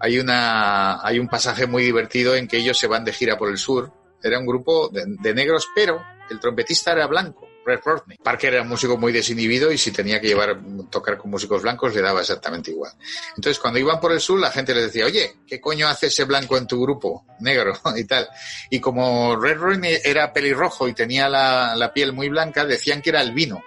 hay 0.00 0.18
una, 0.18 1.04
hay 1.04 1.18
un 1.18 1.28
pasaje 1.28 1.66
muy 1.66 1.82
divertido 1.82 2.34
en 2.36 2.46
que 2.48 2.56
ellos 2.58 2.78
se 2.78 2.86
van 2.86 3.04
de 3.04 3.12
gira 3.12 3.36
por 3.36 3.48
el 3.50 3.58
sur. 3.58 3.92
Era 4.22 4.38
un 4.38 4.46
grupo 4.46 4.88
de, 4.88 5.34
negros, 5.34 5.68
pero 5.74 6.02
el 6.30 6.40
trompetista 6.40 6.92
era 6.92 7.06
blanco. 7.06 7.46
Red 7.64 7.80
Rodney. 7.84 8.16
Parker 8.16 8.54
era 8.54 8.62
un 8.62 8.68
músico 8.68 8.96
muy 8.96 9.12
desinhibido 9.12 9.70
y 9.70 9.76
si 9.76 9.90
tenía 9.90 10.18
que 10.22 10.28
llevar 10.28 10.58
tocar 10.90 11.18
con 11.18 11.30
músicos 11.30 11.60
blancos 11.60 11.94
le 11.94 12.00
daba 12.00 12.22
exactamente 12.22 12.70
igual. 12.70 12.92
Entonces 13.36 13.58
cuando 13.58 13.78
iban 13.78 14.00
por 14.00 14.10
el 14.10 14.20
sur 14.20 14.40
la 14.40 14.50
gente 14.50 14.74
les 14.74 14.84
decía, 14.84 15.04
oye, 15.04 15.36
¿qué 15.46 15.60
coño 15.60 15.86
hace 15.86 16.06
ese 16.06 16.24
blanco 16.24 16.56
en 16.56 16.66
tu 16.66 16.80
grupo? 16.80 17.26
Negro 17.40 17.74
y 17.96 18.04
tal. 18.04 18.26
Y 18.70 18.80
como 18.80 19.36
Red 19.36 19.58
Rodney 19.58 19.98
era 20.02 20.32
pelirrojo 20.32 20.88
y 20.88 20.94
tenía 20.94 21.28
la, 21.28 21.76
la 21.76 21.92
piel 21.92 22.14
muy 22.14 22.30
blanca, 22.30 22.64
decían 22.64 23.02
que 23.02 23.10
era 23.10 23.20
albino. 23.20 23.62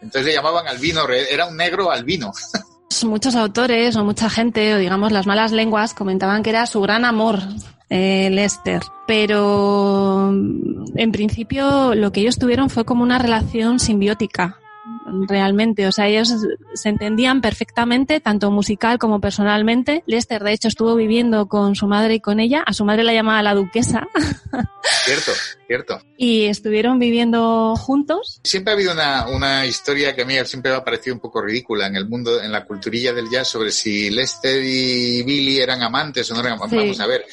Entonces 0.00 0.26
le 0.26 0.34
llamaban 0.34 0.68
albino, 0.68 1.08
era 1.08 1.46
un 1.46 1.56
negro 1.56 1.90
albino. 1.90 2.32
Muchos 3.04 3.36
autores 3.36 3.94
o 3.96 4.04
mucha 4.04 4.28
gente, 4.28 4.74
o 4.74 4.78
digamos 4.78 5.12
las 5.12 5.26
malas 5.26 5.52
lenguas, 5.52 5.94
comentaban 5.94 6.42
que 6.42 6.50
era 6.50 6.66
su 6.66 6.80
gran 6.80 7.04
amor, 7.04 7.40
eh, 7.90 8.28
Lester. 8.30 8.82
Pero 9.06 10.30
mm, 10.32 10.84
en 10.96 11.12
principio 11.12 11.94
lo 11.94 12.12
que 12.12 12.20
ellos 12.20 12.38
tuvieron 12.38 12.70
fue 12.70 12.84
como 12.84 13.02
una 13.02 13.18
relación 13.18 13.78
simbiótica, 13.78 14.58
realmente. 15.26 15.86
O 15.86 15.92
sea, 15.92 16.06
ellos 16.08 16.34
se 16.74 16.88
entendían 16.88 17.40
perfectamente, 17.40 18.20
tanto 18.20 18.50
musical 18.50 18.98
como 18.98 19.20
personalmente. 19.20 20.02
Lester, 20.06 20.42
de 20.42 20.52
hecho, 20.52 20.68
estuvo 20.68 20.94
viviendo 20.94 21.46
con 21.46 21.74
su 21.74 21.86
madre 21.86 22.14
y 22.14 22.20
con 22.20 22.40
ella. 22.40 22.62
A 22.66 22.72
su 22.72 22.84
madre 22.84 23.04
la 23.04 23.12
llamaba 23.12 23.42
la 23.42 23.54
duquesa. 23.54 24.06
Cierto, 25.04 25.32
cierto. 25.66 26.00
y 26.16 26.46
estuvieron 26.46 26.98
viviendo 26.98 27.74
juntos. 27.76 28.40
Siempre 28.44 28.72
ha 28.72 28.74
habido 28.74 28.92
una, 28.92 29.26
una 29.28 29.66
historia 29.66 30.14
que 30.14 30.22
a 30.22 30.24
mí 30.24 30.34
siempre 30.44 30.70
me 30.70 30.78
ha 30.78 30.84
parecido 30.84 31.14
un 31.14 31.20
poco 31.20 31.42
ridícula 31.42 31.86
en 31.86 31.96
el 31.96 32.08
mundo, 32.08 32.42
en 32.42 32.52
la 32.52 32.64
culturilla 32.64 33.12
del 33.12 33.28
jazz, 33.30 33.48
sobre 33.48 33.70
si 33.70 34.10
Lester 34.10 34.62
y 34.62 35.22
Billy 35.22 35.58
eran 35.58 35.82
amantes 35.82 36.30
o 36.30 36.34
no 36.34 36.40
eran 36.40 36.54
amantes. 36.54 36.78
Sí. 36.78 36.84
Vamos 36.84 37.00
a 37.00 37.06
ver, 37.06 37.24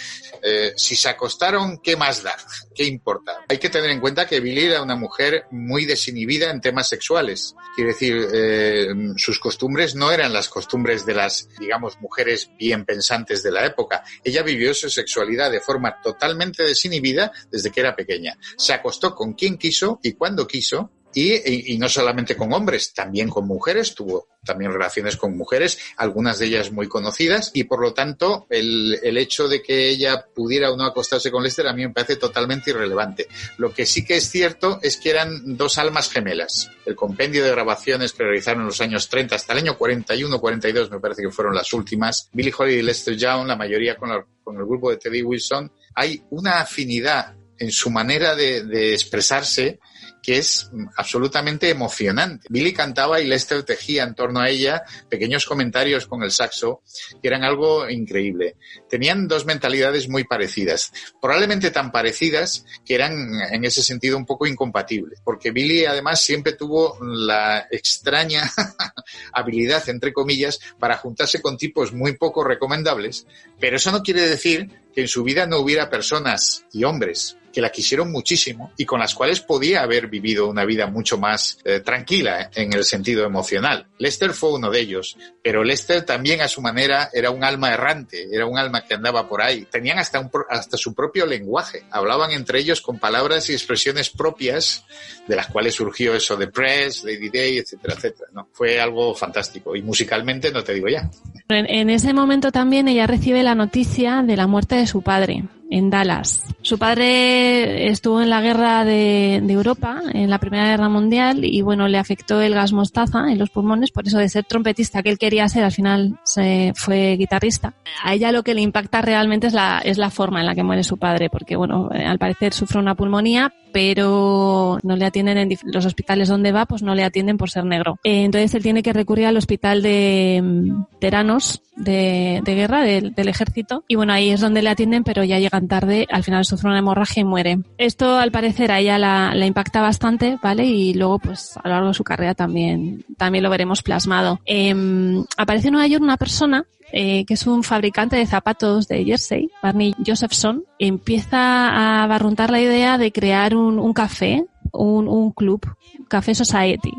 eh, 0.42 0.74
si 0.76 0.96
se 0.96 1.10
acostaron, 1.10 1.80
¿qué 1.80 1.96
más 1.96 2.24
da? 2.24 2.36
¿Qué 2.76 2.84
importa? 2.84 3.46
Hay 3.48 3.58
que 3.58 3.70
tener 3.70 3.90
en 3.90 4.02
cuenta 4.02 4.28
que 4.28 4.42
Billy 4.42 4.66
era 4.66 4.82
una 4.82 4.98
mujer 4.98 5.46
muy 5.52 5.86
desinhibida 5.86 6.52
en 6.52 6.60
temas 6.60 6.90
sexuales. 6.90 7.56
Quiere 7.74 7.92
decir, 7.92 8.28
eh, 8.34 8.88
sus 9.16 9.40
costumbres 9.40 9.96
no 9.96 10.12
eran 10.12 10.34
las 10.34 10.50
costumbres 10.50 11.06
de 11.06 11.14
las, 11.14 11.48
digamos, 11.58 12.00
mujeres 12.02 12.52
bien 12.60 12.84
pensantes 12.84 13.42
de 13.44 13.52
la 13.52 13.66
época. 13.66 14.04
Ella 14.24 14.44
vivió 14.44 14.74
su 14.74 14.90
sexualidad 14.90 15.52
de 15.52 15.62
forma 15.62 16.02
totalmente 16.02 16.64
desinhibida 16.64 17.32
desde 17.50 17.72
que 17.72 17.80
era 17.80 17.96
pequeña. 17.96 18.38
Se 18.58 18.74
acostó 18.74 19.16
con 19.16 19.34
quien 19.34 19.58
quiso 19.58 20.00
y 20.04 20.14
cuando 20.14 20.46
quiso. 20.46 20.92
Y, 21.18 21.74
y- 21.74 21.78
no 21.78 21.88
solamente 21.88 22.36
con 22.36 22.52
hombres, 22.54 22.94
también 22.94 23.30
con 23.30 23.48
mujeres, 23.48 23.96
tuvo 23.96 24.28
también 24.46 24.72
relaciones 24.74 25.16
con 25.16 25.36
mujeres, 25.36 25.80
algunas 25.98 26.38
de 26.40 26.46
ellas 26.48 26.72
muy 26.72 26.88
conocidas, 26.88 27.52
y 27.54 27.64
por 27.64 27.82
lo 27.82 27.94
tanto 27.94 28.46
el, 28.50 29.00
el 29.02 29.18
hecho 29.18 29.48
de 29.48 29.64
que 29.64 29.88
ella 29.90 30.26
pudiera 30.36 30.72
o 30.72 30.78
no 30.78 30.84
acostarse 30.86 31.32
con 31.32 31.42
Lester 31.42 31.68
a 31.68 31.74
mí 31.74 31.88
me 31.88 31.94
parece 31.94 32.18
totalmente 32.18 32.70
irrelevante. 32.72 33.28
Lo 33.58 33.74
que 33.74 33.86
sí 33.86 34.04
que 34.06 34.18
es 34.18 34.30
cierto 34.30 34.80
es 34.84 34.98
que 34.98 35.10
eran 35.10 35.56
dos 35.58 35.78
almas 35.78 36.10
gemelas. 36.12 36.70
El 36.86 36.96
compendio 36.96 37.44
de 37.46 37.52
grabaciones 37.52 38.12
que 38.12 38.24
realizaron 38.24 38.62
en 38.62 38.68
los 38.68 38.82
años 38.82 39.08
30 39.10 39.36
hasta 39.36 39.54
el 39.54 39.60
año 39.60 39.78
41-42 39.80 40.90
me 40.92 41.00
parece 41.00 41.22
que 41.24 41.32
fueron 41.32 41.56
las 41.56 41.72
últimas. 41.74 42.30
Billy 42.34 42.54
Holiday 42.56 42.80
y 42.80 42.84
Lester 42.84 43.16
Young, 43.16 43.48
la 43.48 43.56
mayoría 43.56 43.96
con, 43.96 44.10
la- 44.10 44.26
con 44.44 44.58
el 44.58 44.66
grupo 44.66 44.92
de 44.92 44.98
Teddy 44.98 45.22
Wilson, 45.24 45.72
hay 45.96 46.22
una 46.32 46.60
afinidad 46.60 47.34
en 47.58 47.72
su 47.72 47.90
manera 47.90 48.36
de, 48.36 48.64
de 48.66 48.94
expresarse 48.94 49.80
que 50.26 50.40
es 50.40 50.72
absolutamente 50.96 51.70
emocionante. 51.70 52.48
Billy 52.50 52.74
cantaba 52.74 53.22
y 53.22 53.28
Lester 53.28 53.62
tejía 53.62 54.02
en 54.04 54.16
torno 54.16 54.40
a 54.40 54.50
ella 54.50 54.82
pequeños 55.08 55.46
comentarios 55.46 56.08
con 56.08 56.24
el 56.24 56.32
saxo 56.32 56.82
que 57.22 57.28
eran 57.28 57.44
algo 57.44 57.88
increíble. 57.88 58.56
Tenían 58.90 59.28
dos 59.28 59.46
mentalidades 59.46 60.10
muy 60.10 60.24
parecidas, 60.24 60.92
probablemente 61.22 61.70
tan 61.70 61.92
parecidas 61.92 62.66
que 62.84 62.96
eran 62.96 63.14
en 63.52 63.66
ese 63.66 63.84
sentido 63.84 64.18
un 64.18 64.26
poco 64.26 64.48
incompatibles, 64.48 65.22
porque 65.24 65.52
Billy 65.52 65.86
además 65.86 66.22
siempre 66.22 66.54
tuvo 66.54 66.98
la 67.02 67.68
extraña 67.70 68.52
habilidad, 69.32 69.88
entre 69.90 70.12
comillas, 70.12 70.60
para 70.80 70.98
juntarse 70.98 71.40
con 71.40 71.56
tipos 71.56 71.94
muy 71.94 72.18
poco 72.18 72.44
recomendables, 72.44 73.28
pero 73.60 73.76
eso 73.76 73.92
no 73.92 74.02
quiere 74.02 74.28
decir 74.28 74.72
que 74.92 75.02
en 75.02 75.08
su 75.08 75.24
vida 75.24 75.46
no 75.46 75.60
hubiera 75.60 75.92
personas 75.92 76.66
y 76.72 76.84
hombres 76.84 77.38
que 77.56 77.62
la 77.62 77.72
quisieron 77.72 78.12
muchísimo 78.12 78.74
y 78.76 78.86
con 78.86 79.00
las 79.00 79.16
cuales 79.16 79.40
podía 79.40 79.82
haber 79.82 80.08
vivido 80.08 80.50
una 80.50 80.66
vida 80.66 80.88
mucho 80.88 81.18
más 81.18 81.58
eh, 81.64 81.80
tranquila 81.80 82.52
en 82.54 82.74
el 82.74 82.84
sentido 82.84 83.24
emocional. 83.24 83.88
Lester 83.98 84.34
fue 84.34 84.52
uno 84.52 84.70
de 84.70 84.82
ellos, 84.82 85.18
pero 85.42 85.64
Lester 85.64 86.04
también 86.04 86.42
a 86.42 86.50
su 86.50 86.62
manera 86.62 87.10
era 87.14 87.32
un 87.32 87.46
alma 87.46 87.72
errante, 87.72 88.28
era 88.30 88.46
un 88.46 88.58
alma 88.58 88.84
que 88.86 88.96
andaba 88.96 89.30
por 89.30 89.42
ahí. 89.42 89.66
Tenían 89.72 90.00
hasta, 90.00 90.20
un 90.20 90.30
hasta 90.50 90.76
su 90.76 90.94
propio 90.94 91.26
lenguaje, 91.26 91.86
hablaban 91.92 92.32
entre 92.32 92.60
ellos 92.60 92.82
con 92.82 93.00
palabras 93.00 93.50
y 93.50 93.54
expresiones 93.54 94.10
propias 94.10 94.84
de 95.26 95.38
las 95.38 95.48
cuales 95.48 95.76
surgió 95.76 96.14
eso 96.14 96.36
de 96.36 96.48
Press, 96.48 97.06
Lady 97.06 97.30
Day, 97.30 97.60
etcétera, 97.60 97.94
etcétera. 97.94 98.32
¿no? 98.34 98.50
Fue 98.52 98.82
algo 98.82 99.16
fantástico 99.16 99.78
y 99.78 99.82
musicalmente 99.82 100.52
no 100.52 100.62
te 100.62 100.74
digo 100.74 100.90
ya. 100.90 101.10
En, 101.48 101.70
en 101.70 101.90
ese 101.90 102.14
momento 102.14 102.52
también 102.52 102.90
ella 102.90 103.08
recibe 103.08 103.44
la 103.44 103.56
noticia 103.56 104.24
de 104.24 104.36
la 104.36 104.46
muerte 104.46 104.76
de 104.76 104.88
su 104.88 105.02
padre 105.02 105.46
en 105.76 105.90
Dallas. 105.90 106.42
Su 106.62 106.80
padre 106.80 107.90
estuvo 107.90 108.22
en 108.22 108.30
la 108.30 108.40
guerra 108.40 108.86
de, 108.86 109.42
de 109.44 109.54
Europa, 109.54 110.02
en 110.14 110.30
la 110.30 110.40
Primera 110.40 110.70
Guerra 110.70 110.88
Mundial, 110.88 111.44
y 111.44 111.62
bueno, 111.62 111.90
le 111.90 111.98
afectó 111.98 112.40
el 112.42 112.56
gas 112.56 112.72
mostaza 112.72 113.30
en 113.30 113.38
los 113.38 113.50
pulmones, 113.50 113.92
por 113.92 114.08
eso 114.08 114.18
de 114.18 114.30
ser 114.30 114.46
trompetista 114.46 115.04
que 115.04 115.10
él 115.10 115.18
quería 115.18 115.50
ser, 115.50 115.66
al 115.66 115.74
final 115.74 116.18
se 116.24 116.72
fue 116.76 117.18
guitarrista. 117.18 117.74
A 118.02 118.14
ella 118.14 118.32
lo 118.32 118.44
que 118.44 118.54
le 118.54 118.62
impacta 118.62 119.02
realmente 119.02 119.48
es 119.48 119.54
la, 119.54 119.82
es 119.84 119.98
la 119.98 120.10
forma 120.10 120.40
en 120.40 120.46
la 120.46 120.56
que 120.56 120.64
muere 120.64 120.84
su 120.84 120.98
padre, 120.98 121.30
porque 121.30 121.58
bueno, 121.58 121.90
eh, 121.94 122.06
al 122.06 122.20
parecer 122.20 122.54
sufre 122.54 122.80
una 122.80 122.96
pulmonía, 122.96 123.54
pero 123.74 124.80
no 124.84 124.96
le 124.96 125.06
atienden 125.06 125.38
en 125.38 125.50
los 125.66 125.86
hospitales 125.86 126.30
donde 126.30 126.54
va, 126.54 126.66
pues 126.66 126.82
no 126.84 126.96
le 126.96 127.04
atienden 127.04 127.36
por 127.36 127.50
ser 127.50 127.66
negro. 127.66 128.00
Eh, 128.06 128.24
entonces 128.24 128.56
él 128.56 128.64
tiene 128.64 128.82
que 128.82 128.94
recurrir 128.94 129.26
al 129.26 129.36
hospital 129.36 129.82
de 129.82 130.40
mm, 130.42 130.84
veteranos 130.94 131.62
de, 131.76 132.42
de 132.46 132.56
guerra 132.56 132.84
del, 132.84 133.14
del 133.14 133.28
ejército 133.28 133.84
y 133.88 133.96
bueno, 133.96 134.14
ahí 134.14 134.30
es 134.30 134.40
donde 134.40 134.62
le 134.62 134.70
atienden, 134.70 135.04
pero 135.04 135.26
ya 135.26 135.40
llegan 135.40 135.65
tarde, 135.68 136.08
al 136.12 136.24
final 136.24 136.46
sufre 136.46 136.70
una 136.70 136.80
hemorragia 136.80 137.22
y 137.22 137.24
muere. 137.24 137.60
Esto 137.78 138.18
al 138.18 138.32
parecer 138.32 138.72
a 138.72 138.80
ella 138.80 138.98
la, 138.98 139.34
la 139.34 139.46
impacta 139.46 139.82
bastante, 139.82 140.38
¿vale? 140.42 140.66
Y 140.66 140.94
luego 140.94 141.20
pues 141.20 141.58
a 141.58 141.68
lo 141.68 141.74
largo 141.74 141.88
de 141.90 141.94
su 141.94 142.04
carrera 142.04 142.34
también, 142.34 143.06
también 143.18 143.44
lo 143.44 143.50
veremos 143.50 143.82
plasmado. 143.82 144.40
Em, 144.46 145.24
aparece 145.38 145.68
en 145.68 145.74
Nueva 145.74 145.88
York 145.88 146.04
una 146.04 146.18
persona 146.18 146.66
eh, 146.92 147.26
que 147.26 147.34
es 147.34 147.48
un 147.48 147.64
fabricante 147.64 148.16
de 148.16 148.26
zapatos 148.26 148.88
de 148.88 149.04
Jersey, 149.04 149.50
Barney 149.62 149.94
Josephson, 150.06 150.64
empieza 150.80 152.04
a 152.04 152.08
barruntar 152.08 152.52
la 152.52 152.62
idea 152.62 152.98
de 152.98 153.12
crear 153.12 153.56
un, 153.56 153.92
café, 153.94 154.46
un, 154.72 155.08
un 155.08 155.32
club, 155.32 155.66
Café 156.08 156.36
Society. 156.36 156.94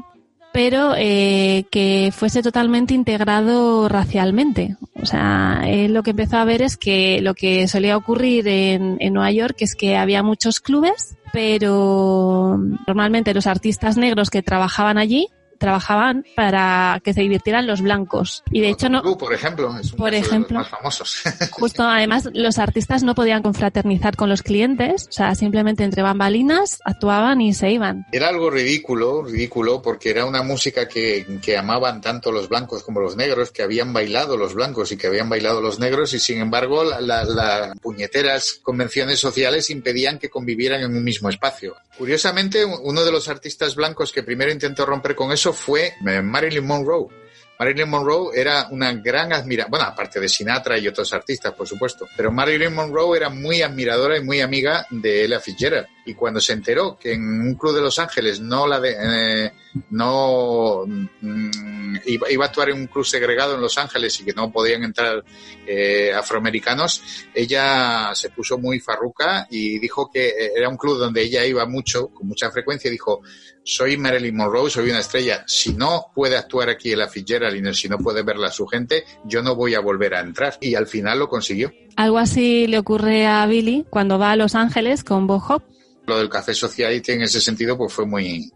Pero 0.56 0.94
eh, 0.96 1.66
que 1.70 2.10
fuese 2.16 2.42
totalmente 2.42 2.94
integrado 2.94 3.90
racialmente. 3.90 4.78
O 4.94 5.04
sea, 5.04 5.60
él 5.66 5.92
lo 5.92 6.02
que 6.02 6.12
empezó 6.12 6.38
a 6.38 6.46
ver 6.46 6.62
es 6.62 6.78
que 6.78 7.20
lo 7.20 7.34
que 7.34 7.68
solía 7.68 7.94
ocurrir 7.94 8.48
en, 8.48 8.96
en 9.00 9.12
Nueva 9.12 9.30
York 9.32 9.56
es 9.58 9.74
que 9.74 9.98
había 9.98 10.22
muchos 10.22 10.60
clubes, 10.60 11.18
pero 11.30 12.58
normalmente 12.86 13.34
los 13.34 13.46
artistas 13.46 13.98
negros 13.98 14.30
que 14.30 14.42
trabajaban 14.42 14.96
allí 14.96 15.28
trabajaban 15.58 16.24
para 16.36 17.00
que 17.04 17.12
se 17.14 17.20
divirtieran 17.22 17.66
los 17.66 17.80
blancos. 17.82 18.42
Y 18.50 18.60
de 18.60 18.70
hecho 18.70 18.88
no, 18.88 19.02
por 19.16 19.32
ejemplo, 19.32 19.76
es 19.78 19.92
un 19.92 19.98
Por 19.98 20.10
caso 20.10 20.16
de 20.16 20.18
los 20.20 20.28
ejemplo. 20.28 20.58
más 20.58 20.68
famosos. 20.68 21.16
Justo, 21.52 21.82
además, 21.82 22.28
los 22.34 22.58
artistas 22.58 23.02
no 23.02 23.14
podían 23.14 23.42
confraternizar 23.42 24.16
con 24.16 24.28
los 24.28 24.42
clientes, 24.42 25.06
o 25.08 25.12
sea, 25.12 25.34
simplemente 25.34 25.84
entre 25.84 26.02
bambalinas 26.02 26.78
actuaban 26.84 27.40
y 27.40 27.54
se 27.54 27.70
iban. 27.70 28.06
Era 28.12 28.28
algo 28.28 28.50
ridículo, 28.50 29.22
ridículo, 29.24 29.82
porque 29.82 30.10
era 30.10 30.24
una 30.24 30.42
música 30.42 30.88
que, 30.88 31.38
que 31.42 31.56
amaban 31.56 32.00
tanto 32.00 32.30
los 32.32 32.48
blancos 32.48 32.82
como 32.82 33.00
los 33.00 33.16
negros, 33.16 33.50
que 33.50 33.62
habían 33.62 33.92
bailado 33.92 34.36
los 34.36 34.54
blancos 34.54 34.92
y 34.92 34.96
que 34.96 35.06
habían 35.06 35.28
bailado 35.28 35.60
los 35.60 35.78
negros, 35.78 36.12
y 36.14 36.18
sin 36.18 36.38
embargo, 36.40 36.84
la- 36.84 37.00
la- 37.00 37.24
las 37.24 37.78
puñeteras 37.80 38.60
convenciones 38.62 39.18
sociales 39.18 39.70
impedían 39.70 40.18
que 40.18 40.28
convivieran 40.30 40.82
en 40.82 40.94
un 40.96 41.02
mismo 41.04 41.28
espacio. 41.28 41.74
Curiosamente, 41.98 42.64
uno 42.64 43.04
de 43.04 43.12
los 43.12 43.28
artistas 43.28 43.74
blancos 43.74 44.12
que 44.12 44.22
primero 44.22 44.52
intentó 44.52 44.84
romper 44.86 45.14
con 45.14 45.32
eso 45.32 45.45
fue 45.52 45.94
eh, 46.06 46.22
Marilyn 46.22 46.66
Monroe. 46.66 47.08
Marilyn 47.58 47.88
Monroe 47.88 48.38
era 48.38 48.68
una 48.70 48.92
gran 48.92 49.32
admiradora, 49.32 49.70
bueno, 49.70 49.86
aparte 49.86 50.20
de 50.20 50.28
Sinatra 50.28 50.78
y 50.78 50.88
otros 50.88 51.12
artistas, 51.14 51.54
por 51.54 51.66
supuesto, 51.66 52.06
pero 52.16 52.30
Marilyn 52.30 52.74
Monroe 52.74 53.16
era 53.16 53.30
muy 53.30 53.62
admiradora 53.62 54.18
y 54.18 54.22
muy 54.22 54.40
amiga 54.40 54.86
de 54.90 55.24
Ella 55.24 55.40
Fitzgerald. 55.40 55.86
Y 56.06 56.14
cuando 56.14 56.40
se 56.40 56.52
enteró 56.54 56.96
que 56.98 57.12
en 57.12 57.22
un 57.40 57.54
club 57.54 57.74
de 57.74 57.82
Los 57.82 57.98
Ángeles 57.98 58.40
no 58.40 58.66
la 58.66 58.80
de, 58.80 58.96
eh, 58.98 59.52
no 59.90 60.84
mm, 60.86 61.96
iba, 62.06 62.30
iba 62.30 62.44
a 62.44 62.48
actuar 62.48 62.70
en 62.70 62.76
un 62.76 62.86
club 62.86 63.04
segregado 63.04 63.54
en 63.54 63.60
Los 63.60 63.76
Ángeles 63.76 64.20
y 64.20 64.24
que 64.24 64.32
no 64.32 64.50
podían 64.50 64.84
entrar 64.84 65.24
eh, 65.66 66.12
afroamericanos, 66.14 67.02
ella 67.34 68.14
se 68.14 68.30
puso 68.30 68.58
muy 68.58 68.80
farruca 68.80 69.46
y 69.50 69.78
dijo 69.78 70.10
que 70.10 70.28
eh, 70.28 70.52
era 70.56 70.68
un 70.68 70.76
club 70.76 70.98
donde 70.98 71.22
ella 71.22 71.44
iba 71.44 71.66
mucho, 71.66 72.08
con 72.08 72.28
mucha 72.28 72.50
frecuencia, 72.50 72.88
y 72.88 72.92
dijo, 72.92 73.22
soy 73.64 73.96
Marilyn 73.96 74.36
Monroe, 74.36 74.70
soy 74.70 74.90
una 74.90 75.00
estrella. 75.00 75.42
Si 75.46 75.74
no 75.74 76.06
puede 76.14 76.36
actuar 76.36 76.70
aquí 76.70 76.92
en 76.92 77.00
la 77.00 77.08
Fitzgerald 77.08 77.74
si 77.74 77.88
no 77.88 77.98
puede 77.98 78.22
verla 78.22 78.48
a 78.48 78.52
su 78.52 78.66
gente, 78.66 79.04
yo 79.24 79.42
no 79.42 79.56
voy 79.56 79.74
a 79.74 79.80
volver 79.80 80.14
a 80.14 80.20
entrar. 80.20 80.56
Y 80.60 80.76
al 80.76 80.86
final 80.86 81.18
lo 81.18 81.28
consiguió. 81.28 81.72
Algo 81.96 82.18
así 82.18 82.68
le 82.68 82.78
ocurre 82.78 83.26
a 83.26 83.44
Billy 83.46 83.84
cuando 83.90 84.18
va 84.18 84.30
a 84.30 84.36
Los 84.36 84.54
Ángeles 84.54 85.02
con 85.02 85.26
Bob 85.26 85.42
Hope. 85.48 85.75
Lo 86.06 86.18
del 86.18 86.28
Café 86.28 86.54
Sociality 86.54 87.12
en 87.12 87.22
ese 87.22 87.40
sentido 87.40 87.76
pues 87.76 87.92
fue 87.92 88.06
muy 88.06 88.50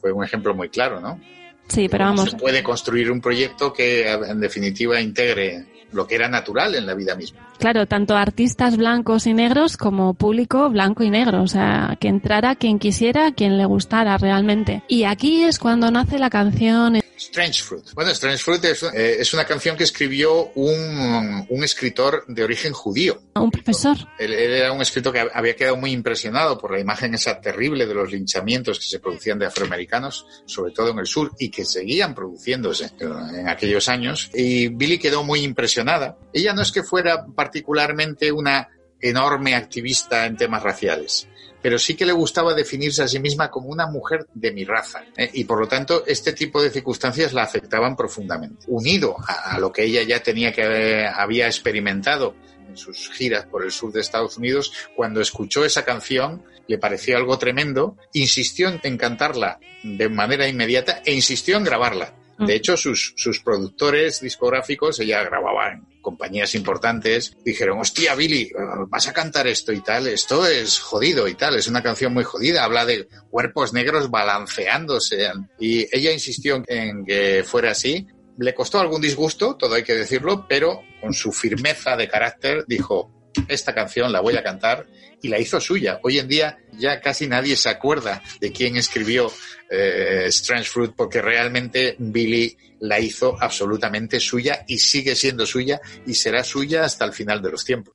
fue 0.00 0.12
un 0.12 0.24
ejemplo 0.24 0.54
muy 0.54 0.68
claro, 0.68 1.00
¿no? 1.00 1.20
Sí, 1.68 1.88
pero 1.88 2.04
vamos, 2.04 2.30
Se 2.30 2.36
puede 2.36 2.62
construir 2.62 3.10
un 3.10 3.20
proyecto 3.20 3.72
que 3.72 4.10
en 4.10 4.40
definitiva 4.40 5.00
integre 5.00 5.86
lo 5.92 6.06
que 6.06 6.16
era 6.16 6.28
natural 6.28 6.74
en 6.74 6.86
la 6.86 6.94
vida 6.94 7.14
misma. 7.14 7.51
Claro, 7.62 7.86
tanto 7.86 8.16
artistas 8.16 8.76
blancos 8.76 9.28
y 9.28 9.34
negros 9.34 9.76
como 9.76 10.14
público 10.14 10.68
blanco 10.68 11.04
y 11.04 11.10
negro, 11.10 11.44
o 11.44 11.46
sea, 11.46 11.96
que 12.00 12.08
entrara 12.08 12.56
quien 12.56 12.80
quisiera, 12.80 13.30
quien 13.30 13.56
le 13.56 13.64
gustara 13.66 14.18
realmente. 14.18 14.82
Y 14.88 15.04
aquí 15.04 15.44
es 15.44 15.60
cuando 15.60 15.88
nace 15.92 16.18
la 16.18 16.28
canción 16.28 16.96
Strange 17.22 17.62
Fruit. 17.62 17.84
Bueno, 17.94 18.10
Strange 18.10 18.42
Fruit 18.42 18.64
es, 18.64 18.82
eh, 18.82 19.16
es 19.20 19.32
una 19.32 19.44
canción 19.44 19.76
que 19.76 19.84
escribió 19.84 20.50
un, 20.54 21.46
un 21.48 21.64
escritor 21.64 22.24
de 22.26 22.42
origen 22.42 22.72
judío. 22.72 23.22
Un 23.34 23.50
profesor. 23.50 23.96
Él, 24.18 24.32
él 24.32 24.52
era 24.52 24.72
un 24.72 24.82
escritor 24.82 25.12
que 25.12 25.28
había 25.32 25.54
quedado 25.54 25.76
muy 25.76 25.92
impresionado 25.92 26.58
por 26.58 26.72
la 26.72 26.80
imagen 26.80 27.14
esa 27.14 27.40
terrible 27.40 27.86
de 27.86 27.94
los 27.94 28.10
linchamientos 28.10 28.78
que 28.78 28.86
se 28.86 28.98
producían 28.98 29.38
de 29.38 29.46
afroamericanos, 29.46 30.26
sobre 30.46 30.72
todo 30.72 30.90
en 30.90 30.98
el 30.98 31.06
sur, 31.06 31.32
y 31.38 31.50
que 31.50 31.64
seguían 31.64 32.14
produciéndose 32.14 32.90
en 33.00 33.48
aquellos 33.48 33.88
años. 33.88 34.30
Y 34.34 34.68
Billy 34.68 34.98
quedó 34.98 35.22
muy 35.22 35.40
impresionada. 35.40 36.18
Ella 36.32 36.52
no 36.52 36.62
es 36.62 36.72
que 36.72 36.82
fuera 36.82 37.24
particularmente 37.52 38.32
una 38.32 38.66
enorme 38.98 39.54
activista 39.54 40.24
en 40.24 40.38
temas 40.38 40.62
raciales, 40.62 41.28
pero 41.60 41.78
sí 41.78 41.94
que 41.94 42.06
le 42.06 42.12
gustaba 42.12 42.54
definirse 42.54 43.02
a 43.02 43.08
sí 43.08 43.18
misma 43.18 43.50
como 43.50 43.68
una 43.68 43.86
mujer 43.86 44.26
de 44.32 44.52
mi 44.52 44.64
raza. 44.64 45.04
¿eh? 45.18 45.28
Y 45.34 45.44
por 45.44 45.60
lo 45.60 45.68
tanto, 45.68 46.02
este 46.06 46.32
tipo 46.32 46.62
de 46.62 46.70
circunstancias 46.70 47.34
la 47.34 47.42
afectaban 47.42 47.94
profundamente. 47.94 48.64
Unido 48.68 49.16
a, 49.28 49.54
a 49.54 49.58
lo 49.58 49.70
que 49.70 49.84
ella 49.84 50.02
ya 50.02 50.22
tenía 50.22 50.50
que 50.50 50.62
eh, 50.62 51.06
había 51.06 51.46
experimentado 51.46 52.34
en 52.66 52.78
sus 52.78 53.10
giras 53.10 53.44
por 53.44 53.64
el 53.64 53.70
sur 53.70 53.92
de 53.92 54.00
Estados 54.00 54.38
Unidos, 54.38 54.72
cuando 54.96 55.20
escuchó 55.20 55.66
esa 55.66 55.84
canción 55.84 56.42
le 56.68 56.78
pareció 56.78 57.18
algo 57.18 57.38
tremendo, 57.38 57.98
insistió 58.14 58.72
en, 58.82 58.96
cantarla 58.96 59.58
de 59.82 60.08
manera 60.08 60.48
inmediata 60.48 61.02
e 61.04 61.12
insistió 61.12 61.58
en 61.58 61.64
grabarla. 61.64 62.14
De 62.38 62.54
hecho, 62.54 62.78
sus, 62.78 63.12
sus 63.16 63.40
productores 63.40 64.20
discográficos, 64.20 64.98
ella 65.00 65.22
grababa 65.22 65.72
en 65.72 65.91
compañías 66.02 66.54
importantes, 66.54 67.34
dijeron, 67.44 67.78
hostia, 67.78 68.14
Billy, 68.14 68.50
vas 68.88 69.08
a 69.08 69.12
cantar 69.12 69.46
esto 69.46 69.72
y 69.72 69.80
tal, 69.80 70.06
esto 70.08 70.46
es 70.46 70.78
jodido 70.78 71.28
y 71.28 71.34
tal, 71.34 71.54
es 71.54 71.68
una 71.68 71.82
canción 71.82 72.12
muy 72.12 72.24
jodida, 72.24 72.64
habla 72.64 72.84
de 72.84 73.08
cuerpos 73.30 73.72
negros 73.72 74.10
balanceándose. 74.10 75.30
Y 75.58 75.86
ella 75.96 76.12
insistió 76.12 76.62
en 76.66 77.04
que 77.04 77.44
fuera 77.46 77.70
así. 77.70 78.06
Le 78.38 78.54
costó 78.54 78.80
algún 78.80 79.00
disgusto, 79.00 79.56
todo 79.56 79.74
hay 79.74 79.82
que 79.82 79.94
decirlo, 79.94 80.46
pero 80.48 80.82
con 81.00 81.12
su 81.12 81.32
firmeza 81.32 81.96
de 81.96 82.08
carácter 82.08 82.64
dijo, 82.66 83.21
esta 83.48 83.74
canción 83.74 84.12
la 84.12 84.20
voy 84.20 84.36
a 84.36 84.42
cantar 84.42 84.86
y 85.20 85.28
la 85.28 85.38
hizo 85.38 85.60
suya. 85.60 86.00
Hoy 86.02 86.18
en 86.18 86.28
día 86.28 86.58
ya 86.72 87.00
casi 87.00 87.26
nadie 87.26 87.56
se 87.56 87.68
acuerda 87.68 88.22
de 88.40 88.52
quién 88.52 88.76
escribió 88.76 89.30
eh, 89.70 90.24
Strange 90.26 90.68
Fruit 90.68 90.92
porque 90.96 91.22
realmente 91.22 91.96
Billy 91.98 92.56
la 92.80 92.98
hizo 92.98 93.36
absolutamente 93.40 94.18
suya 94.18 94.64
y 94.66 94.78
sigue 94.78 95.14
siendo 95.14 95.46
suya 95.46 95.80
y 96.06 96.14
será 96.14 96.42
suya 96.42 96.84
hasta 96.84 97.04
el 97.04 97.12
final 97.12 97.40
de 97.40 97.50
los 97.50 97.64
tiempos. 97.64 97.94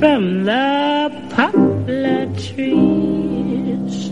from 0.00 0.44
the 0.44 1.10
poplar 1.28 2.24
trees. 2.34 4.10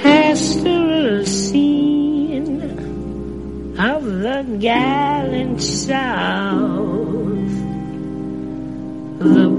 Pastoral 0.00 1.26
scene 1.26 2.60
of 3.80 4.04
the 4.04 4.46
gallant 4.60 5.60
South, 5.60 6.55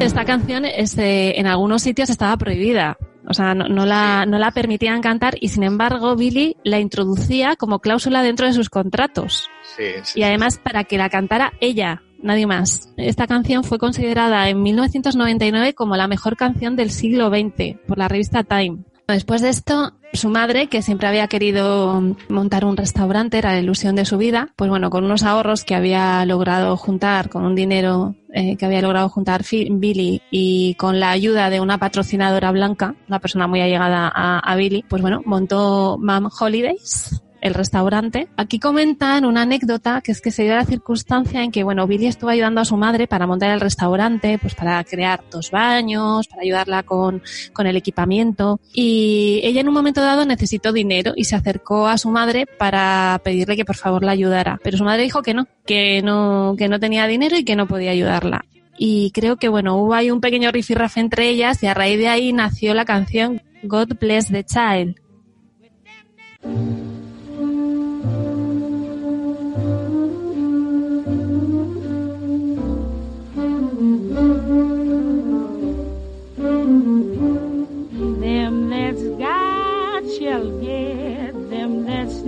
Esta 0.00 0.24
canción 0.26 0.66
este, 0.66 1.40
en 1.40 1.46
algunos 1.46 1.80
sitios 1.82 2.10
estaba 2.10 2.36
prohibida. 2.36 2.98
O 3.36 3.42
sea, 3.44 3.54
no, 3.54 3.68
no 3.68 3.84
la, 3.84 4.24
no 4.24 4.38
la 4.38 4.50
permitían 4.50 5.02
cantar 5.02 5.34
y 5.38 5.50
sin 5.50 5.62
embargo 5.62 6.16
Billy 6.16 6.56
la 6.64 6.80
introducía 6.80 7.54
como 7.54 7.80
cláusula 7.80 8.22
dentro 8.22 8.46
de 8.46 8.54
sus 8.54 8.70
contratos. 8.70 9.50
Sí, 9.76 9.84
sí, 10.04 10.20
Y 10.20 10.22
además 10.22 10.56
para 10.56 10.84
que 10.84 10.96
la 10.96 11.10
cantara 11.10 11.52
ella, 11.60 12.02
nadie 12.22 12.46
más. 12.46 12.94
Esta 12.96 13.26
canción 13.26 13.62
fue 13.62 13.78
considerada 13.78 14.48
en 14.48 14.62
1999 14.62 15.74
como 15.74 15.96
la 15.96 16.08
mejor 16.08 16.38
canción 16.38 16.76
del 16.76 16.90
siglo 16.90 17.28
XX 17.28 17.76
por 17.86 17.98
la 17.98 18.08
revista 18.08 18.42
Time. 18.42 18.78
Después 19.06 19.42
de 19.42 19.50
esto, 19.50 19.92
su 20.12 20.30
madre, 20.30 20.68
que 20.68 20.82
siempre 20.82 21.08
había 21.08 21.28
querido 21.28 22.02
montar 22.28 22.64
un 22.64 22.76
restaurante, 22.76 23.38
era 23.38 23.52
la 23.52 23.60
ilusión 23.60 23.96
de 23.96 24.04
su 24.04 24.18
vida, 24.18 24.50
pues 24.56 24.70
bueno, 24.70 24.90
con 24.90 25.04
unos 25.04 25.22
ahorros 25.22 25.64
que 25.64 25.74
había 25.74 26.24
logrado 26.24 26.76
juntar, 26.76 27.28
con 27.28 27.44
un 27.44 27.54
dinero 27.54 28.14
eh, 28.32 28.56
que 28.56 28.66
había 28.66 28.82
logrado 28.82 29.08
juntar 29.08 29.42
Billy 29.50 30.22
y 30.30 30.74
con 30.74 31.00
la 31.00 31.10
ayuda 31.10 31.50
de 31.50 31.60
una 31.60 31.78
patrocinadora 31.78 32.50
blanca, 32.52 32.94
una 33.08 33.20
persona 33.20 33.46
muy 33.46 33.60
allegada 33.60 34.10
a, 34.14 34.38
a 34.38 34.56
Billy, 34.56 34.84
pues 34.88 35.02
bueno, 35.02 35.22
montó 35.24 35.98
Mom 36.00 36.28
Holidays, 36.40 37.22
el 37.46 37.54
restaurante. 37.54 38.28
Aquí 38.36 38.58
comentan 38.58 39.24
una 39.24 39.42
anécdota 39.42 40.00
que 40.00 40.12
es 40.12 40.20
que 40.20 40.30
se 40.30 40.44
dio 40.44 40.54
la 40.54 40.64
circunstancia 40.64 41.42
en 41.42 41.50
que, 41.50 41.62
bueno, 41.62 41.86
Billy 41.86 42.06
estuvo 42.06 42.30
ayudando 42.30 42.60
a 42.60 42.64
su 42.64 42.76
madre 42.76 43.06
para 43.06 43.26
montar 43.26 43.50
el 43.50 43.60
restaurante, 43.60 44.38
pues 44.38 44.54
para 44.54 44.82
crear 44.84 45.24
dos 45.30 45.50
baños, 45.50 46.28
para 46.28 46.42
ayudarla 46.42 46.82
con, 46.82 47.22
con 47.52 47.66
el 47.66 47.76
equipamiento. 47.76 48.60
Y 48.72 49.40
ella 49.44 49.60
en 49.60 49.68
un 49.68 49.74
momento 49.74 50.00
dado 50.00 50.24
necesitó 50.24 50.72
dinero 50.72 51.12
y 51.16 51.24
se 51.24 51.36
acercó 51.36 51.86
a 51.86 51.98
su 51.98 52.10
madre 52.10 52.46
para 52.46 53.20
pedirle 53.24 53.56
que 53.56 53.64
por 53.64 53.76
favor 53.76 54.04
la 54.04 54.12
ayudara. 54.12 54.58
Pero 54.62 54.76
su 54.76 54.84
madre 54.84 55.02
dijo 55.02 55.22
que 55.22 55.34
no, 55.34 55.46
que 55.64 56.02
no, 56.02 56.54
que 56.58 56.68
no 56.68 56.80
tenía 56.80 57.06
dinero 57.06 57.36
y 57.36 57.44
que 57.44 57.56
no 57.56 57.66
podía 57.66 57.92
ayudarla. 57.92 58.44
Y 58.78 59.10
creo 59.12 59.36
que, 59.36 59.48
bueno, 59.48 59.76
hubo 59.76 59.94
ahí 59.94 60.10
un 60.10 60.20
pequeño 60.20 60.50
rifirrafe 60.52 61.00
entre 61.00 61.28
ellas 61.28 61.62
y 61.62 61.66
a 61.66 61.74
raíz 61.74 61.98
de 61.98 62.08
ahí 62.08 62.32
nació 62.32 62.74
la 62.74 62.84
canción 62.84 63.42
God 63.62 63.94
Bless 63.98 64.28
the 64.28 64.44
Child. 64.44 64.96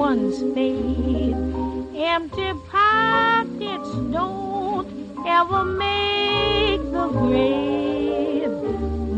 Ones 0.00 0.40
fade. 0.54 1.36
Empty 1.94 2.52
pockets 2.70 3.90
don't 4.16 4.88
ever 5.26 5.62
make 5.66 6.80
the 6.96 7.06
grave. 7.20 8.54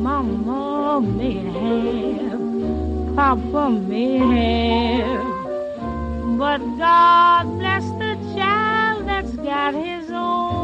Mama 0.07 1.01
may 1.01 1.39
have, 1.59 3.15
Papa 3.15 3.71
may 3.71 4.19
have, 4.35 5.25
but 6.37 6.61
God 6.79 7.45
bless 7.61 7.85
the 8.03 8.13
child 8.35 9.07
that's 9.07 9.37
got 9.37 9.75
his 9.75 10.11
own, 10.11 10.62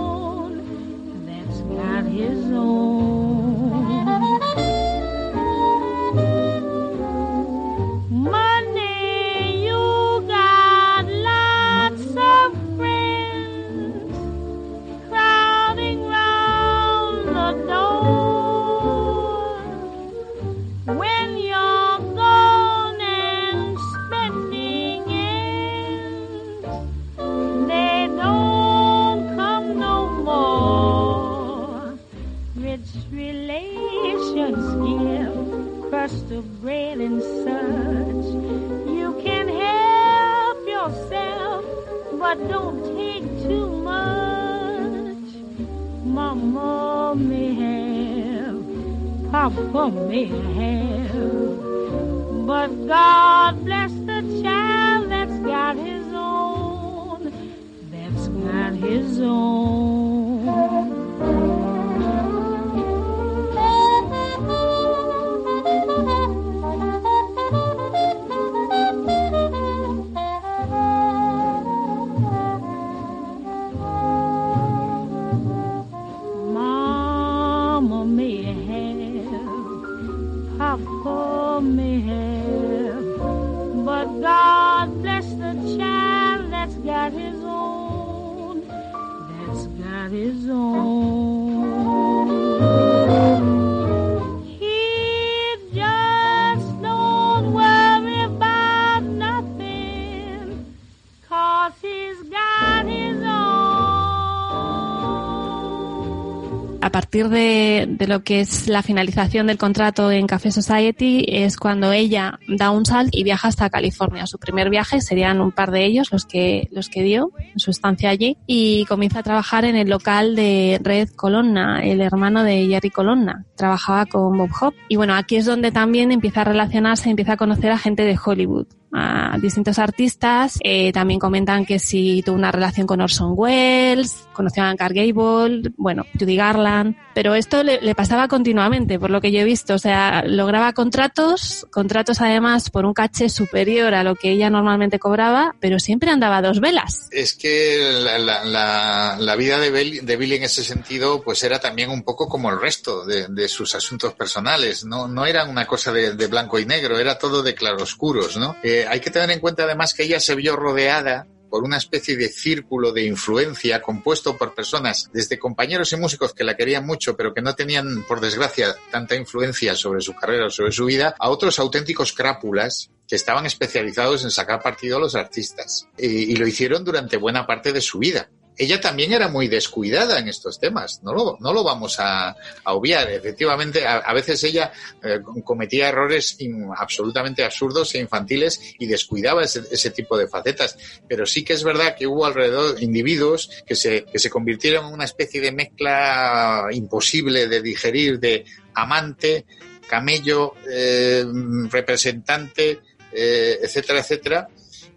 partir 107.09 107.31
de, 107.31 108.07
lo 108.07 108.23
que 108.23 108.41
es 108.41 108.69
la 108.69 108.83
finalización 108.83 109.47
del 109.47 109.57
contrato 109.57 110.11
en 110.11 110.27
Café 110.27 110.51
Society 110.51 111.25
es 111.27 111.57
cuando 111.57 111.91
ella 111.91 112.39
da 112.49 112.71
un 112.71 112.85
salto 112.85 113.17
y 113.19 113.25
viaja 113.25 113.49
hasta 113.49 113.71
California. 113.71 114.27
Su 114.27 114.37
primer 114.39 114.69
viaje 114.69 115.01
serían 115.01 115.41
un 115.41 115.51
par 115.51 115.71
de 115.71 115.87
ellos 115.87 116.13
los 116.13 116.27
que, 116.27 116.69
los 116.71 116.91
que 116.91 117.03
dio 117.03 117.33
en 117.39 117.59
su 117.59 117.71
estancia 117.71 118.11
allí 118.11 118.37
y 118.47 118.85
comienza 118.85 119.21
a 119.21 119.23
trabajar 119.23 119.65
en 119.65 119.75
el 119.75 119.89
local 119.89 120.37
de 120.37 120.81
Red 120.83 121.09
Colonna, 121.17 121.83
el 121.83 122.03
hermano 122.03 122.45
de 122.45 122.67
Jerry 122.67 122.91
Colonna. 122.91 123.47
Trabajaba 123.57 124.05
con 124.05 124.37
Bob 124.37 124.51
Hope. 124.61 124.77
Y 124.91 124.97
bueno, 124.97 125.15
aquí 125.15 125.37
es 125.37 125.47
donde 125.47 125.73
también 125.73 126.13
empieza 126.13 126.43
a 126.43 126.45
relacionarse, 126.45 127.09
empieza 127.09 127.33
a 127.33 127.37
conocer 127.39 127.71
a 127.71 127.79
gente 127.79 128.03
de 128.03 128.19
Hollywood 128.23 128.67
a 128.93 129.37
distintos 129.41 129.79
artistas. 129.79 130.59
Eh, 130.63 130.93
también 130.93 131.21
comentan 131.21 131.65
que 131.65 131.79
si 131.79 132.23
tuvo 132.23 132.37
una 132.37 132.53
relación 132.53 132.87
con 132.87 133.01
Orson 133.01 133.33
Welles, 133.37 134.27
conoció 134.33 134.65
a 134.65 134.75
Carl 134.77 134.95
Gable, 134.95 135.73
bueno, 135.77 136.05
Judy 136.19 136.37
Garland. 136.37 136.97
Pero 137.15 137.35
esto 137.35 137.65
le, 137.65 137.95
pasaba 137.97 138.29
continuamente, 138.29 138.99
por 138.99 139.11
lo 139.11 139.21
que 139.21 139.33
yo 139.33 139.41
he 139.41 139.45
visto. 139.45 139.75
O 139.75 139.79
sea, 139.79 140.23
lograba 140.25 140.73
contratos, 140.73 141.67
contratos 141.71 142.21
además 142.21 142.71
por 142.71 142.87
un 142.87 142.95
caché 142.95 143.29
superior 143.29 143.95
a 143.95 144.05
lo 144.05 144.15
que 144.15 144.31
ella 144.31 144.51
normalmente 144.51 145.01
cobraba, 145.01 145.57
pero 145.59 145.81
siempre 145.81 146.11
andaba 146.11 146.37
a 146.37 146.43
dos 146.43 146.61
velas. 146.61 147.09
Es 147.11 147.35
que 147.35 147.91
la, 148.05 148.45
la, 148.45 149.17
la, 149.19 149.37
vida 149.37 149.59
de 149.59 149.71
Billy, 150.17 150.37
en 150.37 150.45
ese 150.45 150.63
sentido, 150.63 151.23
pues 151.23 151.43
era 151.43 151.59
también 151.59 151.91
un 151.91 152.03
poco 152.03 152.29
como 152.29 152.51
el 152.51 152.61
resto 152.61 153.05
de, 153.05 153.27
de 153.29 153.49
sus 153.49 153.75
asuntos 153.75 154.15
personales. 154.15 154.85
No, 154.85 155.09
no 155.09 155.27
era 155.27 155.45
una 155.45 155.67
cosa 155.67 155.93
de, 155.93 156.15
de, 156.15 156.27
blanco 156.29 156.59
y 156.59 156.67
negro, 156.67 156.99
era 156.99 157.19
todo 157.19 157.43
de 157.43 157.55
claroscuros, 157.55 158.37
¿no? 158.37 158.57
Eh, 158.63 158.78
hay 158.87 159.01
que 159.01 159.11
tener 159.11 159.31
en 159.31 159.41
cuenta 159.41 159.65
además 159.65 159.95
que 159.95 160.05
ella 160.05 160.21
se 160.21 160.35
vio 160.35 160.57
rodeada 160.57 161.27
por 161.49 161.65
una 161.65 161.79
especie 161.79 162.17
de 162.17 162.29
círculo 162.29 162.93
de 162.93 163.05
influencia 163.05 163.81
compuesto 163.81 164.37
por 164.37 164.55
personas, 164.55 165.11
desde 165.13 165.39
compañeros 165.39 165.93
y 165.93 165.97
músicos 165.97 166.35
que 166.35 166.45
la 166.45 166.57
querían 166.57 166.87
mucho, 166.87 167.17
pero 167.17 167.33
que 167.33 167.41
no 167.41 167.55
tenían, 167.55 168.05
por 168.07 168.21
desgracia, 168.21 168.75
tanta 168.91 169.17
influencia 169.17 169.75
sobre 169.75 170.03
su 170.03 170.15
carrera 170.15 170.47
o 170.47 170.51
sobre 170.51 170.73
su 170.73 170.85
vida, 170.85 171.15
a 171.19 171.31
otros 171.31 171.59
auténticos 171.59 172.13
crápulas 172.13 172.91
que 173.07 173.17
estaban 173.17 173.47
especializados 173.47 174.25
en 174.25 174.31
sacar 174.31 174.63
partido 174.63 174.99
a 174.99 175.01
los 175.01 175.15
artistas. 175.15 175.89
Y, 175.97 176.33
y 176.33 176.37
lo 176.37 176.47
hicieron 176.47 176.85
durante 176.85 177.17
buena 177.17 177.47
parte 177.47 177.73
de 177.73 177.81
su 177.81 177.99
vida 177.99 178.29
ella 178.59 178.81
también 178.81 179.13
era 179.13 179.29
muy 179.29 179.47
descuidada 179.47 180.19
en 180.19 180.29
estos 180.29 180.59
temas, 180.59 181.01
no 181.03 181.15
lo, 181.15 181.39
no 181.41 181.53
lo 181.53 181.63
vamos 181.63 182.01
a, 182.01 182.31
a 182.31 182.75
obviar. 182.75 183.09
Efectivamente, 183.11 183.87
a, 183.87 183.99
a 183.99 184.13
veces 184.13 184.43
ella 184.43 184.73
eh, 185.03 185.21
cometía 185.45 185.89
errores 185.89 186.37
absolutamente 186.77 187.45
absurdos 187.45 187.95
e 187.95 188.01
infantiles 188.01 188.75
y 188.79 188.87
descuidaba 188.87 189.45
ese, 189.45 189.63
ese, 189.71 189.91
tipo 189.91 190.19
de 190.19 190.29
facetas, 190.29 190.77
pero 191.09 191.25
sí 191.25 191.45
que 191.45 191.53
es 191.53 191.63
verdad 191.63 191.97
que 191.97 192.07
hubo 192.07 192.27
alrededor 192.27 192.83
individuos 192.83 193.51
que 193.67 193.77
se, 193.77 194.05
que 194.05 194.19
se 194.19 194.31
convirtieron 194.31 194.87
en 194.87 194.95
una 194.95 195.05
especie 195.05 195.41
de 195.41 195.53
mezcla 195.53 196.67
imposible 196.73 197.47
de 197.47 197.63
digerir 197.63 198.19
de 198.19 198.45
amante, 198.75 199.47
camello, 199.89 200.55
eh, 200.71 201.25
representante, 201.71 202.81
eh, 203.13 203.59
etcétera, 203.63 204.01
etcétera, 204.01 204.49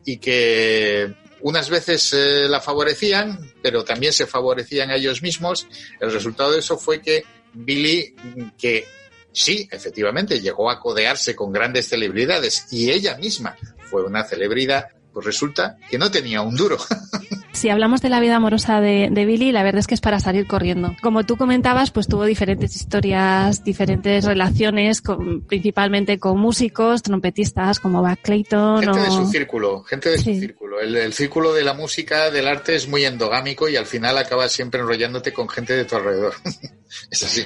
y 0.05 0.17
que 0.17 1.13
unas 1.43 1.69
veces 1.69 2.13
eh, 2.13 2.47
la 2.47 2.61
favorecían, 2.61 3.53
pero 3.61 3.83
también 3.83 4.13
se 4.13 4.27
favorecían 4.27 4.89
a 4.91 4.95
ellos 4.95 5.21
mismos. 5.21 5.67
El 5.99 6.11
resultado 6.11 6.51
de 6.51 6.59
eso 6.59 6.77
fue 6.77 7.01
que 7.01 7.23
Billy, 7.53 8.15
que 8.57 8.85
sí, 9.31 9.67
efectivamente, 9.71 10.39
llegó 10.39 10.69
a 10.69 10.79
codearse 10.79 11.35
con 11.35 11.51
grandes 11.51 11.87
celebridades 11.87 12.67
y 12.71 12.91
ella 12.91 13.17
misma 13.17 13.57
fue 13.89 14.03
una 14.03 14.23
celebridad, 14.23 14.89
pues 15.13 15.25
resulta 15.25 15.77
que 15.89 15.97
no 15.97 16.11
tenía 16.11 16.41
un 16.41 16.55
duro. 16.55 16.77
Si 17.53 17.69
hablamos 17.69 18.01
de 18.01 18.07
la 18.07 18.21
vida 18.21 18.37
amorosa 18.37 18.79
de, 18.79 19.09
de, 19.11 19.25
Billy, 19.25 19.51
la 19.51 19.61
verdad 19.61 19.79
es 19.79 19.87
que 19.87 19.93
es 19.93 20.01
para 20.01 20.21
salir 20.21 20.47
corriendo. 20.47 20.95
Como 21.01 21.25
tú 21.25 21.35
comentabas, 21.35 21.91
pues 21.91 22.07
tuvo 22.07 22.23
diferentes 22.23 22.75
historias, 22.77 23.63
diferentes 23.63 24.23
relaciones, 24.23 25.01
con, 25.01 25.41
principalmente 25.41 26.17
con 26.17 26.39
músicos, 26.39 27.03
trompetistas 27.03 27.79
como 27.79 28.01
Buck 28.01 28.19
Clayton. 28.21 28.83
Gente 28.83 28.99
o... 28.99 29.03
de 29.03 29.11
su 29.11 29.27
círculo, 29.27 29.83
gente 29.83 30.11
de 30.11 30.17
sí. 30.17 30.35
su 30.35 30.39
círculo. 30.39 30.79
El, 30.79 30.95
el, 30.95 31.13
círculo 31.13 31.53
de 31.53 31.63
la 31.63 31.73
música, 31.73 32.31
del 32.31 32.47
arte 32.47 32.75
es 32.75 32.87
muy 32.87 33.03
endogámico 33.03 33.67
y 33.67 33.75
al 33.75 33.85
final 33.85 34.17
acabas 34.17 34.53
siempre 34.53 34.79
enrollándote 34.79 35.33
con 35.33 35.49
gente 35.49 35.73
de 35.73 35.83
tu 35.83 35.97
alrededor. 35.97 36.33
es 37.09 37.23
así. 37.23 37.43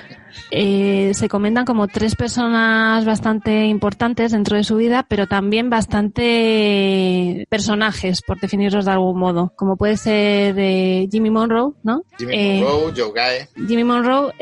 Eh, 0.51 1.11
se 1.13 1.27
comentan 1.27 1.65
como 1.65 1.87
tres 1.87 2.15
personas 2.15 3.03
bastante 3.05 3.65
importantes 3.65 4.31
dentro 4.31 4.57
de 4.57 4.63
su 4.63 4.75
vida, 4.75 5.05
pero 5.07 5.27
también 5.27 5.69
bastante 5.69 7.47
personajes, 7.49 8.21
por 8.21 8.39
definirlos 8.39 8.85
de 8.85 8.91
algún 8.91 9.17
modo, 9.17 9.53
como 9.55 9.75
puede 9.75 9.97
ser 9.97 10.55
eh, 10.57 11.07
Jimmy 11.11 11.29
Monroe, 11.29 11.73
¿no? 11.83 12.03
Jimmy 12.17 12.33
eh, 12.35 12.61
Monroe, 12.63 12.93
Joe 12.95 13.11
Guy. 13.11 13.67
Jimmy 13.67 13.83
Monroe 13.83 14.33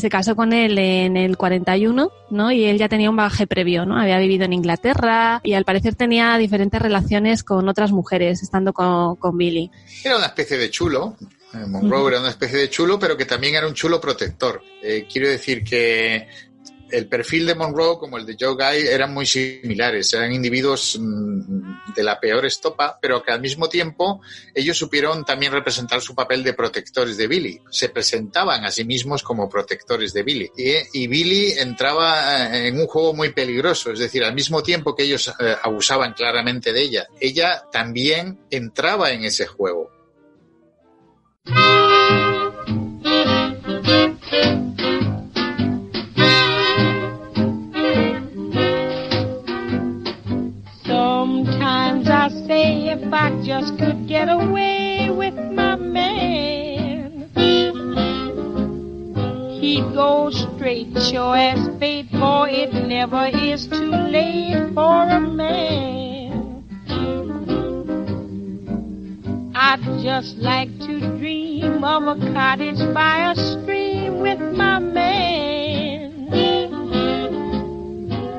se 0.00 0.08
casó 0.10 0.34
con 0.34 0.52
él 0.52 0.78
en 0.78 1.16
el 1.16 1.36
41, 1.36 2.10
¿no? 2.30 2.52
Y 2.52 2.64
él 2.64 2.78
ya 2.78 2.88
tenía 2.88 3.10
un 3.10 3.16
bagaje 3.16 3.46
previo, 3.46 3.86
¿no? 3.86 3.98
Había 3.98 4.18
vivido 4.18 4.44
en 4.44 4.52
Inglaterra 4.52 5.40
y 5.44 5.54
al 5.54 5.64
parecer 5.64 5.94
tenía 5.94 6.36
diferentes 6.38 6.80
relaciones 6.80 7.44
con 7.44 7.68
otras 7.68 7.92
mujeres, 7.92 8.42
estando 8.42 8.72
con, 8.72 9.16
con 9.16 9.36
Billy. 9.36 9.70
Era 10.04 10.16
una 10.16 10.26
especie 10.26 10.58
de 10.58 10.70
chulo. 10.70 11.16
Monroe 11.66 12.00
uh 12.00 12.04
-huh. 12.04 12.08
era 12.08 12.20
una 12.20 12.30
especie 12.30 12.58
de 12.58 12.70
chulo, 12.70 12.98
pero 12.98 13.16
que 13.16 13.26
también 13.26 13.54
era 13.54 13.66
un 13.66 13.74
chulo 13.74 14.00
protector. 14.00 14.62
Eh, 14.82 15.06
quiero 15.10 15.28
decir 15.28 15.62
que 15.62 16.26
el 16.92 17.08
perfil 17.08 17.46
de 17.46 17.54
Monroe 17.54 17.98
como 17.98 18.18
el 18.18 18.26
de 18.26 18.36
Joe 18.38 18.54
Guy 18.54 18.86
eran 18.86 19.12
muy 19.12 19.26
similares, 19.26 20.12
eran 20.12 20.32
individuos 20.32 20.98
mm, 21.00 21.94
de 21.96 22.02
la 22.02 22.20
peor 22.20 22.44
estopa, 22.44 22.98
pero 23.00 23.22
que 23.22 23.32
al 23.32 23.40
mismo 23.40 23.68
tiempo 23.68 24.20
ellos 24.54 24.76
supieron 24.76 25.24
también 25.24 25.52
representar 25.52 26.00
su 26.00 26.14
papel 26.14 26.44
de 26.44 26.52
protectores 26.52 27.16
de 27.16 27.26
Billy. 27.26 27.60
Se 27.70 27.88
presentaban 27.88 28.64
a 28.64 28.70
sí 28.70 28.84
mismos 28.84 29.22
como 29.22 29.48
protectores 29.48 30.12
de 30.12 30.22
Billy. 30.22 30.50
Y, 30.56 31.06
Billy 31.06 31.52
entraba 31.52 32.56
en 32.56 32.78
un 32.78 32.86
juego 32.86 33.14
muy 33.14 33.32
peligroso, 33.32 33.90
es 33.90 33.98
decir, 33.98 34.22
al 34.24 34.34
mismo 34.34 34.62
tiempo 34.62 34.94
que 34.94 35.04
ellos 35.04 35.32
eh, 35.40 35.56
abusaban 35.62 36.12
claramente 36.12 36.72
de 36.72 36.82
ella, 36.82 37.06
ella 37.20 37.64
también 37.72 38.40
entraba 38.50 39.10
en 39.12 39.24
ese 39.24 39.46
juego. 39.46 39.90
Sometimes 50.84 52.08
I 52.08 52.28
say 52.46 52.88
if 52.88 53.12
I 53.12 53.30
just 53.42 53.78
could 53.78 54.08
get 54.08 54.28
away 54.28 55.08
with 55.10 55.34
my 55.34 55.76
man, 55.76 57.30
he'd 59.60 59.94
go 59.94 60.30
straight, 60.30 61.00
sure 61.00 61.36
as 61.36 61.68
fate, 61.78 62.08
for 62.10 62.48
it 62.48 62.74
never 62.74 63.26
is 63.26 63.66
too 63.68 63.90
late 63.90 64.72
for 64.74 65.02
a 65.08 65.20
man. 65.20 66.11
I'd 69.64 70.02
just 70.02 70.38
like 70.38 70.76
to 70.80 71.18
dream 71.18 71.84
of 71.84 72.02
a 72.02 72.32
cottage 72.34 72.82
by 72.92 73.30
a 73.30 73.36
stream 73.36 74.18
with 74.18 74.40
my 74.40 74.80
man, 74.80 76.26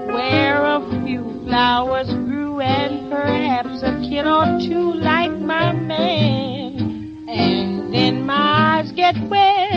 where 0.08 0.66
a 0.66 0.82
few 1.06 1.24
flowers 1.46 2.10
grew 2.10 2.60
and 2.60 3.10
perhaps 3.10 3.82
a 3.84 4.02
kid 4.02 4.28
or 4.28 4.60
two 4.60 4.96
like 5.00 5.32
my 5.32 5.72
man. 5.72 7.26
And 7.30 7.94
then 7.94 8.26
my 8.26 8.82
eyes 8.82 8.92
get 8.92 9.16
wet, 9.30 9.72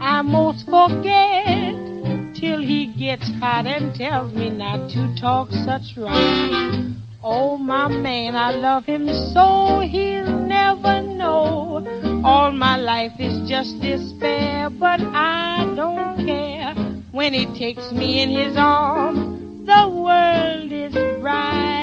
I 0.00 0.22
most 0.22 0.64
forget 0.66 1.74
till 2.36 2.60
he 2.60 2.86
gets 2.96 3.28
hot 3.40 3.66
and 3.66 3.92
tells 3.96 4.32
me 4.32 4.48
not 4.50 4.88
to 4.90 5.12
talk 5.20 5.50
such 5.50 5.96
rhyme. 5.96 7.02
Oh, 7.24 7.56
my 7.56 7.88
man, 7.88 8.34
I 8.34 8.50
love 8.50 8.84
him 8.84 9.06
so 9.32 9.80
he'll 9.80 10.38
never 10.46 11.02
know. 11.02 12.22
All 12.24 12.52
my 12.52 12.76
life 12.76 13.12
is 13.18 13.48
just 13.48 13.80
despair, 13.80 14.70
but 14.70 15.00
I 15.00 15.72
don't 15.76 16.26
care. 16.26 16.74
When 17.12 17.32
he 17.32 17.46
takes 17.58 17.92
me 17.92 18.22
in 18.22 18.30
his 18.30 18.56
arms, 18.56 19.66
the 19.66 19.88
world 19.88 20.72
is 20.72 20.94
right. 21.22 21.82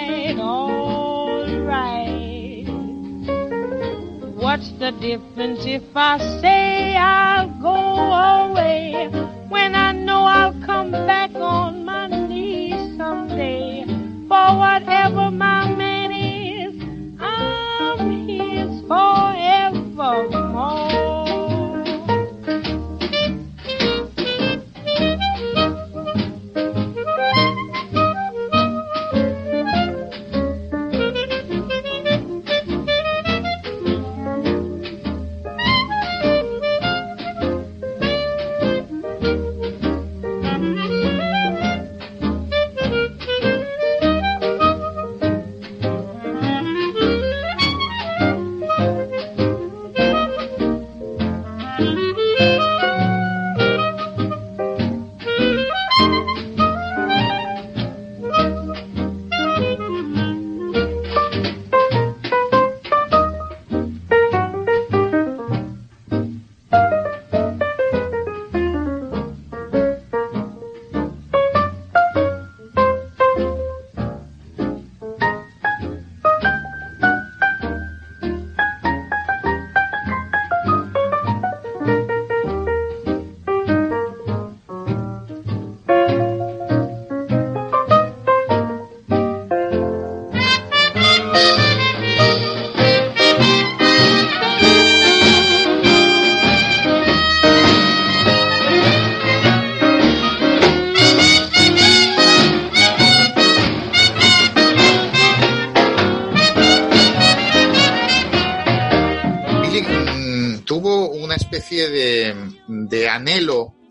What's 4.50 4.72
the 4.80 4.92
difference 5.00 5.60
if 5.66 5.84
I 5.96 6.18
say 6.42 6.96
I'll 6.96 7.50
go 7.62 8.50
away 8.50 9.08
when 9.48 9.76
I 9.76 9.92
know 9.92 10.24
I'll 10.24 10.60
come 10.66 10.92
back 10.92 11.36
on 11.36 11.86
my 11.86 12.08
knees 12.08 12.98
someday? 12.98 13.99
For 14.40 14.56
whatever 14.58 15.32
my 15.32 15.68
man 15.76 16.14
is, 16.14 16.74
I'm 17.20 18.26
his 18.26 18.70
forevermore. 18.88 21.19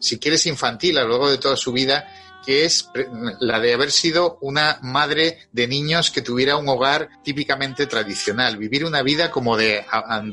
Si 0.09 0.19
quieres 0.19 0.47
infantil, 0.47 0.99
a 0.99 1.03
lo 1.05 1.11
largo 1.11 1.31
de 1.31 1.39
toda 1.39 1.57
su 1.57 1.73
vida, 1.73 2.07
que 2.45 2.65
es 2.65 2.89
la 3.41 3.61
de 3.61 3.75
haber 3.75 3.91
sido 3.91 4.39
una 4.41 4.79
madre 4.83 5.39
de 5.53 5.69
niños 5.69 6.11
que 6.11 6.23
tuviera 6.23 6.57
un 6.57 6.69
hogar 6.69 7.11
típicamente 7.23 7.87
tradicional, 7.87 8.57
vivir 8.57 8.87
una 8.87 9.03
vida 9.03 9.31
como 9.31 9.57
de, 9.57 9.85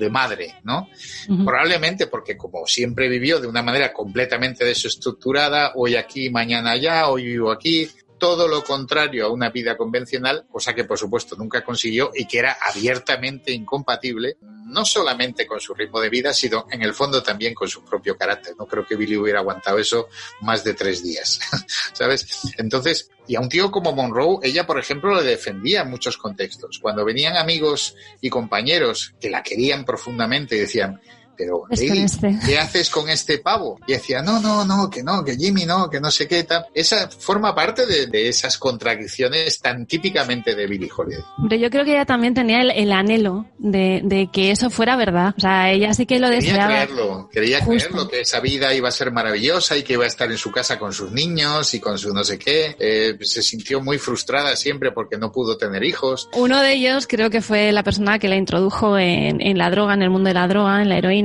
madre, 0.09 0.55
¿no? 0.63 0.87
Probablemente 1.27 2.07
porque 2.07 2.37
como 2.37 2.65
siempre 2.67 3.09
vivió 3.09 3.41
de 3.41 3.47
una 3.47 3.61
manera 3.61 3.91
completamente 3.91 4.63
desestructurada, 4.63 5.73
hoy 5.75 5.95
aquí, 5.95 6.29
mañana 6.29 6.71
allá, 6.71 7.09
hoy 7.09 7.25
vivo 7.25 7.51
aquí, 7.51 7.89
todo 8.25 8.47
lo 8.47 8.63
contrario 8.63 9.27
a 9.27 9.29
una 9.29 9.51
vida 9.51 9.77
convencional, 9.77 10.47
cosa 10.51 10.73
que 10.73 10.83
por 10.83 10.97
supuesto 10.97 11.35
nunca 11.35 11.63
consiguió 11.63 12.09
y 12.11 12.25
que 12.25 12.39
era 12.39 12.57
abiertamente 12.59 13.51
incompatible, 13.51 14.37
no 14.65 14.83
solamente 14.83 15.45
con 15.45 15.59
su 15.59 15.75
ritmo 15.75 15.99
de 15.99 16.09
vida, 16.09 16.33
sino 16.33 16.65
en 16.71 16.81
el 16.81 16.95
fondo 16.95 17.21
también 17.21 17.53
con 17.53 17.67
su 17.67 17.85
propio 17.85 18.17
carácter. 18.17 18.55
No 18.57 18.65
creo 18.65 18.83
que 18.83 18.95
Billy 18.95 19.15
hubiera 19.15 19.41
aguantado 19.41 19.77
eso 19.77 20.07
más 20.41 20.63
de 20.63 20.73
tres 20.73 21.03
días, 21.03 21.39
¿sabes? 21.93 22.51
Entonces, 22.57 23.11
y 23.27 23.35
a 23.35 23.41
un 23.41 23.47
tío 23.47 23.69
como 23.69 23.91
Monroe, 23.93 24.39
ella, 24.41 24.65
por 24.65 24.79
ejemplo, 24.79 25.13
le 25.13 25.21
defendía 25.21 25.81
en 25.81 25.91
muchos 25.91 26.17
contextos. 26.17 26.79
Cuando 26.79 27.05
venían 27.05 27.37
amigos 27.37 27.93
y 28.21 28.31
compañeros 28.31 29.13
que 29.21 29.29
la 29.29 29.43
querían 29.43 29.85
profundamente 29.85 30.55
y 30.55 30.61
decían, 30.61 30.99
pero 31.37 31.63
este. 31.69 32.37
¿qué 32.45 32.57
haces 32.57 32.89
con 32.89 33.09
este 33.09 33.39
pavo? 33.39 33.79
Y 33.87 33.93
decía, 33.93 34.21
no, 34.21 34.39
no, 34.39 34.65
no, 34.65 34.89
que 34.89 35.03
no, 35.03 35.23
que 35.23 35.35
Jimmy 35.35 35.65
no, 35.65 35.89
que 35.89 35.99
no 35.99 36.11
sé 36.11 36.27
qué 36.27 36.43
tal. 36.43 36.65
Esa 36.73 37.09
forma 37.09 37.53
parte 37.55 37.85
de, 37.85 38.07
de 38.07 38.29
esas 38.29 38.57
contradicciones 38.57 39.59
tan 39.59 39.85
típicamente 39.85 40.55
de 40.55 40.67
Billie 40.67 40.89
Holiday. 40.95 41.23
Hombre, 41.37 41.59
yo 41.59 41.69
creo 41.69 41.83
que 41.85 41.91
ella 41.91 42.05
también 42.05 42.33
tenía 42.33 42.61
el, 42.61 42.71
el 42.71 42.91
anhelo 42.91 43.45
de, 43.57 44.01
de 44.03 44.29
que 44.31 44.51
eso 44.51 44.69
fuera 44.69 44.95
verdad. 44.95 45.33
O 45.37 45.39
sea, 45.39 45.71
ella 45.71 45.93
sí 45.93 46.05
que 46.05 46.19
lo 46.19 46.27
Quería 46.29 46.39
deseaba. 46.41 46.67
creerlo, 46.67 47.29
quería 47.31 47.59
Justo. 47.63 47.89
creerlo, 47.89 48.07
que 48.09 48.21
esa 48.21 48.39
vida 48.39 48.73
iba 48.73 48.87
a 48.89 48.91
ser 48.91 49.11
maravillosa 49.11 49.77
y 49.77 49.83
que 49.83 49.93
iba 49.93 50.03
a 50.03 50.07
estar 50.07 50.31
en 50.31 50.37
su 50.37 50.51
casa 50.51 50.77
con 50.79 50.93
sus 50.93 51.11
niños 51.11 51.73
y 51.73 51.79
con 51.79 51.97
su 51.97 52.13
no 52.13 52.23
sé 52.23 52.37
qué. 52.39 52.75
Eh, 52.79 53.17
se 53.21 53.41
sintió 53.41 53.81
muy 53.81 53.97
frustrada 53.97 54.55
siempre 54.55 54.91
porque 54.91 55.17
no 55.17 55.31
pudo 55.31 55.57
tener 55.57 55.83
hijos. 55.83 56.29
Uno 56.33 56.61
de 56.61 56.73
ellos 56.73 57.07
creo 57.07 57.29
que 57.29 57.41
fue 57.41 57.71
la 57.71 57.83
persona 57.83 58.19
que 58.19 58.27
la 58.27 58.35
introdujo 58.35 58.97
en, 58.97 59.41
en 59.41 59.57
la 59.57 59.69
droga, 59.69 59.93
en 59.93 60.01
el 60.01 60.09
mundo 60.09 60.27
de 60.27 60.33
la 60.33 60.47
droga, 60.47 60.81
en 60.81 60.89
la 60.89 60.97
heroína. 60.97 61.24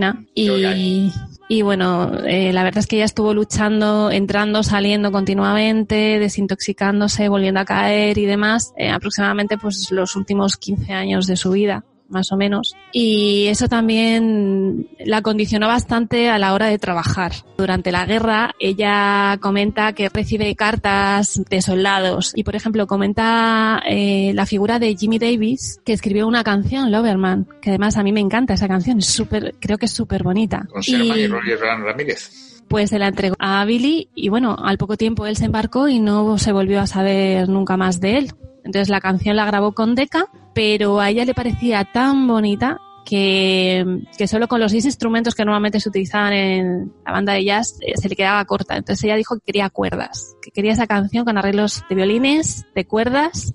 Y 1.49 1.63
bueno, 1.63 2.13
eh, 2.27 2.53
la 2.53 2.63
verdad 2.63 2.79
es 2.79 2.87
que 2.87 2.97
ella 2.97 3.05
estuvo 3.05 3.35
luchando, 3.35 4.13
entrando, 4.13 4.63
saliendo 4.63 5.11
continuamente, 5.11 6.21
desintoxicándose, 6.21 7.29
volviendo 7.29 7.59
a 7.59 7.65
caer 7.65 8.19
y 8.19 8.25
demás, 8.25 8.73
eh, 8.77 8.89
aproximadamente 8.89 9.59
pues 9.59 9.91
los 9.91 10.15
últimos 10.15 10.57
15 10.57 10.93
años 10.93 11.27
de 11.27 11.37
su 11.37 11.51
vida 11.51 11.85
más 12.11 12.33
o 12.33 12.37
menos. 12.37 12.75
Y 12.93 13.47
eso 13.47 13.69
también 13.69 14.89
la 15.05 15.23
condicionó 15.23 15.67
bastante 15.69 16.29
a 16.29 16.39
la 16.39 16.53
hora 16.55 16.67
de 16.67 16.79
trabajar. 16.79 17.33
Durante 17.57 17.93
la 17.93 18.05
guerra, 18.07 18.55
ella 18.59 19.39
comenta 19.41 19.93
que 19.93 20.09
recibe 20.09 20.55
cartas 20.57 21.41
de 21.49 21.63
soldados 21.63 22.33
y, 22.35 22.45
por 22.45 22.57
ejemplo, 22.57 22.87
comenta 22.87 23.83
eh, 23.89 24.33
la 24.35 24.47
figura 24.47 24.79
de 24.79 24.97
Jimmy 24.97 25.19
Davis, 25.19 25.81
que 25.85 25.93
escribió 25.93 26.27
una 26.27 26.45
canción, 26.45 26.91
Loverman, 26.91 27.47
que 27.63 27.71
además 27.71 27.97
a 27.97 28.03
mí 28.03 28.13
me 28.13 28.21
encanta 28.21 28.55
esa 28.55 28.69
canción, 28.69 28.99
es 28.99 29.07
súper, 29.07 29.55
creo 29.61 29.79
que 29.79 29.87
es 29.87 29.93
súper 29.93 30.23
bonita. 30.23 30.67
Con 30.71 30.83
Sherman 30.83 31.19
y, 31.19 31.21
Y- 31.23 31.27
Roger 31.27 31.59
Ram- 31.61 31.85
Ramírez. 31.85 32.63
pues 32.69 32.91
se 32.91 32.99
la 32.99 33.09
entregó 33.09 33.35
a 33.39 33.65
Billy 33.65 34.09
y 34.15 34.29
bueno, 34.29 34.57
al 34.63 34.79
poco 34.79 34.97
tiempo 34.97 35.27
él 35.27 35.37
se 35.37 35.47
embarcó 35.47 35.89
y 35.89 35.99
no 35.99 36.39
se 36.39 36.53
volvió 36.53 36.81
a 36.81 36.87
saber 36.87 37.49
nunca 37.49 37.77
más 37.77 38.01
de 38.01 38.19
él. 38.19 38.33
Entonces 38.65 38.89
la 38.89 39.01
canción 39.01 39.37
la 39.37 39.47
grabó 39.47 39.73
con 39.73 39.95
Decca, 39.95 40.27
pero 40.55 41.01
a 41.01 41.11
ella 41.11 41.25
le 41.25 41.35
parecía 41.35 41.85
tan 41.85 42.27
bonita 42.27 42.79
que, 43.05 43.85
que 44.17 44.29
solo 44.29 44.47
con 44.47 44.61
los 44.61 44.71
seis 44.71 44.85
instrumentos 44.85 45.35
que 45.35 45.45
normalmente 45.45 45.81
se 45.81 45.89
utilizaban 45.89 46.33
en 46.33 46.93
la 47.05 47.13
banda 47.13 47.33
de 47.33 47.45
jazz 47.45 47.79
eh, 47.81 47.95
se 47.97 48.09
le 48.09 48.17
quedaba 48.17 48.45
corta. 48.45 48.77
Entonces 48.77 49.05
ella 49.05 49.17
dijo 49.17 49.37
que 49.37 49.43
quería 49.47 49.71
cuerdas, 49.71 50.37
que 50.43 50.51
quería 50.51 50.73
esa 50.73 50.87
canción 50.87 51.25
con 51.25 51.39
arreglos 51.39 51.83
de 51.89 51.95
violines, 51.97 52.67
de 52.75 52.87
cuerdas. 52.87 53.53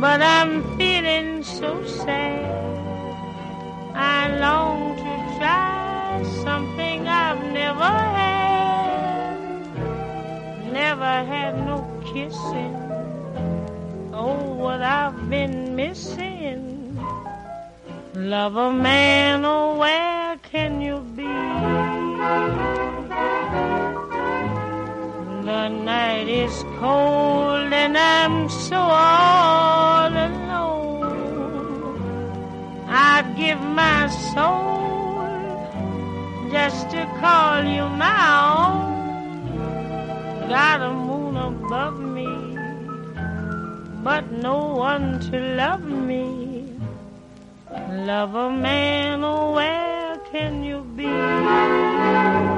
But 0.00 0.22
I'm 0.22 0.62
feeling 0.78 1.42
so 1.42 1.84
sad. 1.84 2.48
I 3.94 4.34
long 4.38 4.96
to 4.96 5.12
try 5.36 6.22
something 6.42 7.06
I've 7.06 7.44
never 7.52 7.92
had. 8.18 9.36
Never 10.72 11.14
had 11.32 11.66
no 11.66 11.84
kissing. 12.12 12.74
Oh, 14.14 14.54
what 14.54 14.80
I've 14.80 15.28
been 15.28 15.76
missing. 15.76 16.98
Love 18.14 18.56
a 18.56 18.72
man, 18.72 19.44
oh, 19.44 19.76
where 19.76 20.38
can 20.50 20.80
you 20.80 21.00
be? 21.14 21.28
The 25.44 25.68
night 25.68 26.28
is 26.28 26.64
cold 26.78 27.72
and 27.72 27.96
I'm 27.96 28.50
so 28.50 28.76
all 28.76 30.12
alone. 30.12 30.50
I'd 32.86 33.34
give 33.38 33.58
my 33.58 34.08
soul 34.34 35.24
just 36.52 36.90
to 36.90 37.06
call 37.20 37.64
you 37.64 37.88
my 37.88 38.22
own. 38.58 38.90
Got 40.50 40.82
a 40.82 40.92
moon 40.92 41.36
above 41.36 41.98
me, 41.98 42.28
but 44.04 44.30
no 44.30 44.74
one 44.74 45.20
to 45.30 45.40
love 45.56 45.84
me. 45.84 46.66
Love 47.90 48.34
a 48.34 48.50
man, 48.50 49.24
oh, 49.24 49.52
where 49.52 50.18
can 50.30 50.62
you 50.62 50.82
be? 50.96 52.49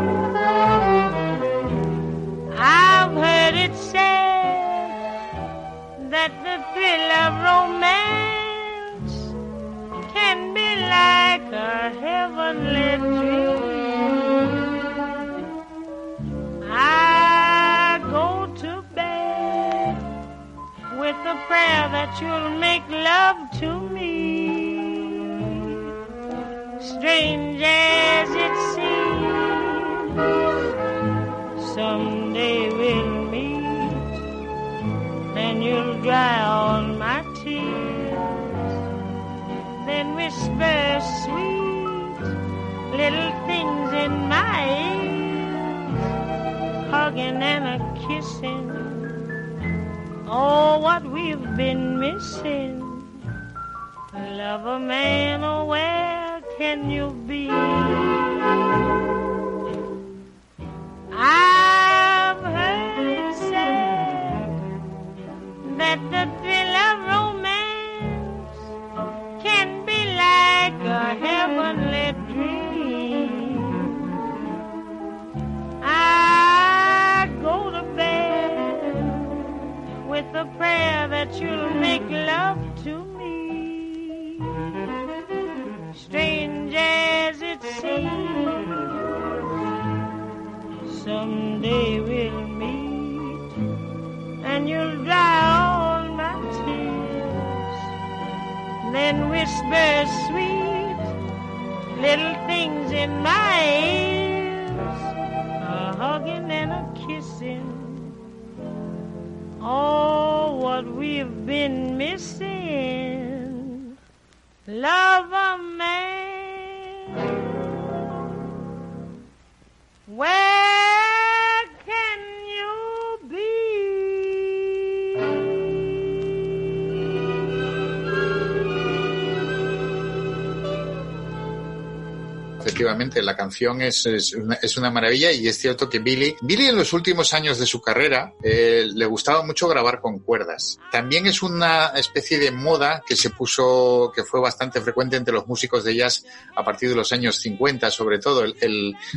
La 133.21 133.37
canción 133.37 133.83
es, 133.83 134.07
es, 134.07 134.33
una, 134.77 134.91
maravilla 134.91 135.33
y 135.33 135.49
es 135.49 135.59
cierto 135.59 135.89
que 135.89 135.99
Billy, 135.99 136.35
Billy 136.41 136.69
en 136.69 136.77
los 136.77 136.93
últimos 136.93 137.35
años 137.35 137.59
de 137.59 137.67
su 137.67 137.81
carrera 137.83 138.35
eh, 138.43 138.87
le 138.93 139.07
gustaba 139.07 139.45
mucho 139.45 139.69
grabar 139.69 140.01
con 140.01 140.21
cuerdas. 140.21 140.79
También 140.91 141.27
es 141.27 141.43
una 141.43 141.89
especie 141.89 142.39
de 142.39 142.51
moda 142.51 143.03
que 143.07 143.17
se 143.17 143.31
puso, 143.31 144.13
que 144.15 144.25
fue 144.25 144.41
bastante 144.41 144.81
frecuente 144.81 145.17
entre 145.17 145.35
los 145.35 145.47
músicos 145.47 145.85
de 145.85 145.97
jazz 145.97 146.25
a 146.57 146.65
partir 146.65 146.89
de 146.89 146.95
los 146.95 147.13
años 147.13 147.37
50, 147.37 147.91
sobre 147.91 148.19
todo. 148.19 148.45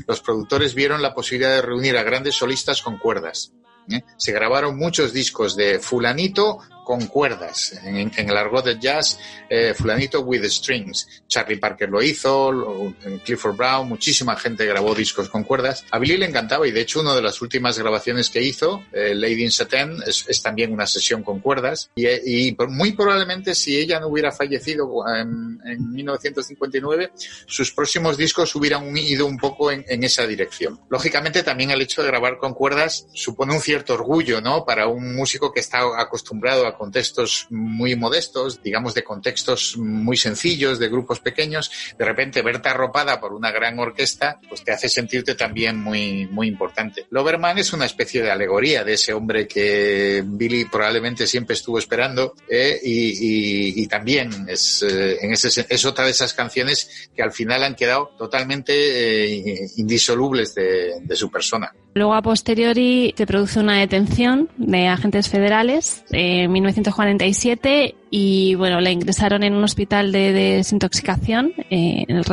Los 0.08 0.22
productores 0.22 0.74
vieron 0.74 1.02
la 1.02 1.14
posibilidad 1.14 1.56
de 1.56 1.62
reunir 1.62 1.98
a 1.98 2.04
grandes 2.04 2.36
solistas 2.36 2.82
con 2.82 2.98
cuerdas. 2.98 3.54
¿eh? 3.90 4.02
Se 4.18 4.32
grabaron 4.32 4.78
muchos 4.78 5.14
discos 5.14 5.56
de 5.56 5.80
fulanito 5.80 6.60
con 6.86 7.08
cuerdas. 7.08 7.78
En, 7.84 7.98
en 8.16 8.30
el 8.30 8.38
argot 8.38 8.64
del 8.64 8.80
jazz, 8.80 9.20
eh, 9.50 9.74
fulanito 9.76 10.22
with 10.22 10.46
strings. 10.46 11.24
Charlie 11.28 11.58
Parker 11.58 11.90
lo 11.90 12.02
hizo, 12.02 12.52
lo, 12.52 12.94
Clifford 13.26 13.58
Brown, 13.58 13.90
muchísima 13.90 14.38
gente 14.38 14.66
grabó 14.66 14.96
discos 14.96 15.28
con 15.28 15.44
cuerdas. 15.44 15.84
A 15.92 16.00
Billy 16.00 16.16
le 16.16 16.28
encantaba 16.28 16.68
y 16.68 16.72
de 16.72 16.82
hecho 16.82 17.02
una 17.02 17.14
de 17.16 17.22
las 17.22 17.42
últimas 17.42 17.78
grabaciones 17.78 18.30
que 18.30 18.42
hizo, 18.42 18.86
eh, 18.94 19.14
Lady 19.14 19.44
in 19.44 19.52
Satin, 19.52 19.98
es, 20.06 20.26
es, 20.28 20.42
también 20.42 20.72
una 20.72 20.86
sesión 20.86 21.24
con 21.24 21.40
cuerdas. 21.40 21.90
Y, 21.96 22.08
y, 22.08 22.58
muy 22.70 22.94
probablemente 22.94 23.56
si 23.56 23.78
ella 23.78 24.00
no 24.00 24.08
hubiera 24.08 24.32
fallecido 24.32 25.04
en, 25.08 25.60
en 25.66 25.92
1959, 25.92 27.12
sus 27.48 27.72
próximos 27.72 28.16
discos 28.18 28.56
hubieran 28.56 28.96
ido 28.96 29.26
un 29.26 29.38
poco 29.38 29.72
en, 29.72 29.84
en, 29.88 30.04
esa 30.04 30.28
dirección. 30.28 30.80
Lógicamente 30.90 31.42
también 31.42 31.72
el 31.72 31.82
hecho 31.82 32.04
de 32.04 32.10
grabar 32.10 32.38
con 32.38 32.54
cuerdas 32.54 33.08
supone 33.14 33.54
un 33.54 33.62
cierto 33.62 33.96
orgullo, 33.96 34.40
¿no? 34.40 34.66
Para 34.66 34.88
un 34.88 35.16
músico 35.16 35.52
que 35.52 35.60
está 35.60 36.00
acostumbrado 36.00 36.68
a 36.68 36.75
contextos 36.78 37.48
muy 37.50 37.96
modestos, 37.96 38.62
digamos 38.62 38.94
de 38.94 39.04
contextos 39.04 39.78
muy 39.78 40.18
sencillos, 40.18 40.80
de 40.80 40.90
grupos 40.90 41.20
pequeños, 41.20 41.72
de 41.98 42.06
repente 42.06 42.42
verte 42.42 42.70
arropada 42.70 43.20
por 43.20 43.34
una 43.34 43.52
gran 43.52 43.80
orquesta, 43.80 44.40
pues 44.48 44.64
te 44.64 44.72
hace 44.72 44.90
sentirte 44.90 45.36
también 45.36 45.80
muy, 45.80 46.28
muy 46.28 46.48
importante. 46.48 47.06
Loverman 47.10 47.58
es 47.58 47.74
una 47.74 47.86
especie 47.86 48.22
de 48.22 48.32
alegoría 48.32 48.84
de 48.84 48.94
ese 48.94 49.14
hombre 49.14 49.48
que 49.48 50.24
Billy 50.26 50.66
probablemente 50.66 51.28
siempre 51.28 51.54
estuvo 51.56 51.80
esperando 51.80 52.34
eh, 52.50 52.80
y, 52.84 53.10
y, 53.10 53.84
y, 53.84 53.88
también 53.88 54.30
es, 54.48 54.84
eh, 54.84 55.18
en 55.22 55.34
ese, 55.34 55.66
es 55.68 55.86
otra 55.86 56.06
de 56.06 56.12
esas 56.12 56.34
canciones 56.34 57.10
que 57.16 57.24
al 57.24 57.32
final 57.32 57.64
han 57.64 57.76
quedado 57.76 58.12
totalmente 58.18 58.74
eh, 58.74 59.68
indisolubles 59.78 60.56
de, 60.56 61.00
de 61.02 61.16
su 61.16 61.30
persona. 61.30 61.74
Luego, 61.94 62.14
a 62.14 62.22
posteriori, 62.22 63.14
se 63.18 63.26
produce 63.26 63.60
una 63.60 63.80
detención 63.80 64.50
de 64.58 64.88
agentes 64.88 65.30
federales 65.30 66.04
en 66.12 66.52
1947 66.66 67.96
y, 68.10 68.56
bueno, 68.56 68.82
la 68.82 68.92
ingresaron 68.92 69.44
en 69.44 69.54
un 69.54 69.64
hospital 69.64 70.12
de 70.12 70.32
desintoxicación 70.32 71.54
eh, 71.70 72.06
en, 72.08 72.18
el 72.18 72.26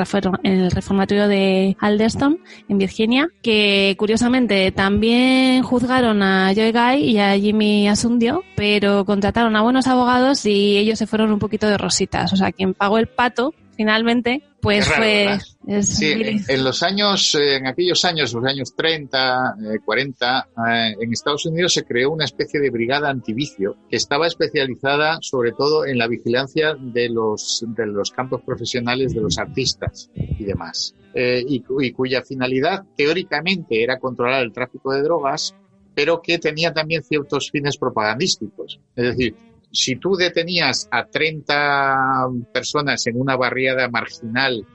en 0.43 0.53
el 0.61 0.71
reformatorio 0.71 1.29
de 1.29 1.77
Alderston, 1.81 2.39
en 2.69 2.79
Virginia, 2.79 3.29
que 3.43 3.95
curiosamente 3.99 4.71
también 4.73 5.63
juzgaron 5.63 6.23
a 6.23 6.53
Joy 6.55 6.73
Guy 6.73 7.11
y 7.11 7.19
a 7.19 7.37
Jimmy 7.39 7.89
Asundio, 7.89 8.45
pero 8.57 9.05
contrataron 9.05 9.57
a 9.57 9.63
buenos 9.63 9.87
abogados 9.87 10.47
y 10.47 10.79
ellos 10.79 10.99
se 10.99 11.07
fueron 11.07 11.33
un 11.33 11.39
poquito 11.39 11.67
de 11.69 11.79
rositas. 11.79 12.33
O 12.33 12.37
sea, 12.37 12.53
quien 12.53 12.75
pagó 12.75 12.99
el 12.99 13.09
pato 13.09 13.55
finalmente 13.77 14.43
pues 14.61 14.89
raro, 14.89 15.03
fue 15.03 15.39
es 15.67 15.89
sí, 15.89 16.13
en, 16.13 16.45
en, 16.47 16.65
los 16.65 16.83
años 16.83 17.35
eh, 17.35 17.57
en 17.57 17.67
aquellos 17.67 18.05
años 18.05 18.33
los 18.33 18.45
años 18.45 18.75
30 18.77 19.57
eh, 19.75 19.79
40 19.85 20.49
eh, 20.69 20.97
en 21.01 21.13
Estados 21.13 21.47
Unidos 21.47 21.75
se 21.75 21.85
creó 21.85 22.11
una 22.11 22.25
especie 22.25 22.61
de 22.61 22.71
brigada 22.71 23.11
antivicio 23.11 23.77
que 23.89 23.97
estaba 23.97 24.27
especializada 24.27 25.19
sobre 25.21 25.53
todo 25.53 25.87
en 25.87 25.99
la 25.99 26.07
vigilancia 26.07 26.75
de 26.79 27.09
los 27.09 27.65
de 27.67 27.87
los 27.87 28.11
campos 28.11 28.43
profesionales 28.43 29.15
de 29.15 29.21
los 29.21 29.39
artistas 29.39 30.11
y 30.15 30.45
demás 30.45 30.95
eh, 31.15 31.45
y, 31.47 31.65
y 31.81 31.93
cuya 31.93 32.23
finalidad 32.23 32.85
teóricamente 32.97 33.83
era 33.83 33.99
controlar 33.99 34.43
el 34.43 34.53
tráfico 34.53 34.93
de 34.93 35.03
drogas 35.03 35.55
pero 35.95 36.23
que 36.23 36.39
tenía 36.39 36.73
también 36.73 37.03
ciertos 37.03 37.51
fines 37.51 37.77
propagandísticos. 37.77 38.81
Es 38.97 39.05
decir 39.05 39.35
si 39.73 39.97
tú 39.97 40.15
detenías 40.15 40.89
a 40.91 41.07
30 41.07 42.29
personas 42.53 43.07
en 43.07 43.21
una 43.21 43.37
barriada 43.37 43.89
marginal 43.89 44.67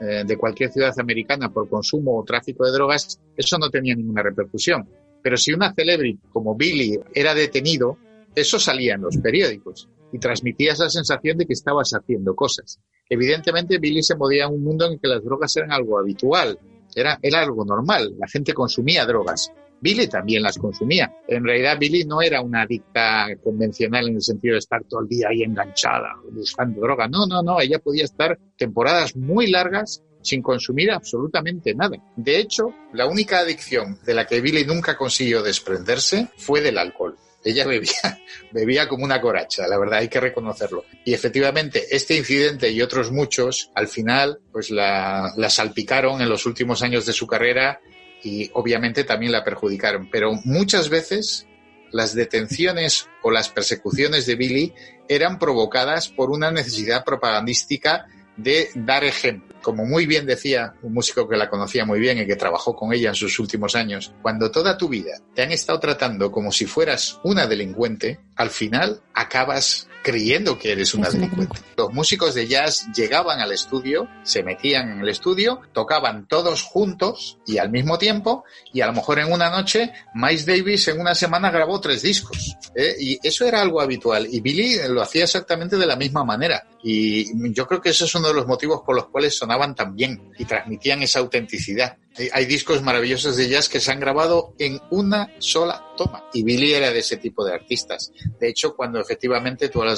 eh, 0.00 0.24
de 0.26 0.36
cualquier 0.36 0.70
ciudad 0.70 0.98
americana 0.98 1.50
por 1.50 1.68
consumo 1.68 2.18
o 2.18 2.24
tráfico 2.24 2.64
de 2.64 2.72
drogas, 2.72 3.20
eso 3.36 3.58
no 3.58 3.68
tenía 3.68 3.94
ninguna 3.94 4.22
repercusión. 4.22 4.88
Pero 5.22 5.36
si 5.36 5.52
una 5.52 5.74
celebrity 5.74 6.20
como 6.32 6.54
Billy 6.54 6.98
era 7.14 7.34
detenido, 7.34 7.98
eso 8.34 8.58
salía 8.58 8.94
en 8.94 9.02
los 9.02 9.18
periódicos 9.18 9.88
y 10.12 10.18
transmitía 10.18 10.72
esa 10.72 10.88
sensación 10.88 11.36
de 11.36 11.46
que 11.46 11.52
estabas 11.52 11.90
haciendo 11.90 12.34
cosas. 12.34 12.80
Evidentemente, 13.08 13.78
Billy 13.78 14.02
se 14.02 14.16
movía 14.16 14.46
en 14.46 14.54
un 14.54 14.64
mundo 14.64 14.86
en 14.86 14.92
el 14.92 15.00
que 15.00 15.08
las 15.08 15.22
drogas 15.22 15.54
eran 15.56 15.72
algo 15.72 15.98
habitual, 15.98 16.58
era, 16.94 17.18
era 17.22 17.42
algo 17.42 17.64
normal, 17.64 18.14
la 18.18 18.26
gente 18.26 18.54
consumía 18.54 19.04
drogas. 19.04 19.52
Billy 19.80 20.06
también 20.08 20.42
las 20.42 20.58
consumía. 20.58 21.12
En 21.26 21.44
realidad, 21.44 21.78
Billy 21.78 22.04
no 22.04 22.20
era 22.20 22.42
una 22.42 22.62
adicta 22.62 23.28
convencional 23.42 24.08
en 24.08 24.16
el 24.16 24.22
sentido 24.22 24.54
de 24.54 24.58
estar 24.58 24.82
todo 24.84 25.00
el 25.00 25.08
día 25.08 25.28
ahí 25.28 25.42
enganchada, 25.42 26.14
buscando 26.30 26.80
droga. 26.80 27.08
No, 27.08 27.26
no, 27.26 27.42
no. 27.42 27.60
Ella 27.60 27.78
podía 27.78 28.04
estar 28.04 28.38
temporadas 28.56 29.16
muy 29.16 29.46
largas 29.46 30.02
sin 30.22 30.42
consumir 30.42 30.90
absolutamente 30.90 31.74
nada. 31.74 31.96
De 32.16 32.38
hecho, 32.38 32.74
la 32.92 33.06
única 33.06 33.38
adicción 33.38 33.98
de 34.04 34.14
la 34.14 34.26
que 34.26 34.40
Billy 34.40 34.64
nunca 34.64 34.96
consiguió 34.96 35.42
desprenderse 35.42 36.28
fue 36.36 36.60
del 36.60 36.78
alcohol. 36.78 37.16
Ella 37.42 37.66
bebía, 37.66 38.20
bebía 38.52 38.86
como 38.86 39.04
una 39.04 39.20
coracha, 39.20 39.66
la 39.66 39.78
verdad 39.78 40.00
hay 40.00 40.08
que 40.08 40.20
reconocerlo. 40.20 40.84
Y 41.06 41.14
efectivamente, 41.14 41.84
este 41.90 42.16
incidente 42.16 42.70
y 42.70 42.82
otros 42.82 43.10
muchos, 43.10 43.70
al 43.74 43.88
final, 43.88 44.40
pues 44.52 44.70
la, 44.70 45.32
la 45.36 45.48
salpicaron 45.48 46.20
en 46.20 46.28
los 46.28 46.44
últimos 46.44 46.82
años 46.82 47.06
de 47.06 47.14
su 47.14 47.26
carrera 47.26 47.80
y 48.22 48.50
obviamente 48.54 49.04
también 49.04 49.32
la 49.32 49.44
perjudicaron. 49.44 50.08
Pero 50.10 50.32
muchas 50.44 50.88
veces 50.88 51.46
las 51.90 52.14
detenciones 52.14 53.08
o 53.22 53.30
las 53.30 53.48
persecuciones 53.48 54.26
de 54.26 54.36
Billy 54.36 54.74
eran 55.08 55.38
provocadas 55.38 56.08
por 56.08 56.30
una 56.30 56.50
necesidad 56.50 57.04
propagandística 57.04 58.06
de 58.36 58.70
dar 58.74 59.04
ejemplo. 59.04 59.49
Como 59.62 59.84
muy 59.84 60.06
bien 60.06 60.26
decía 60.26 60.74
un 60.82 60.94
músico 60.94 61.28
que 61.28 61.36
la 61.36 61.48
conocía 61.48 61.84
muy 61.84 62.00
bien 62.00 62.18
y 62.18 62.26
que 62.26 62.36
trabajó 62.36 62.74
con 62.74 62.92
ella 62.92 63.10
en 63.10 63.14
sus 63.14 63.38
últimos 63.38 63.74
años, 63.74 64.12
cuando 64.22 64.50
toda 64.50 64.76
tu 64.76 64.88
vida 64.88 65.18
te 65.34 65.42
han 65.42 65.52
estado 65.52 65.80
tratando 65.80 66.30
como 66.30 66.52
si 66.52 66.66
fueras 66.66 67.18
una 67.24 67.46
delincuente, 67.46 68.20
al 68.36 68.50
final 68.50 69.02
acabas 69.14 69.88
creyendo 70.02 70.58
que 70.58 70.72
eres 70.72 70.94
una 70.94 71.10
delincuente. 71.10 71.60
Los 71.76 71.92
músicos 71.92 72.34
de 72.34 72.46
jazz 72.46 72.86
llegaban 72.94 73.40
al 73.40 73.52
estudio, 73.52 74.08
se 74.22 74.42
metían 74.42 74.90
en 74.90 75.00
el 75.00 75.08
estudio, 75.08 75.60
tocaban 75.72 76.26
todos 76.26 76.62
juntos 76.62 77.38
y 77.46 77.58
al 77.58 77.70
mismo 77.70 77.98
tiempo, 77.98 78.44
y 78.72 78.80
a 78.80 78.86
lo 78.86 78.92
mejor 78.92 79.18
en 79.18 79.32
una 79.32 79.50
noche 79.50 79.92
Miles 80.14 80.46
Davis 80.46 80.88
en 80.88 81.00
una 81.00 81.14
semana 81.14 81.50
grabó 81.50 81.80
tres 81.80 82.02
discos. 82.02 82.56
¿eh? 82.74 82.96
Y 82.98 83.18
eso 83.22 83.46
era 83.46 83.60
algo 83.60 83.80
habitual. 83.80 84.26
Y 84.30 84.40
Billy 84.40 84.76
lo 84.88 85.02
hacía 85.02 85.24
exactamente 85.24 85.76
de 85.76 85.86
la 85.86 85.96
misma 85.96 86.24
manera. 86.24 86.66
Y 86.82 87.52
yo 87.52 87.66
creo 87.66 87.80
que 87.80 87.90
ese 87.90 88.04
es 88.04 88.14
uno 88.14 88.28
de 88.28 88.34
los 88.34 88.46
motivos 88.46 88.80
por 88.84 88.96
los 88.96 89.08
cuales 89.08 89.36
sonaban 89.50 89.74
tan 89.74 89.96
bien 89.96 90.30
y 90.38 90.44
transmitían 90.44 91.02
esa 91.02 91.18
autenticidad. 91.18 91.96
Hay- 92.32 92.44
discos 92.46 92.82
maravillosos 92.82 93.36
de 93.36 93.48
jazz 93.48 93.68
que 93.68 93.80
se 93.80 93.90
han 93.90 93.98
grabado 93.98 94.54
en 94.58 94.80
una 94.90 95.32
sola 95.38 95.84
toma. 95.96 96.24
Y 96.32 96.42
Billy 96.44 96.72
era 96.72 96.92
de 96.92 97.00
ese 97.00 97.16
tipo 97.16 97.44
de 97.44 97.54
artistas. 97.54 98.12
De 98.38 98.48
hecho, 98.48 98.76
cuando 98.76 99.00
efectivamente 99.00 99.68
tú 99.68 99.82
lo 99.82 99.90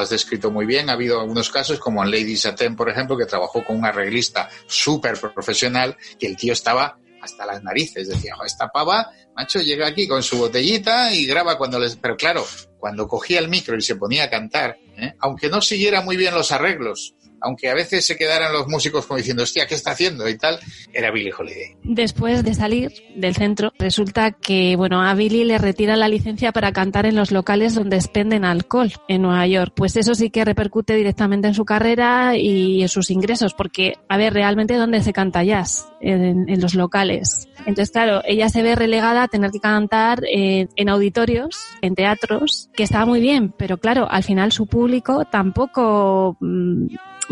has, 0.00 0.10
descrito 0.10 0.50
muy 0.50 0.64
bien, 0.66 0.90
ha 0.90 0.92
habido 0.92 1.20
algunos 1.20 1.50
casos, 1.50 1.78
como 1.80 2.04
en 2.04 2.10
Lady 2.10 2.36
Satin, 2.36 2.76
por 2.76 2.88
ejemplo, 2.88 3.16
que 3.16 3.26
trabajó 3.26 3.64
con 3.64 3.76
un 3.78 3.84
arreglista 3.84 4.48
súper 4.66 5.18
profesional, 5.18 5.96
que 6.18 6.26
el 6.26 6.36
tío 6.36 6.52
estaba 6.52 6.96
hasta 7.22 7.46
las 7.46 7.62
narices. 7.62 8.08
Decía, 8.08 8.34
"Jo, 8.36 8.44
esta 8.44 8.68
pava, 8.68 9.10
macho, 9.36 9.60
llega 9.60 9.86
aquí 9.88 10.06
con 10.06 10.22
su 10.22 10.38
botellita 10.38 11.12
y 11.12 11.26
graba 11.26 11.58
cuando 11.58 11.78
les... 11.78 11.96
Pero 11.96 12.16
claro, 12.16 12.44
cuando 12.78 13.06
cogía 13.08 13.38
el 13.40 13.48
micro 13.48 13.76
y 13.76 13.82
se 13.82 13.96
ponía 13.96 14.24
a 14.24 14.30
cantar, 14.30 14.78
¿eh? 14.96 15.14
aunque 15.20 15.48
no 15.48 15.60
siguiera 15.60 16.00
muy 16.00 16.16
bien 16.16 16.34
los 16.34 16.50
arreglos, 16.52 17.14
aunque 17.40 17.68
a 17.68 17.74
veces 17.74 18.04
se 18.04 18.16
quedaran 18.16 18.52
los 18.52 18.68
músicos 18.68 19.06
como 19.06 19.18
diciendo, 19.18 19.42
hostia, 19.42 19.66
¿qué 19.66 19.74
está 19.74 19.92
haciendo? 19.92 20.28
y 20.28 20.36
tal, 20.36 20.58
era 20.92 21.10
Billie 21.10 21.32
Holiday. 21.36 21.76
Después 21.82 22.44
de 22.44 22.54
salir 22.54 22.92
del 23.14 23.34
centro, 23.34 23.72
resulta 23.78 24.32
que, 24.32 24.76
bueno, 24.76 25.02
a 25.02 25.14
Billy 25.14 25.44
le 25.44 25.58
retiran 25.58 26.00
la 26.00 26.08
licencia 26.08 26.52
para 26.52 26.72
cantar 26.72 27.06
en 27.06 27.16
los 27.16 27.30
locales 27.30 27.74
donde 27.74 27.96
expenden 27.96 28.44
alcohol 28.44 28.92
en 29.08 29.22
Nueva 29.22 29.46
York. 29.46 29.72
Pues 29.74 29.96
eso 29.96 30.14
sí 30.14 30.30
que 30.30 30.44
repercute 30.44 30.94
directamente 30.94 31.48
en 31.48 31.54
su 31.54 31.64
carrera 31.64 32.36
y 32.36 32.82
en 32.82 32.88
sus 32.88 33.10
ingresos, 33.10 33.54
porque, 33.54 33.94
a 34.08 34.16
ver, 34.16 34.32
realmente 34.32 34.74
dónde 34.74 35.02
se 35.02 35.12
canta 35.12 35.42
jazz, 35.42 35.86
en, 36.00 36.60
los 36.60 36.74
locales. 36.74 37.48
Entonces, 37.60 37.90
claro, 37.90 38.22
ella 38.24 38.48
se 38.48 38.62
ve 38.62 38.74
relegada 38.74 39.24
a 39.24 39.28
tener 39.28 39.50
que 39.50 39.60
cantar 39.60 40.22
en 40.26 40.88
auditorios, 40.88 41.56
en 41.82 41.94
teatros, 41.94 42.70
que 42.74 42.82
estaba 42.82 43.06
muy 43.06 43.20
bien, 43.20 43.52
pero 43.56 43.78
claro, 43.78 44.10
al 44.10 44.22
final 44.22 44.52
su 44.52 44.66
público 44.66 45.24
tampoco 45.24 46.36
mm, 46.40 46.86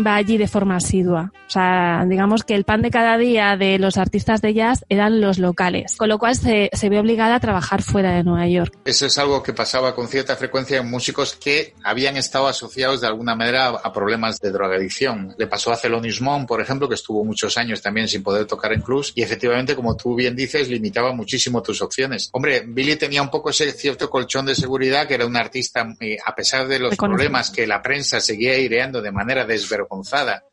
va 0.05 0.15
allí 0.15 0.37
de 0.37 0.47
forma 0.47 0.77
asidua. 0.77 1.31
O 1.47 1.51
sea, 1.51 2.05
digamos 2.07 2.43
que 2.43 2.55
el 2.55 2.63
pan 2.63 2.81
de 2.81 2.91
cada 2.91 3.17
día 3.17 3.57
de 3.57 3.79
los 3.79 3.97
artistas 3.97 4.41
de 4.41 4.53
jazz 4.53 4.85
eran 4.87 5.19
los 5.19 5.39
locales, 5.39 5.95
con 5.97 6.09
lo 6.09 6.19
cual 6.19 6.35
se, 6.35 6.69
se 6.73 6.89
ve 6.89 6.99
obligada 6.99 7.35
a 7.35 7.39
trabajar 7.39 7.81
fuera 7.81 8.11
de 8.11 8.23
Nueva 8.23 8.47
York. 8.47 8.77
Eso 8.85 9.07
es 9.07 9.17
algo 9.17 9.41
que 9.41 9.53
pasaba 9.53 9.95
con 9.95 10.07
cierta 10.07 10.35
frecuencia 10.35 10.77
en 10.77 10.89
músicos 10.89 11.35
que 11.35 11.73
habían 11.83 12.17
estado 12.17 12.47
asociados 12.47 13.01
de 13.01 13.07
alguna 13.07 13.35
manera 13.35 13.69
a, 13.69 13.91
problemas 13.91 14.39
de 14.39 14.51
drogadicción. 14.51 15.35
Le 15.37 15.47
pasó 15.47 15.71
a 15.71 15.77
Thelonious 15.77 16.21
Monk, 16.21 16.47
por 16.47 16.61
ejemplo, 16.61 16.87
que 16.87 16.95
estuvo 16.95 17.25
muchos 17.25 17.57
años 17.57 17.81
también 17.81 18.07
sin 18.07 18.23
poder 18.23 18.45
tocar 18.45 18.71
en 18.73 18.81
clubs 18.81 19.11
y 19.15 19.23
efectivamente, 19.23 19.75
como 19.75 19.97
tú 19.97 20.15
bien 20.15 20.35
dices, 20.35 20.69
limitaba 20.69 21.13
muchísimo 21.13 21.63
tus 21.63 21.81
opciones. 21.81 22.29
Hombre, 22.31 22.63
Billy 22.67 22.95
tenía 22.95 23.21
un 23.21 23.29
poco 23.29 23.49
ese 23.49 23.71
cierto 23.71 24.09
colchón 24.09 24.45
de 24.45 24.55
seguridad 24.55 25.07
que 25.07 25.15
era 25.15 25.25
un 25.25 25.35
artista, 25.35 25.95
eh, 25.99 26.17
a 26.23 26.35
pesar 26.35 26.67
de 26.67 26.79
los 26.79 26.95
problemas 26.95 27.49
que 27.49 27.65
la 27.65 27.81
prensa 27.81 28.19
seguía 28.19 28.51
aireando 28.51 29.01
de 29.01 29.11
manera 29.11 29.45
desvergonzada 29.45 29.88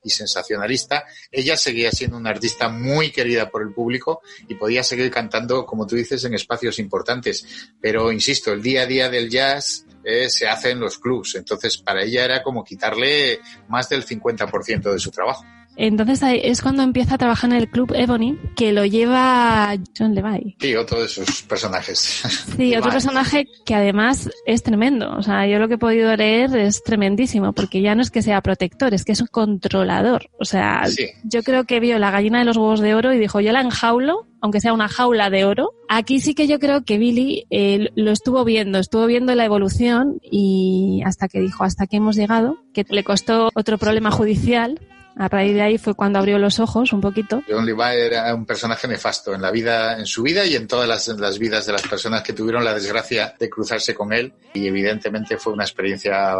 y 0.02 0.10
sensacionalista, 0.10 1.04
ella 1.30 1.56
seguía 1.56 1.90
siendo 1.90 2.16
una 2.16 2.30
artista 2.30 2.68
muy 2.68 3.10
querida 3.10 3.50
por 3.50 3.62
el 3.62 3.72
público 3.72 4.22
y 4.48 4.54
podía 4.54 4.82
seguir 4.82 5.10
cantando, 5.10 5.66
como 5.66 5.86
tú 5.86 5.96
dices, 5.96 6.24
en 6.24 6.34
espacios 6.34 6.78
importantes. 6.78 7.46
Pero, 7.80 8.12
insisto, 8.12 8.52
el 8.52 8.62
día 8.62 8.82
a 8.82 8.86
día 8.86 9.08
del 9.08 9.28
jazz 9.30 9.84
eh, 10.04 10.30
se 10.30 10.46
hace 10.46 10.70
en 10.70 10.80
los 10.80 10.98
clubs. 10.98 11.34
Entonces, 11.34 11.78
para 11.78 12.02
ella 12.02 12.24
era 12.24 12.42
como 12.42 12.64
quitarle 12.64 13.40
más 13.68 13.88
del 13.88 14.06
50% 14.06 14.92
de 14.92 14.98
su 14.98 15.10
trabajo. 15.10 15.44
Entonces 15.76 16.22
ahí 16.22 16.40
es 16.42 16.62
cuando 16.62 16.82
empieza 16.82 17.16
a 17.16 17.18
trabajar 17.18 17.50
en 17.50 17.56
el 17.56 17.68
club 17.68 17.92
Ebony, 17.94 18.38
que 18.56 18.72
lo 18.72 18.84
lleva 18.84 19.74
John 19.96 20.14
Levi. 20.14 20.56
Sí, 20.58 20.74
otro 20.74 21.00
de 21.00 21.06
esos 21.06 21.42
personajes. 21.42 22.22
Sí, 22.56 22.74
otro 22.74 22.90
personaje 22.90 23.46
que 23.66 23.74
además 23.74 24.30
es 24.46 24.62
tremendo. 24.62 25.14
O 25.18 25.22
sea, 25.22 25.46
yo 25.46 25.58
lo 25.58 25.68
que 25.68 25.74
he 25.74 25.78
podido 25.78 26.14
leer 26.16 26.56
es 26.56 26.82
tremendísimo, 26.82 27.52
porque 27.52 27.82
ya 27.82 27.94
no 27.94 28.00
es 28.00 28.10
que 28.10 28.22
sea 28.22 28.40
protector, 28.40 28.94
es 28.94 29.04
que 29.04 29.12
es 29.12 29.20
un 29.20 29.26
controlador. 29.26 30.30
O 30.40 30.46
sea, 30.46 30.84
Sí. 30.86 31.08
yo 31.24 31.42
creo 31.42 31.64
que 31.64 31.80
vio 31.80 31.98
la 31.98 32.10
gallina 32.10 32.38
de 32.38 32.46
los 32.46 32.56
huevos 32.56 32.80
de 32.80 32.94
oro 32.94 33.12
y 33.12 33.18
dijo, 33.18 33.40
yo 33.40 33.52
la 33.52 33.60
enjaulo, 33.60 34.26
aunque 34.40 34.60
sea 34.60 34.72
una 34.72 34.88
jaula 34.88 35.28
de 35.28 35.44
oro. 35.44 35.72
Aquí 35.90 36.20
sí 36.20 36.34
que 36.34 36.46
yo 36.46 36.58
creo 36.58 36.82
que 36.84 36.96
Billy 36.96 37.44
eh, 37.50 37.90
lo 37.94 38.10
estuvo 38.10 38.42
viendo, 38.44 38.78
estuvo 38.78 39.04
viendo 39.06 39.34
la 39.34 39.44
evolución 39.44 40.18
y 40.22 41.02
hasta 41.04 41.28
que 41.28 41.40
dijo, 41.40 41.64
hasta 41.64 41.86
que 41.86 41.98
hemos 41.98 42.16
llegado, 42.16 42.56
que 42.72 42.86
le 42.88 43.04
costó 43.04 43.50
otro 43.54 43.76
problema 43.76 44.10
judicial. 44.10 44.80
A 45.18 45.28
raíz 45.28 45.54
de 45.54 45.62
ahí 45.62 45.78
fue 45.78 45.94
cuando 45.94 46.18
abrió 46.18 46.38
los 46.38 46.60
ojos 46.60 46.92
un 46.92 47.00
poquito. 47.00 47.42
John 47.48 47.64
Levi 47.64 47.80
era 47.82 48.34
un 48.34 48.44
personaje 48.44 48.86
nefasto 48.86 49.34
en 49.34 49.40
la 49.40 49.50
vida, 49.50 49.98
en 49.98 50.04
su 50.04 50.22
vida 50.22 50.44
y 50.44 50.54
en 50.54 50.66
todas 50.66 50.86
las, 50.86 51.08
en 51.08 51.20
las 51.20 51.38
vidas 51.38 51.64
de 51.64 51.72
las 51.72 51.82
personas 51.82 52.22
que 52.22 52.34
tuvieron 52.34 52.64
la 52.64 52.74
desgracia 52.74 53.34
de 53.38 53.48
cruzarse 53.48 53.94
con 53.94 54.12
él. 54.12 54.34
Y 54.52 54.66
evidentemente 54.66 55.38
fue 55.38 55.54
una 55.54 55.64
experiencia, 55.64 56.34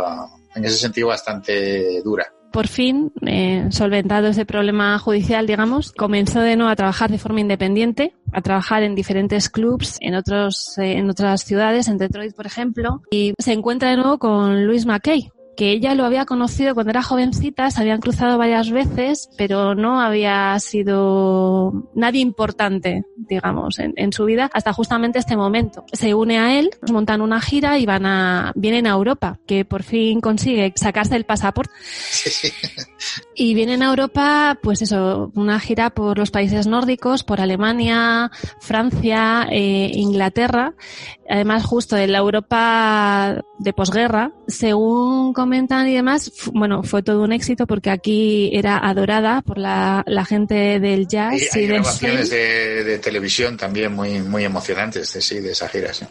en 0.55 0.65
ese 0.65 0.77
sentido, 0.77 1.09
bastante 1.09 2.03
dura. 2.03 2.27
por 2.53 2.69
fin, 2.69 3.13
eh, 3.27 3.67
solventado 3.71 4.29
ese 4.29 4.47
problema 4.47 4.99
judicial, 4.99 5.47
digamos, 5.47 5.93
comenzó 5.93 6.41
de 6.41 6.57
nuevo 6.57 6.71
a 6.71 6.77
trabajar 6.77 7.11
de 7.11 7.19
forma 7.19 7.41
independiente, 7.41 8.15
a 8.33 8.41
trabajar 8.41 8.83
en 8.83 8.95
diferentes 8.95 9.51
clubs, 9.51 9.99
en 10.01 10.15
otros, 10.15 10.79
eh, 10.79 10.99
en 10.99 11.11
otras 11.11 11.45
ciudades, 11.45 11.89
en 11.89 11.99
Detroit, 11.99 12.35
por 12.35 12.47
ejemplo, 12.47 13.03
y 13.11 13.35
se 13.39 13.53
encuentra 13.53 13.91
de 13.91 13.97
nuevo 13.97 14.19
con 14.19 14.67
Louis 14.67 14.87
McKay, 14.87 15.31
que 15.57 15.71
ella 15.71 15.95
lo 15.95 16.05
había 16.05 16.27
conocido 16.27 16.75
cuando 16.75 16.91
era 16.91 17.03
jovencita, 17.03 17.71
se 17.71 17.81
habían 17.81 18.01
cruzado 18.01 18.39
varias 18.39 18.71
veces, 18.71 19.31
pero 19.37 19.75
no 19.75 20.01
había 20.01 20.59
sido 20.61 21.91
nadie 21.95 22.21
importante, 22.21 23.05
digamos, 23.17 23.79
en, 23.79 23.93
en 23.97 24.13
su 24.13 24.25
vida 24.25 24.51
hasta 24.53 24.73
justamente 24.73 25.19
este 25.19 25.37
momento. 25.37 25.85
Se 25.93 26.15
une 26.15 26.39
a 26.39 26.59
él, 26.59 26.71
montan 26.91 27.21
una 27.21 27.41
gira 27.41 27.79
y 27.79 27.87
van 27.87 28.07
a, 28.07 28.53
vienen 28.55 28.87
a 28.87 28.91
Europa, 28.91 29.39
que 29.47 29.65
por 29.65 29.83
fin 29.83 30.21
consigue 30.21 30.73
sacarse 30.77 31.17
el 31.17 31.25
pasaporte 31.25 31.73
Sí. 32.11 32.49
y 33.35 33.55
vienen 33.55 33.83
a 33.83 33.87
Europa, 33.89 34.59
pues 34.63 34.83
eso, 34.83 35.31
una 35.35 35.61
gira 35.61 35.91
por 35.91 36.19
los 36.19 36.31
países 36.31 36.67
nórdicos, 36.67 37.25
por 37.25 37.41
Alemania, 37.41 38.31
Francia, 38.61 39.47
eh, 39.51 39.91
Inglaterra, 39.95 40.75
además 41.29 41.65
justo 41.65 41.97
en 41.97 42.13
la 42.13 42.19
Europa 42.19 43.43
de 43.59 43.73
posguerra, 43.73 44.33
según 44.47 45.33
comentan 45.33 45.89
y 45.89 45.95
demás, 45.95 46.33
bueno, 46.53 46.83
fue 46.83 47.03
todo 47.03 47.23
un 47.23 47.33
éxito 47.33 47.67
porque 47.67 47.91
aquí 47.91 48.51
era 48.53 48.79
adorada 48.79 49.43
por 49.43 49.59
la, 49.59 50.03
la 50.07 50.25
gente 50.25 50.79
del 50.81 51.07
jazz 51.09 51.35
Y 51.35 51.45
y, 51.45 51.49
hay 51.59 51.67
del 51.67 51.77
grabaciones 51.81 52.31
de, 52.31 52.85
de 52.85 52.99
televisión 52.99 53.57
también 53.57 53.93
muy, 53.95 54.21
muy 54.21 54.45
emocionantes 54.45 55.13
de, 55.13 55.21
sí, 55.21 55.41
de 55.41 55.53
esa 55.53 55.69
gira. 55.69 55.93
Sí. 55.93 56.07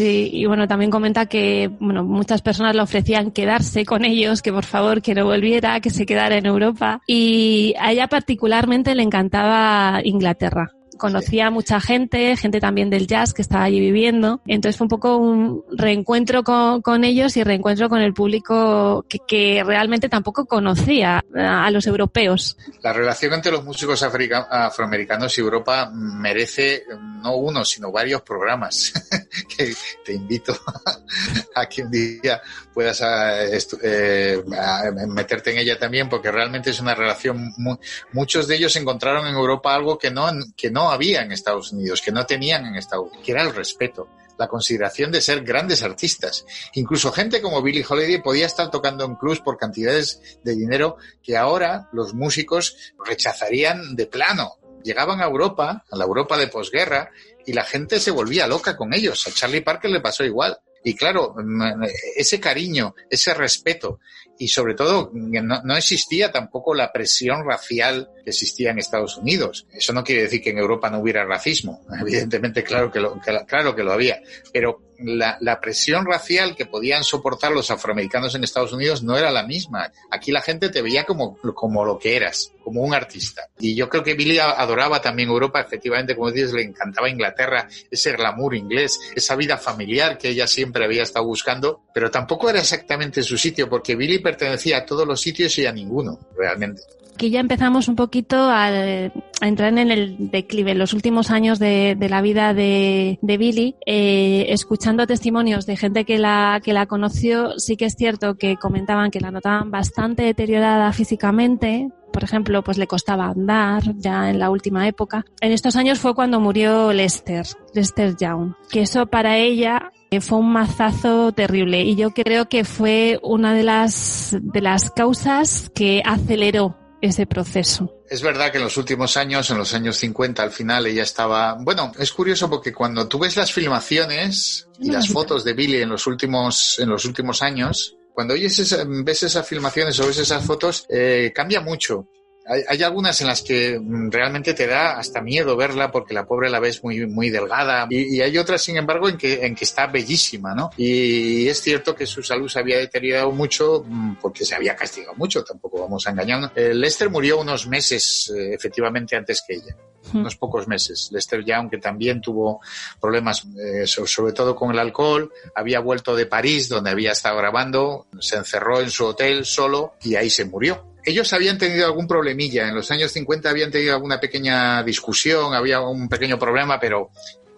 Sí, 0.00 0.30
y 0.32 0.46
bueno, 0.46 0.66
también 0.66 0.90
comenta 0.90 1.26
que, 1.26 1.70
bueno, 1.78 2.04
muchas 2.04 2.42
personas 2.42 2.74
le 2.74 2.82
ofrecían 2.82 3.30
quedarse 3.30 3.84
con 3.84 4.04
ellos, 4.04 4.42
que 4.42 4.52
por 4.52 4.64
favor 4.64 5.02
que 5.02 5.14
no 5.14 5.24
volviera, 5.24 5.80
que 5.80 5.90
se 5.90 6.06
quedara 6.06 6.36
en 6.40 6.46
Europa. 6.46 7.00
Y 7.06 7.74
a 7.78 7.92
ella 7.92 8.08
particularmente 8.08 8.94
le 8.94 9.02
encantaba 9.04 10.00
Inglaterra. 10.02 10.72
Conocía 11.00 11.46
a 11.46 11.50
mucha 11.50 11.80
gente, 11.80 12.36
gente 12.36 12.60
también 12.60 12.90
del 12.90 13.06
jazz 13.06 13.32
que 13.32 13.42
estaba 13.42 13.64
allí 13.64 13.80
viviendo. 13.80 14.40
Entonces 14.46 14.76
fue 14.76 14.84
un 14.84 14.88
poco 14.90 15.16
un 15.16 15.64
reencuentro 15.72 16.44
con, 16.44 16.82
con 16.82 17.04
ellos 17.04 17.36
y 17.36 17.42
reencuentro 17.42 17.88
con 17.88 18.00
el 18.00 18.12
público 18.12 19.04
que, 19.08 19.18
que 19.26 19.62
realmente 19.64 20.08
tampoco 20.08 20.44
conocía 20.46 21.24
a, 21.34 21.70
los 21.70 21.86
europeos. 21.86 22.56
La 22.82 22.92
relación 22.92 23.32
entre 23.32 23.50
los 23.52 23.64
músicos 23.64 24.02
africa- 24.02 24.46
afroamericanos 24.50 25.36
y 25.38 25.40
Europa 25.40 25.90
merece 25.92 26.84
no 27.22 27.34
uno, 27.36 27.64
sino 27.64 27.90
varios 27.90 28.22
programas 28.22 28.92
que 29.56 29.72
te 30.04 30.12
invito 30.14 30.56
a 31.54 31.66
que 31.66 31.82
un 31.82 31.90
día 31.90 32.40
puedas 32.72 33.00
estu- 33.02 33.78
eh, 33.82 34.42
a 34.58 34.90
meterte 35.08 35.52
en 35.52 35.58
ella 35.58 35.78
también, 35.78 36.08
porque 36.08 36.30
realmente 36.30 36.70
es 36.70 36.80
una 36.80 36.94
relación 36.94 37.52
muy, 37.56 37.76
muchos 38.12 38.46
de 38.48 38.56
ellos 38.56 38.74
encontraron 38.76 39.26
en 39.26 39.34
Europa 39.34 39.74
algo 39.74 39.98
que 39.98 40.10
no, 40.10 40.28
que 40.56 40.70
no 40.70 40.89
había 40.90 41.22
en 41.22 41.32
Estados 41.32 41.72
Unidos, 41.72 42.02
que 42.02 42.12
no 42.12 42.26
tenían 42.26 42.66
en 42.66 42.76
Estados 42.76 43.06
Unidos, 43.06 43.24
que 43.24 43.32
era 43.32 43.42
el 43.42 43.54
respeto 43.54 44.08
la 44.40 44.48
consideración 44.48 45.12
de 45.12 45.20
ser 45.20 45.44
grandes 45.44 45.82
artistas. 45.82 46.46
Incluso 46.72 47.12
gente 47.12 47.42
como 47.42 47.60
Billie 47.60 47.84
Holiday 47.86 48.22
podía 48.22 48.46
estar 48.46 48.70
tocando 48.70 49.04
en 49.04 49.16
clubs 49.16 49.40
por 49.40 49.58
cantidades 49.58 50.40
de 50.42 50.56
dinero 50.56 50.96
que 51.22 51.36
ahora 51.36 51.90
los 51.92 52.14
músicos 52.14 52.94
rechazarían 53.04 53.94
de 53.94 54.06
plano. 54.06 54.56
Llegaban 54.82 55.20
a 55.20 55.26
Europa, 55.26 55.84
a 55.90 55.96
la 55.96 56.04
Europa 56.04 56.38
de 56.38 56.48
posguerra, 56.48 57.10
y 57.44 57.52
la 57.52 57.64
gente 57.64 58.00
se 58.00 58.10
volvía 58.10 58.46
loca 58.46 58.78
con 58.78 58.94
ellos. 58.94 59.26
A 59.26 59.30
Charlie 59.30 59.60
Parker 59.60 59.90
le 59.90 60.00
pasó 60.00 60.24
igual. 60.24 60.58
Y 60.82 60.94
claro, 60.94 61.34
mm, 61.36 61.82
ese 62.16 62.40
cariño, 62.40 62.94
ese 63.10 63.34
respeto 63.34 64.00
y 64.40 64.48
sobre 64.48 64.74
todo 64.74 65.10
no, 65.12 65.60
no, 65.62 65.76
existía 65.76 66.32
tampoco 66.32 66.74
la 66.74 66.90
presión 66.90 67.44
racial 67.44 68.08
que 68.24 68.30
existía 68.30 68.70
en 68.70 68.78
Estados 68.78 69.18
Unidos. 69.18 69.66
Eso 69.70 69.92
no 69.92 70.02
quiere 70.02 70.22
decir 70.22 70.40
que 70.40 70.48
en 70.48 70.56
Europa 70.56 70.88
no 70.88 71.00
hubiera 71.00 71.26
racismo. 71.26 71.82
Evidentemente, 72.00 72.64
claro 72.64 72.90
que 72.90 73.00
lo, 73.00 73.20
que, 73.20 73.38
claro 73.46 73.76
que 73.76 73.84
lo 73.84 73.92
había. 73.92 74.18
Pero 74.50 74.80
la, 75.02 75.36
la, 75.40 75.60
presión 75.60 76.06
racial 76.06 76.54
que 76.56 76.66
podían 76.66 77.04
soportar 77.04 77.52
los 77.52 77.70
afroamericanos 77.70 78.34
en 78.34 78.44
Estados 78.44 78.72
Unidos 78.72 79.02
no 79.02 79.16
era 79.16 79.30
la 79.30 79.42
misma. 79.42 79.92
Aquí 80.10 80.30
la 80.32 80.42
gente 80.42 80.68
te 80.68 80.82
veía 80.82 81.04
como, 81.04 81.36
como 81.54 81.84
lo 81.84 81.98
que 81.98 82.16
eras, 82.16 82.52
como 82.62 82.82
un 82.82 82.94
artista. 82.94 83.48
Y 83.58 83.74
yo 83.74 83.88
creo 83.88 84.02
que 84.02 84.14
Billy 84.14 84.38
adoraba 84.38 85.00
también 85.00 85.28
Europa, 85.28 85.60
efectivamente, 85.60 86.14
como 86.14 86.30
dices, 86.30 86.52
le 86.52 86.62
encantaba 86.62 87.08
Inglaterra, 87.08 87.68
ese 87.90 88.12
glamour 88.12 88.54
inglés, 88.54 88.98
esa 89.14 89.36
vida 89.36 89.56
familiar 89.56 90.18
que 90.18 90.28
ella 90.28 90.46
siempre 90.46 90.84
había 90.84 91.02
estado 91.02 91.24
buscando, 91.24 91.82
pero 91.94 92.10
tampoco 92.10 92.50
era 92.50 92.60
exactamente 92.60 93.22
su 93.22 93.38
sitio, 93.38 93.68
porque 93.68 93.96
Billy 93.96 94.18
pertenecía 94.30 94.78
a 94.78 94.86
todos 94.86 95.06
los 95.06 95.20
sitios 95.20 95.56
y 95.58 95.66
a 95.66 95.72
ninguno, 95.72 96.18
realmente 96.36 96.82
aquí 97.20 97.28
ya 97.28 97.40
empezamos 97.40 97.86
un 97.88 97.96
poquito 97.96 98.36
a, 98.36 98.68
a, 98.68 99.10
entrar 99.42 99.76
en 99.76 99.90
el 99.90 100.30
declive, 100.30 100.70
en 100.70 100.78
los 100.78 100.94
últimos 100.94 101.30
años 101.30 101.58
de, 101.58 101.94
de 101.94 102.08
la 102.08 102.22
vida 102.22 102.54
de, 102.54 103.18
de 103.20 103.36
Billy, 103.36 103.76
eh, 103.84 104.46
escuchando 104.48 105.06
testimonios 105.06 105.66
de 105.66 105.76
gente 105.76 106.06
que 106.06 106.16
la, 106.16 106.62
que 106.64 106.72
la 106.72 106.86
conoció, 106.86 107.58
sí 107.58 107.76
que 107.76 107.84
es 107.84 107.94
cierto 107.94 108.36
que 108.36 108.56
comentaban 108.56 109.10
que 109.10 109.20
la 109.20 109.30
notaban 109.30 109.70
bastante 109.70 110.22
deteriorada 110.22 110.90
físicamente, 110.94 111.90
por 112.10 112.24
ejemplo, 112.24 112.64
pues 112.64 112.78
le 112.78 112.86
costaba 112.86 113.26
andar 113.26 113.82
ya 113.96 114.30
en 114.30 114.38
la 114.38 114.48
última 114.48 114.88
época. 114.88 115.26
En 115.42 115.52
estos 115.52 115.76
años 115.76 115.98
fue 115.98 116.14
cuando 116.14 116.40
murió 116.40 116.90
Lester, 116.94 117.44
Lester 117.74 118.16
Young, 118.16 118.54
que 118.70 118.80
eso 118.80 119.04
para 119.04 119.36
ella 119.36 119.92
fue 120.18 120.38
un 120.38 120.52
mazazo 120.52 121.30
terrible 121.32 121.82
y 121.82 121.94
yo 121.94 122.10
creo 122.10 122.48
que 122.48 122.64
fue 122.64 123.20
una 123.22 123.54
de 123.54 123.62
las 123.62 124.36
de 124.40 124.60
las 124.60 124.90
causas 124.90 125.70
que 125.72 126.02
aceleró 126.04 126.76
ese 127.00 127.26
proceso. 127.26 127.94
Es 128.08 128.22
verdad 128.22 128.50
que 128.50 128.58
en 128.58 128.64
los 128.64 128.76
últimos 128.76 129.16
años, 129.16 129.48
en 129.50 129.58
los 129.58 129.72
años 129.72 129.96
50 129.96 130.42
al 130.42 130.50
final, 130.50 130.86
ella 130.86 131.04
estaba... 131.04 131.56
Bueno, 131.60 131.92
es 131.98 132.12
curioso 132.12 132.50
porque 132.50 132.72
cuando 132.72 133.06
tú 133.08 133.18
ves 133.18 133.36
las 133.36 133.52
filmaciones 133.52 134.68
y 134.78 134.90
las 134.90 135.08
fotos 135.08 135.44
de 135.44 135.54
Billy 135.54 135.80
en 135.80 135.88
los 135.88 136.06
últimos, 136.06 136.78
en 136.78 136.88
los 136.88 137.04
últimos 137.04 137.40
años, 137.40 137.96
cuando 138.12 138.34
oyes 138.34 138.58
esa, 138.58 138.84
ves 138.86 139.22
esas 139.22 139.46
filmaciones 139.46 139.98
o 140.00 140.06
ves 140.06 140.18
esas 140.18 140.44
fotos, 140.44 140.86
eh, 140.88 141.32
cambia 141.34 141.60
mucho. 141.60 142.08
Hay, 142.50 142.62
hay, 142.68 142.82
algunas 142.82 143.20
en 143.20 143.28
las 143.28 143.42
que 143.42 143.80
realmente 144.10 144.54
te 144.54 144.66
da 144.66 144.98
hasta 144.98 145.20
miedo 145.20 145.56
verla 145.56 145.90
porque 145.90 146.14
la 146.14 146.26
pobre 146.26 146.50
la 146.50 146.58
ves 146.58 146.82
muy, 146.82 147.06
muy 147.06 147.30
delgada 147.30 147.86
y, 147.88 148.16
y, 148.16 148.20
hay 148.20 148.36
otras, 148.38 148.62
sin 148.62 148.76
embargo, 148.76 149.08
en 149.08 149.16
que, 149.16 149.46
en 149.46 149.54
que 149.54 149.64
está 149.64 149.86
bellísima, 149.86 150.54
¿no? 150.54 150.70
Y 150.76 151.48
es 151.48 151.60
cierto 151.60 151.94
que 151.94 152.06
su 152.06 152.22
salud 152.22 152.48
se 152.48 152.58
había 152.58 152.78
deteriorado 152.78 153.30
mucho 153.30 153.84
porque 154.20 154.44
se 154.44 154.54
había 154.54 154.74
castigado 154.74 155.14
mucho, 155.14 155.44
tampoco 155.44 155.80
vamos 155.80 156.06
a 156.06 156.10
engañarnos. 156.10 156.52
Eh, 156.56 156.74
Lester 156.74 157.08
murió 157.08 157.40
unos 157.40 157.66
meses, 157.66 158.32
eh, 158.36 158.54
efectivamente, 158.54 159.16
antes 159.16 159.42
que 159.46 159.54
ella 159.54 159.76
unos 160.14 160.36
pocos 160.36 160.66
meses. 160.66 161.10
Lester 161.12 161.44
Young, 161.44 161.70
que 161.70 161.78
también 161.78 162.20
tuvo 162.20 162.60
problemas, 163.00 163.46
eh, 163.58 163.86
sobre 163.86 164.32
todo 164.32 164.54
con 164.54 164.70
el 164.72 164.78
alcohol, 164.78 165.32
había 165.54 165.80
vuelto 165.80 166.16
de 166.16 166.26
París, 166.26 166.68
donde 166.68 166.90
había 166.90 167.12
estado 167.12 167.36
grabando, 167.38 168.06
se 168.18 168.36
encerró 168.36 168.80
en 168.80 168.90
su 168.90 169.06
hotel 169.06 169.44
solo 169.44 169.94
y 170.02 170.16
ahí 170.16 170.30
se 170.30 170.44
murió. 170.44 170.89
Ellos 171.04 171.32
habían 171.32 171.58
tenido 171.58 171.86
algún 171.86 172.06
problemilla, 172.06 172.68
en 172.68 172.74
los 172.74 172.90
años 172.90 173.12
50 173.12 173.48
habían 173.48 173.70
tenido 173.70 173.94
alguna 173.94 174.20
pequeña 174.20 174.82
discusión, 174.82 175.54
había 175.54 175.80
un 175.80 176.08
pequeño 176.08 176.38
problema, 176.38 176.78
pero 176.78 177.10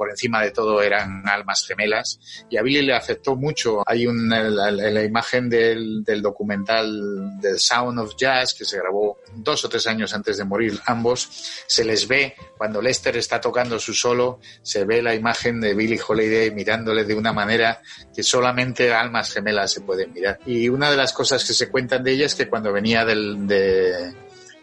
por 0.02 0.10
encima 0.10 0.42
de 0.42 0.50
todo 0.50 0.82
eran 0.82 1.22
almas 1.28 1.64
gemelas 1.64 2.18
y 2.50 2.56
a 2.56 2.62
Billy 2.62 2.82
le 2.82 2.92
afectó 2.92 3.36
mucho. 3.36 3.84
Hay 3.86 4.08
una, 4.08 4.42
la, 4.42 4.68
la, 4.72 5.04
imagen 5.04 5.48
del, 5.48 6.02
documental 6.20 7.38
The 7.40 7.56
Sound 7.56 8.00
of 8.00 8.16
Jazz 8.16 8.52
que 8.52 8.64
se 8.64 8.78
grabó 8.78 9.20
dos 9.36 9.64
o 9.64 9.68
tres 9.68 9.86
años 9.86 10.12
antes 10.12 10.38
de 10.38 10.44
morir 10.44 10.76
ambos. 10.86 11.28
Se 11.68 11.84
les 11.84 12.08
ve 12.08 12.34
cuando 12.58 12.82
Lester 12.82 13.16
está 13.16 13.40
tocando 13.40 13.78
su 13.78 13.94
solo, 13.94 14.40
se 14.60 14.84
ve 14.84 15.02
la 15.02 15.14
imagen 15.14 15.60
de 15.60 15.72
Billy 15.74 16.00
Holiday 16.04 16.50
mirándole 16.50 17.04
de 17.04 17.14
una 17.14 17.32
manera 17.32 17.80
que 18.12 18.24
solamente 18.24 18.92
almas 18.92 19.32
gemelas 19.32 19.70
se 19.70 19.82
pueden 19.82 20.12
mirar. 20.12 20.40
Y 20.46 20.68
una 20.68 20.90
de 20.90 20.96
las 20.96 21.12
cosas 21.12 21.44
que 21.44 21.52
se 21.52 21.70
cuentan 21.70 22.02
de 22.02 22.10
ella 22.10 22.26
es 22.26 22.34
que 22.34 22.48
cuando 22.48 22.72
venía 22.72 23.04
del, 23.04 23.46
de, 23.46 24.16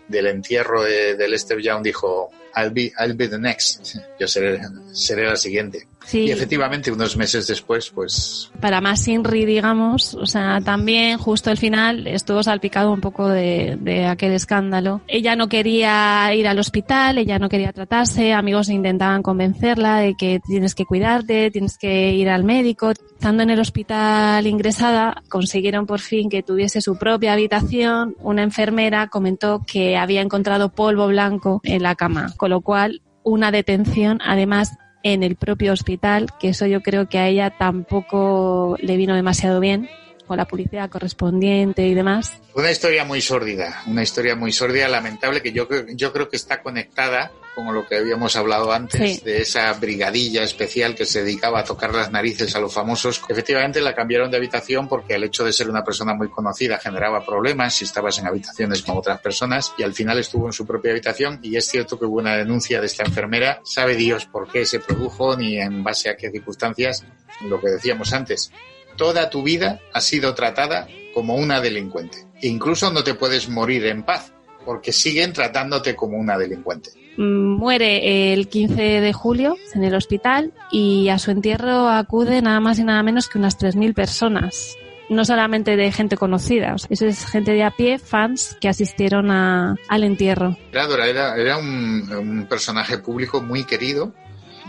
del 0.05 0.27
entierro 0.27 0.83
de 0.83 1.27
Lester 1.29 1.61
Young 1.61 1.81
dijo 1.81 2.29
I'll 2.55 2.71
be, 2.71 2.91
I'll 2.97 3.15
be 3.15 3.27
the 3.27 3.37
next. 3.37 3.97
Yo 4.19 4.27
seré, 4.27 4.59
seré 4.91 5.25
la 5.25 5.35
siguiente. 5.35 5.87
Sí. 6.09 6.21
Y 6.21 6.31
efectivamente, 6.31 6.91
unos 6.91 7.15
meses 7.15 7.45
después, 7.45 7.91
pues. 7.91 8.51
Para 8.59 8.81
más 8.81 9.07
Inri, 9.07 9.45
digamos, 9.45 10.15
o 10.15 10.25
sea, 10.25 10.59
también 10.59 11.19
justo 11.19 11.51
al 11.51 11.57
final 11.57 12.07
estuvo 12.07 12.41
salpicado 12.41 12.91
un 12.91 12.99
poco 12.99 13.29
de, 13.29 13.77
de, 13.79 14.07
aquel 14.07 14.31
escándalo. 14.31 15.01
Ella 15.07 15.35
no 15.35 15.49
quería 15.49 16.33
ir 16.33 16.47
al 16.47 16.57
hospital, 16.57 17.19
ella 17.19 17.37
no 17.37 17.47
quería 17.47 17.71
tratarse, 17.73 18.33
amigos 18.33 18.69
intentaban 18.69 19.21
convencerla 19.21 19.97
de 19.97 20.15
que 20.15 20.39
tienes 20.43 20.73
que 20.73 20.85
cuidarte, 20.85 21.51
tienes 21.51 21.77
que 21.77 22.13
ir 22.13 22.27
al 22.29 22.43
médico. 22.43 22.89
Estando 22.89 23.43
en 23.43 23.51
el 23.51 23.59
hospital 23.59 24.47
ingresada, 24.47 25.21
consiguieron 25.29 25.85
por 25.85 25.99
fin 25.99 26.27
que 26.27 26.41
tuviese 26.41 26.81
su 26.81 26.97
propia 26.97 27.33
habitación. 27.33 28.15
Una 28.17 28.41
enfermera 28.41 29.09
comentó 29.09 29.61
que 29.63 29.95
había 29.95 30.21
encontrado 30.21 30.69
polvo 30.69 31.05
blanco 31.05 31.61
en 31.63 31.83
la 31.83 31.93
cama, 31.93 32.33
con 32.35 32.49
lo 32.49 32.61
cual 32.61 33.03
una 33.21 33.51
detención, 33.51 34.19
además 34.25 34.71
en 35.03 35.23
el 35.23 35.35
propio 35.35 35.73
hospital, 35.73 36.27
que 36.39 36.49
eso 36.49 36.65
yo 36.65 36.81
creo 36.81 37.07
que 37.07 37.17
a 37.17 37.27
ella 37.27 37.51
tampoco 37.57 38.75
le 38.79 38.97
vino 38.97 39.15
demasiado 39.15 39.59
bien 39.59 39.89
con 40.27 40.37
la 40.37 40.45
publicidad 40.45 40.89
correspondiente 40.89 41.87
y 41.87 41.95
demás. 41.95 42.39
Una 42.53 42.69
historia 42.69 43.03
muy 43.03 43.19
sórdida, 43.19 43.81
una 43.87 44.03
historia 44.03 44.35
muy 44.35 44.51
sórdida, 44.51 44.87
lamentable, 44.87 45.41
que 45.41 45.51
yo, 45.51 45.67
yo 45.95 46.13
creo 46.13 46.29
que 46.29 46.35
está 46.35 46.61
conectada 46.61 47.31
con 47.65 47.73
lo 47.75 47.85
que 47.87 47.97
habíamos 47.97 48.35
hablado 48.35 48.71
antes, 48.71 49.17
Sí. 49.17 49.21
de 49.23 49.41
esa 49.41 49.71
brigadilla 49.73 50.43
especial 50.43 50.95
que 50.95 51.05
se 51.05 51.23
dedicaba 51.23 51.59
a 51.59 51.63
tocar 51.63 51.93
las 51.93 52.11
narices 52.11 52.55
a 52.55 52.59
los 52.59 52.73
famosos. 52.73 53.21
Efectivamente 53.29 53.81
la 53.81 53.95
cambiaron 53.95 54.29
de 54.31 54.37
habitación 54.37 54.87
porque 54.87 55.15
el 55.15 55.23
hecho 55.23 55.43
de 55.43 55.53
ser 55.53 55.69
una 55.69 55.83
persona 55.83 56.13
muy 56.13 56.29
conocida 56.29 56.77
generaba 56.77 57.25
problemas 57.25 57.75
si 57.75 57.85
estabas 57.85 58.17
en 58.19 58.27
habitaciones 58.27 58.81
con 58.83 58.97
otras 58.97 59.19
personas 59.21 59.73
y 59.77 59.83
al 59.83 59.93
final 59.93 60.19
estuvo 60.19 60.45
en 60.47 60.53
su 60.53 60.65
propia 60.65 60.91
habitación 60.91 61.39
y 61.41 61.55
es 61.55 61.65
cierto 61.67 61.97
que 61.99 62.05
hubo 62.05 62.17
una 62.19 62.35
denuncia 62.35 62.79
de 62.79 62.87
esta 62.87 63.03
enfermera. 63.03 63.61
Sabe 63.63 63.95
Dios 63.95 64.25
por 64.25 64.51
qué 64.51 64.65
se 64.65 64.79
produjo 64.79 65.35
ni 65.37 65.57
en 65.59 65.83
base 65.83 66.09
a 66.09 66.17
qué 66.17 66.29
circunstancias, 66.31 67.03
lo 67.41 67.59
que 67.59 67.69
decíamos 67.69 68.13
antes. 68.13 68.51
Toda 68.97 69.29
tu 69.29 69.43
vida 69.43 69.79
ha 69.93 70.01
sido 70.01 70.33
tratada 70.35 70.87
como 71.13 71.35
una 71.35 71.61
delincuente. 71.61 72.25
E 72.41 72.47
incluso 72.47 72.91
no 72.91 73.03
te 73.03 73.13
puedes 73.13 73.49
morir 73.49 73.85
en 73.85 74.03
paz 74.03 74.33
porque 74.65 74.91
siguen 74.91 75.33
tratándote 75.33 75.95
como 75.95 76.17
una 76.17 76.37
delincuente. 76.37 76.91
Muere 77.21 78.31
el 78.31 78.47
15 78.47 78.81
de 79.01 79.11
julio 79.11 79.57
en 79.73 79.83
el 79.83 79.93
hospital 79.93 80.53
y 80.71 81.09
a 81.09 81.19
su 81.19 81.31
entierro 81.31 81.89
acude 81.89 82.41
nada 82.41 82.61
más 82.61 82.79
y 82.79 82.85
nada 82.85 83.03
menos 83.03 83.27
que 83.27 83.37
unas 83.37 83.59
3.000 83.59 83.93
personas. 83.93 84.77
No 85.09 85.25
solamente 85.25 85.75
de 85.75 85.91
gente 85.91 86.15
conocida, 86.15 86.75
eso 86.89 87.05
es 87.05 87.25
gente 87.25 87.51
de 87.51 87.63
a 87.63 87.71
pie, 87.71 87.99
fans 87.99 88.55
que 88.61 88.69
asistieron 88.69 89.31
a, 89.31 89.75
al 89.89 90.03
entierro. 90.05 90.55
Era, 90.71 91.35
era, 91.35 91.57
un 91.57 92.45
personaje 92.47 92.99
público 92.99 93.41
muy 93.41 93.65
querido, 93.65 94.13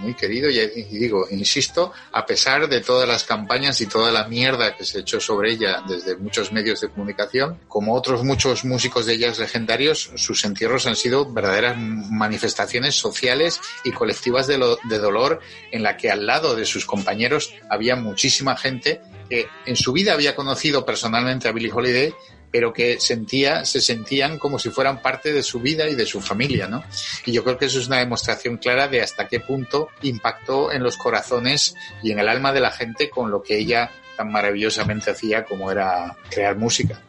muy 0.01 0.15
querido 0.15 0.51
y, 0.51 0.59
digo, 0.99 1.27
insisto, 1.31 1.93
a 2.13 2.27
pesar 2.27 2.69
de 2.69 2.81
todas 2.81 3.09
las 3.09 3.25
campañas 3.25 3.81
y 3.81 3.87
toda 3.87 4.11
la 4.11 4.27
mierda 4.27 4.77
que 4.77 4.85
se 4.85 5.01
echó 5.01 5.21
sobre 5.21 5.53
ella 5.53 5.83
desde 5.87 6.17
muchos 6.17 6.53
medios 6.53 6.81
de 6.81 6.89
comunicación, 6.89 7.59
como 7.69 7.95
otros 7.95 8.25
muchos 8.25 8.65
músicos 8.65 9.07
de 9.07 9.19
jazz 9.19 9.39
legendarios, 9.39 10.11
sus 10.17 10.45
entierros 10.45 10.87
han 10.87 10.97
sido 10.97 11.31
verdaderas 11.31 11.77
manifestaciones 11.79 12.95
sociales 12.95 13.61
y 13.85 13.93
colectivas 13.93 14.47
de, 14.47 14.59
lo, 14.59 14.79
de 14.89 14.99
dolor 14.99 15.41
en 15.71 15.83
la 15.83 15.97
que 15.97 16.11
al 16.11 16.27
lado 16.27 16.57
de 16.57 16.65
sus 16.65 16.87
compañeros 16.87 17.53
había 17.69 17.97
muchísima 17.97 18.57
gente 18.57 19.01
que 19.29 19.49
en 19.67 19.77
su 19.77 19.93
vida 19.93 20.13
había 20.13 20.35
conocido 20.35 20.85
personalmente 20.85 21.49
a 21.49 21.53
Billie 21.53 21.73
Holiday 21.73 22.13
pero 22.51 22.73
que 22.73 22.99
sentía, 23.01 23.65
se 23.65 23.81
sentían 23.81 24.39
como 24.39 24.59
si 24.59 24.71
fueran 24.71 25.03
parte 25.03 25.33
de 25.33 25.43
su 25.43 25.61
vida 25.61 25.89
y 25.89 25.95
de 25.95 26.07
su 26.07 26.21
familia, 26.21 26.67
¿no? 26.67 26.83
Y 27.25 27.33
yo 27.33 27.45
creo 27.45 27.59
que 27.59 27.67
eso 27.67 27.79
es 27.79 27.87
una 27.87 27.99
demostración 27.99 28.57
clara 28.57 28.89
de 28.89 29.03
hasta 29.03 29.29
qué 29.29 29.41
punto 29.41 29.89
impactó 30.03 30.73
en 30.73 30.83
los 30.83 30.97
corazones 30.97 31.75
y 32.03 32.13
en 32.13 32.19
el 32.19 32.29
alma 32.29 32.53
de 32.53 32.61
la 32.61 32.71
gente 32.71 33.11
con 33.11 33.31
lo 33.31 33.43
que 33.43 33.59
ella 33.59 33.91
tan 34.17 34.31
maravillosamente 34.31 35.11
hacía 35.11 35.45
como 35.45 35.71
era 35.71 36.17
crear 36.29 36.57
música. 36.57 37.01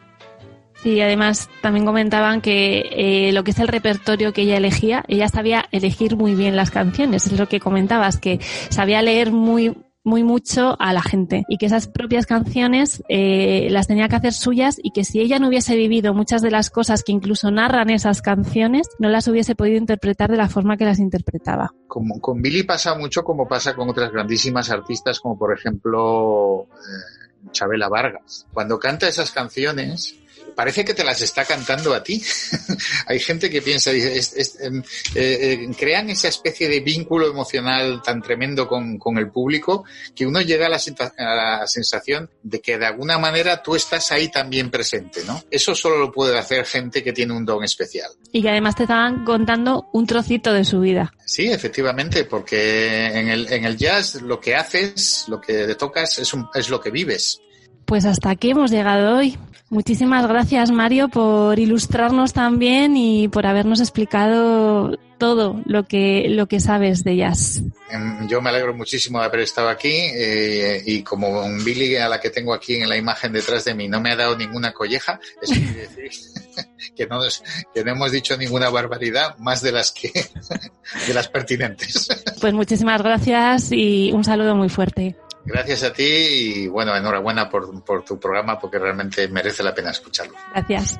Sí, 0.82 1.00
además 1.00 1.48
también 1.60 1.86
comentaban 1.86 2.40
que 2.40 2.88
eh, 2.90 3.32
lo 3.32 3.44
que 3.44 3.52
es 3.52 3.58
el 3.60 3.68
repertorio 3.68 4.32
que 4.32 4.42
ella 4.42 4.56
elegía, 4.56 5.04
ella 5.06 5.28
sabía 5.28 5.68
elegir 5.70 6.16
muy 6.16 6.34
bien 6.34 6.56
las 6.56 6.72
canciones, 6.72 7.26
es 7.26 7.38
lo 7.38 7.48
que 7.48 7.60
comentabas, 7.60 8.18
que 8.18 8.40
sabía 8.68 9.00
leer 9.00 9.30
muy 9.30 9.76
muy 10.04 10.24
mucho 10.24 10.76
a 10.80 10.92
la 10.92 11.02
gente 11.02 11.44
y 11.48 11.58
que 11.58 11.66
esas 11.66 11.88
propias 11.88 12.26
canciones 12.26 13.02
eh, 13.08 13.68
las 13.70 13.86
tenía 13.86 14.08
que 14.08 14.16
hacer 14.16 14.32
suyas 14.32 14.78
y 14.82 14.90
que 14.90 15.04
si 15.04 15.20
ella 15.20 15.38
no 15.38 15.48
hubiese 15.48 15.76
vivido 15.76 16.14
muchas 16.14 16.42
de 16.42 16.50
las 16.50 16.70
cosas 16.70 17.04
que 17.04 17.12
incluso 17.12 17.50
narran 17.50 17.90
esas 17.90 18.22
canciones, 18.22 18.88
no 18.98 19.08
las 19.08 19.28
hubiese 19.28 19.54
podido 19.54 19.76
interpretar 19.78 20.30
de 20.30 20.36
la 20.36 20.48
forma 20.48 20.76
que 20.76 20.84
las 20.84 20.98
interpretaba. 20.98 21.74
Como, 21.86 22.20
con 22.20 22.42
Billy 22.42 22.64
pasa 22.64 22.94
mucho 22.96 23.22
como 23.22 23.46
pasa 23.46 23.74
con 23.74 23.88
otras 23.88 24.10
grandísimas 24.10 24.70
artistas 24.70 25.20
como 25.20 25.38
por 25.38 25.56
ejemplo 25.56 26.66
eh, 26.72 27.50
Chabela 27.52 27.88
Vargas. 27.88 28.46
Cuando 28.52 28.78
canta 28.78 29.08
esas 29.08 29.30
canciones 29.30 30.16
parece 30.54 30.84
que 30.84 30.94
te 30.94 31.04
las 31.04 31.20
está 31.20 31.44
cantando 31.44 31.94
a 31.94 32.02
ti. 32.02 32.22
Hay 33.06 33.18
gente 33.20 33.50
que 33.50 33.62
piensa, 33.62 33.90
es- 33.92 34.32
es, 34.34 34.60
em, 34.60 34.80
eh, 35.14 35.66
eh, 35.68 35.70
crean 35.78 36.10
esa 36.10 36.28
especie 36.28 36.68
de 36.68 36.80
vínculo 36.80 37.28
emocional 37.30 38.00
tan 38.04 38.22
tremendo 38.22 38.66
con, 38.68 38.98
con 38.98 39.18
el 39.18 39.30
público 39.30 39.84
que 40.14 40.26
uno 40.26 40.40
llega 40.40 40.66
a 40.66 40.68
la, 40.68 40.78
senta- 40.78 41.12
a 41.16 41.34
la 41.60 41.66
sensación 41.66 42.30
de 42.42 42.60
que 42.60 42.78
de 42.78 42.86
alguna 42.86 43.18
manera 43.18 43.62
tú 43.62 43.74
estás 43.74 44.12
ahí 44.12 44.28
también 44.30 44.70
presente, 44.70 45.22
¿no? 45.26 45.42
Eso 45.50 45.74
solo 45.74 45.98
lo 45.98 46.12
puede 46.12 46.38
hacer 46.38 46.64
gente 46.66 47.02
que 47.02 47.12
tiene 47.12 47.32
un 47.32 47.44
don 47.44 47.64
especial. 47.64 48.10
Y 48.32 48.42
que 48.42 48.50
además 48.50 48.76
te 48.76 48.84
estaban 48.84 49.24
contando 49.24 49.88
un 49.92 50.06
trocito 50.06 50.52
de 50.52 50.64
su 50.64 50.80
vida. 50.80 51.12
Sí, 51.26 51.50
efectivamente, 51.50 52.24
porque 52.24 53.06
en 53.06 53.28
el, 53.28 53.52
en 53.52 53.64
el 53.64 53.76
jazz 53.76 54.20
lo 54.22 54.40
que 54.40 54.54
haces, 54.54 55.24
lo 55.28 55.40
que 55.40 55.74
tocas 55.76 56.18
es, 56.18 56.32
un- 56.34 56.48
es 56.54 56.68
lo 56.68 56.80
que 56.80 56.90
vives. 56.90 57.40
Pues 57.84 58.04
hasta 58.04 58.30
aquí 58.30 58.50
hemos 58.50 58.70
llegado 58.70 59.16
hoy. 59.18 59.36
Muchísimas 59.72 60.26
gracias, 60.28 60.70
Mario, 60.70 61.08
por 61.08 61.58
ilustrarnos 61.58 62.34
también 62.34 62.94
y 62.94 63.28
por 63.28 63.46
habernos 63.46 63.80
explicado 63.80 64.98
todo 65.16 65.62
lo 65.64 65.84
que, 65.84 66.26
lo 66.28 66.46
que 66.46 66.60
sabes 66.60 67.04
de 67.04 67.16
jazz. 67.16 67.62
Em, 67.90 68.28
Yo 68.28 68.42
me 68.42 68.50
alegro 68.50 68.74
muchísimo 68.74 69.18
de 69.20 69.24
haber 69.24 69.40
estado 69.40 69.70
aquí 69.70 69.88
eh, 69.90 70.82
y 70.84 71.02
como 71.02 71.42
un 71.42 71.64
Billy 71.64 71.96
a 71.96 72.10
la 72.10 72.20
que 72.20 72.28
tengo 72.28 72.52
aquí 72.52 72.74
en 72.76 72.88
la 72.90 72.98
imagen 72.98 73.32
detrás 73.32 73.64
de 73.64 73.72
mí 73.72 73.88
no 73.88 73.98
me 73.98 74.10
ha 74.10 74.16
dado 74.16 74.36
ninguna 74.36 74.74
colleja, 74.74 75.18
eso 75.40 75.54
quiere 75.54 75.88
decir 75.88 76.10
que 76.94 77.06
no, 77.06 77.16
nos- 77.16 77.42
que 77.74 77.82
no 77.82 77.92
hemos 77.92 78.12
dicho 78.12 78.36
ninguna 78.36 78.68
barbaridad 78.68 79.38
más 79.38 79.62
de 79.62 79.72
las 79.72 79.90
que 79.90 80.10
de 81.06 81.14
las 81.14 81.28
pertinentes. 81.28 82.08
Pues 82.42 82.52
muchísimas 82.52 83.00
gracias 83.00 83.72
y 83.72 84.12
un 84.12 84.22
saludo 84.22 84.54
muy 84.54 84.68
fuerte. 84.68 85.16
Gracias 85.44 85.82
a 85.82 85.92
ti 85.92 86.04
y 86.04 86.68
bueno, 86.68 86.94
enhorabuena 86.96 87.48
por, 87.48 87.82
por 87.84 88.04
tu 88.04 88.18
programa 88.18 88.58
porque 88.58 88.78
realmente 88.78 89.28
merece 89.28 89.62
la 89.62 89.74
pena 89.74 89.90
escucharlo. 89.90 90.34
Gracias. 90.52 90.98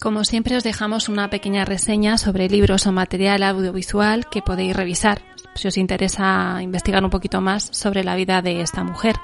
Como 0.00 0.24
siempre 0.24 0.56
os 0.56 0.62
dejamos 0.62 1.08
una 1.08 1.30
pequeña 1.30 1.64
reseña 1.64 2.18
sobre 2.18 2.48
libros 2.48 2.86
o 2.86 2.92
material 2.92 3.42
audiovisual 3.42 4.28
que 4.28 4.42
podéis 4.42 4.76
revisar 4.76 5.22
si 5.54 5.68
os 5.68 5.78
interesa 5.78 6.60
investigar 6.62 7.02
un 7.02 7.10
poquito 7.10 7.40
más 7.40 7.68
sobre 7.72 8.04
la 8.04 8.14
vida 8.14 8.42
de 8.42 8.60
esta 8.60 8.84
mujer. 8.84 9.16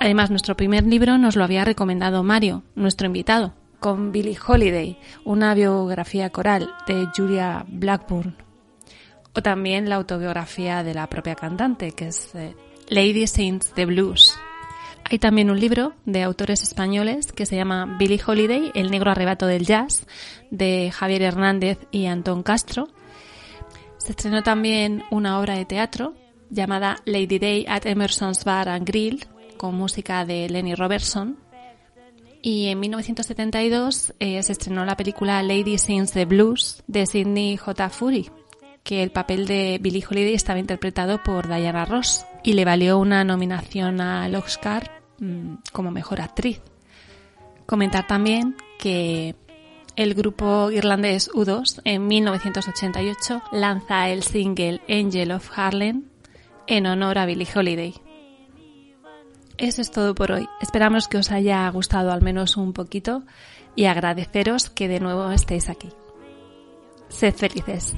Además, 0.00 0.30
nuestro 0.30 0.56
primer 0.56 0.84
libro 0.84 1.18
nos 1.18 1.36
lo 1.36 1.44
había 1.44 1.64
recomendado 1.64 2.22
Mario, 2.22 2.62
nuestro 2.74 3.06
invitado, 3.06 3.54
con 3.80 4.12
Billie 4.12 4.38
Holiday, 4.44 4.98
una 5.24 5.54
biografía 5.54 6.30
coral 6.30 6.74
de 6.86 7.06
Julia 7.14 7.64
Blackburn. 7.68 8.36
O 9.36 9.42
también 9.42 9.88
la 9.88 9.96
autobiografía 9.96 10.82
de 10.82 10.94
la 10.94 11.08
propia 11.08 11.34
cantante, 11.34 11.92
que 11.92 12.08
es 12.08 12.34
eh, 12.34 12.54
Lady 12.94 13.26
Sings 13.26 13.72
the 13.72 13.86
Blues. 13.86 14.36
Hay 15.02 15.18
también 15.18 15.50
un 15.50 15.58
libro 15.58 15.94
de 16.04 16.22
autores 16.22 16.62
españoles 16.62 17.32
que 17.32 17.44
se 17.44 17.56
llama 17.56 17.96
Billie 17.98 18.20
Holiday, 18.24 18.70
El 18.72 18.92
negro 18.92 19.10
arrebato 19.10 19.48
del 19.48 19.66
jazz, 19.66 20.06
de 20.52 20.92
Javier 20.92 21.22
Hernández 21.22 21.76
y 21.90 22.06
Antón 22.06 22.44
Castro. 22.44 22.86
Se 23.98 24.12
estrenó 24.12 24.44
también 24.44 25.02
una 25.10 25.40
obra 25.40 25.56
de 25.56 25.64
teatro 25.64 26.14
llamada 26.50 26.98
Lady 27.04 27.40
Day 27.40 27.66
at 27.68 27.84
Emerson's 27.84 28.44
Bar 28.44 28.68
and 28.68 28.86
Grill, 28.86 29.26
con 29.56 29.74
música 29.74 30.24
de 30.24 30.48
Lenny 30.48 30.76
Robertson. 30.76 31.36
Y 32.42 32.68
en 32.68 32.78
1972 32.78 34.14
eh, 34.20 34.40
se 34.40 34.52
estrenó 34.52 34.84
la 34.84 34.96
película 34.96 35.42
Lady 35.42 35.78
Sings 35.78 36.12
the 36.12 36.26
Blues 36.26 36.84
de 36.86 37.06
Sidney 37.06 37.56
J. 37.56 37.88
Fury, 37.88 38.30
que 38.84 39.02
el 39.02 39.10
papel 39.10 39.48
de 39.48 39.80
Billie 39.82 40.04
Holiday 40.08 40.34
estaba 40.34 40.60
interpretado 40.60 41.20
por 41.24 41.48
Diana 41.48 41.86
Ross 41.86 42.24
y 42.44 42.52
le 42.52 42.64
valió 42.64 42.98
una 42.98 43.24
nominación 43.24 44.00
al 44.00 44.34
Oscar 44.36 45.02
mm, 45.18 45.54
como 45.72 45.90
mejor 45.90 46.20
actriz. 46.20 46.60
Comentar 47.66 48.06
también 48.06 48.56
que 48.78 49.34
el 49.96 50.14
grupo 50.14 50.70
irlandés 50.70 51.30
U2 51.30 51.80
en 51.84 52.06
1988 52.06 53.42
lanza 53.52 54.08
el 54.10 54.22
single 54.22 54.82
Angel 54.88 55.32
of 55.32 55.50
Harlem 55.56 56.04
en 56.66 56.86
honor 56.86 57.18
a 57.18 57.26
Billie 57.26 57.48
Holiday. 57.52 57.94
Eso 59.56 59.80
es 59.80 59.90
todo 59.90 60.14
por 60.14 60.32
hoy. 60.32 60.48
Esperamos 60.60 61.08
que 61.08 61.18
os 61.18 61.30
haya 61.30 61.68
gustado 61.70 62.12
al 62.12 62.22
menos 62.22 62.56
un 62.56 62.72
poquito 62.72 63.22
y 63.76 63.84
agradeceros 63.84 64.68
que 64.68 64.88
de 64.88 65.00
nuevo 65.00 65.30
estéis 65.30 65.68
aquí. 65.68 65.90
Sed 67.08 67.34
felices. 67.34 67.94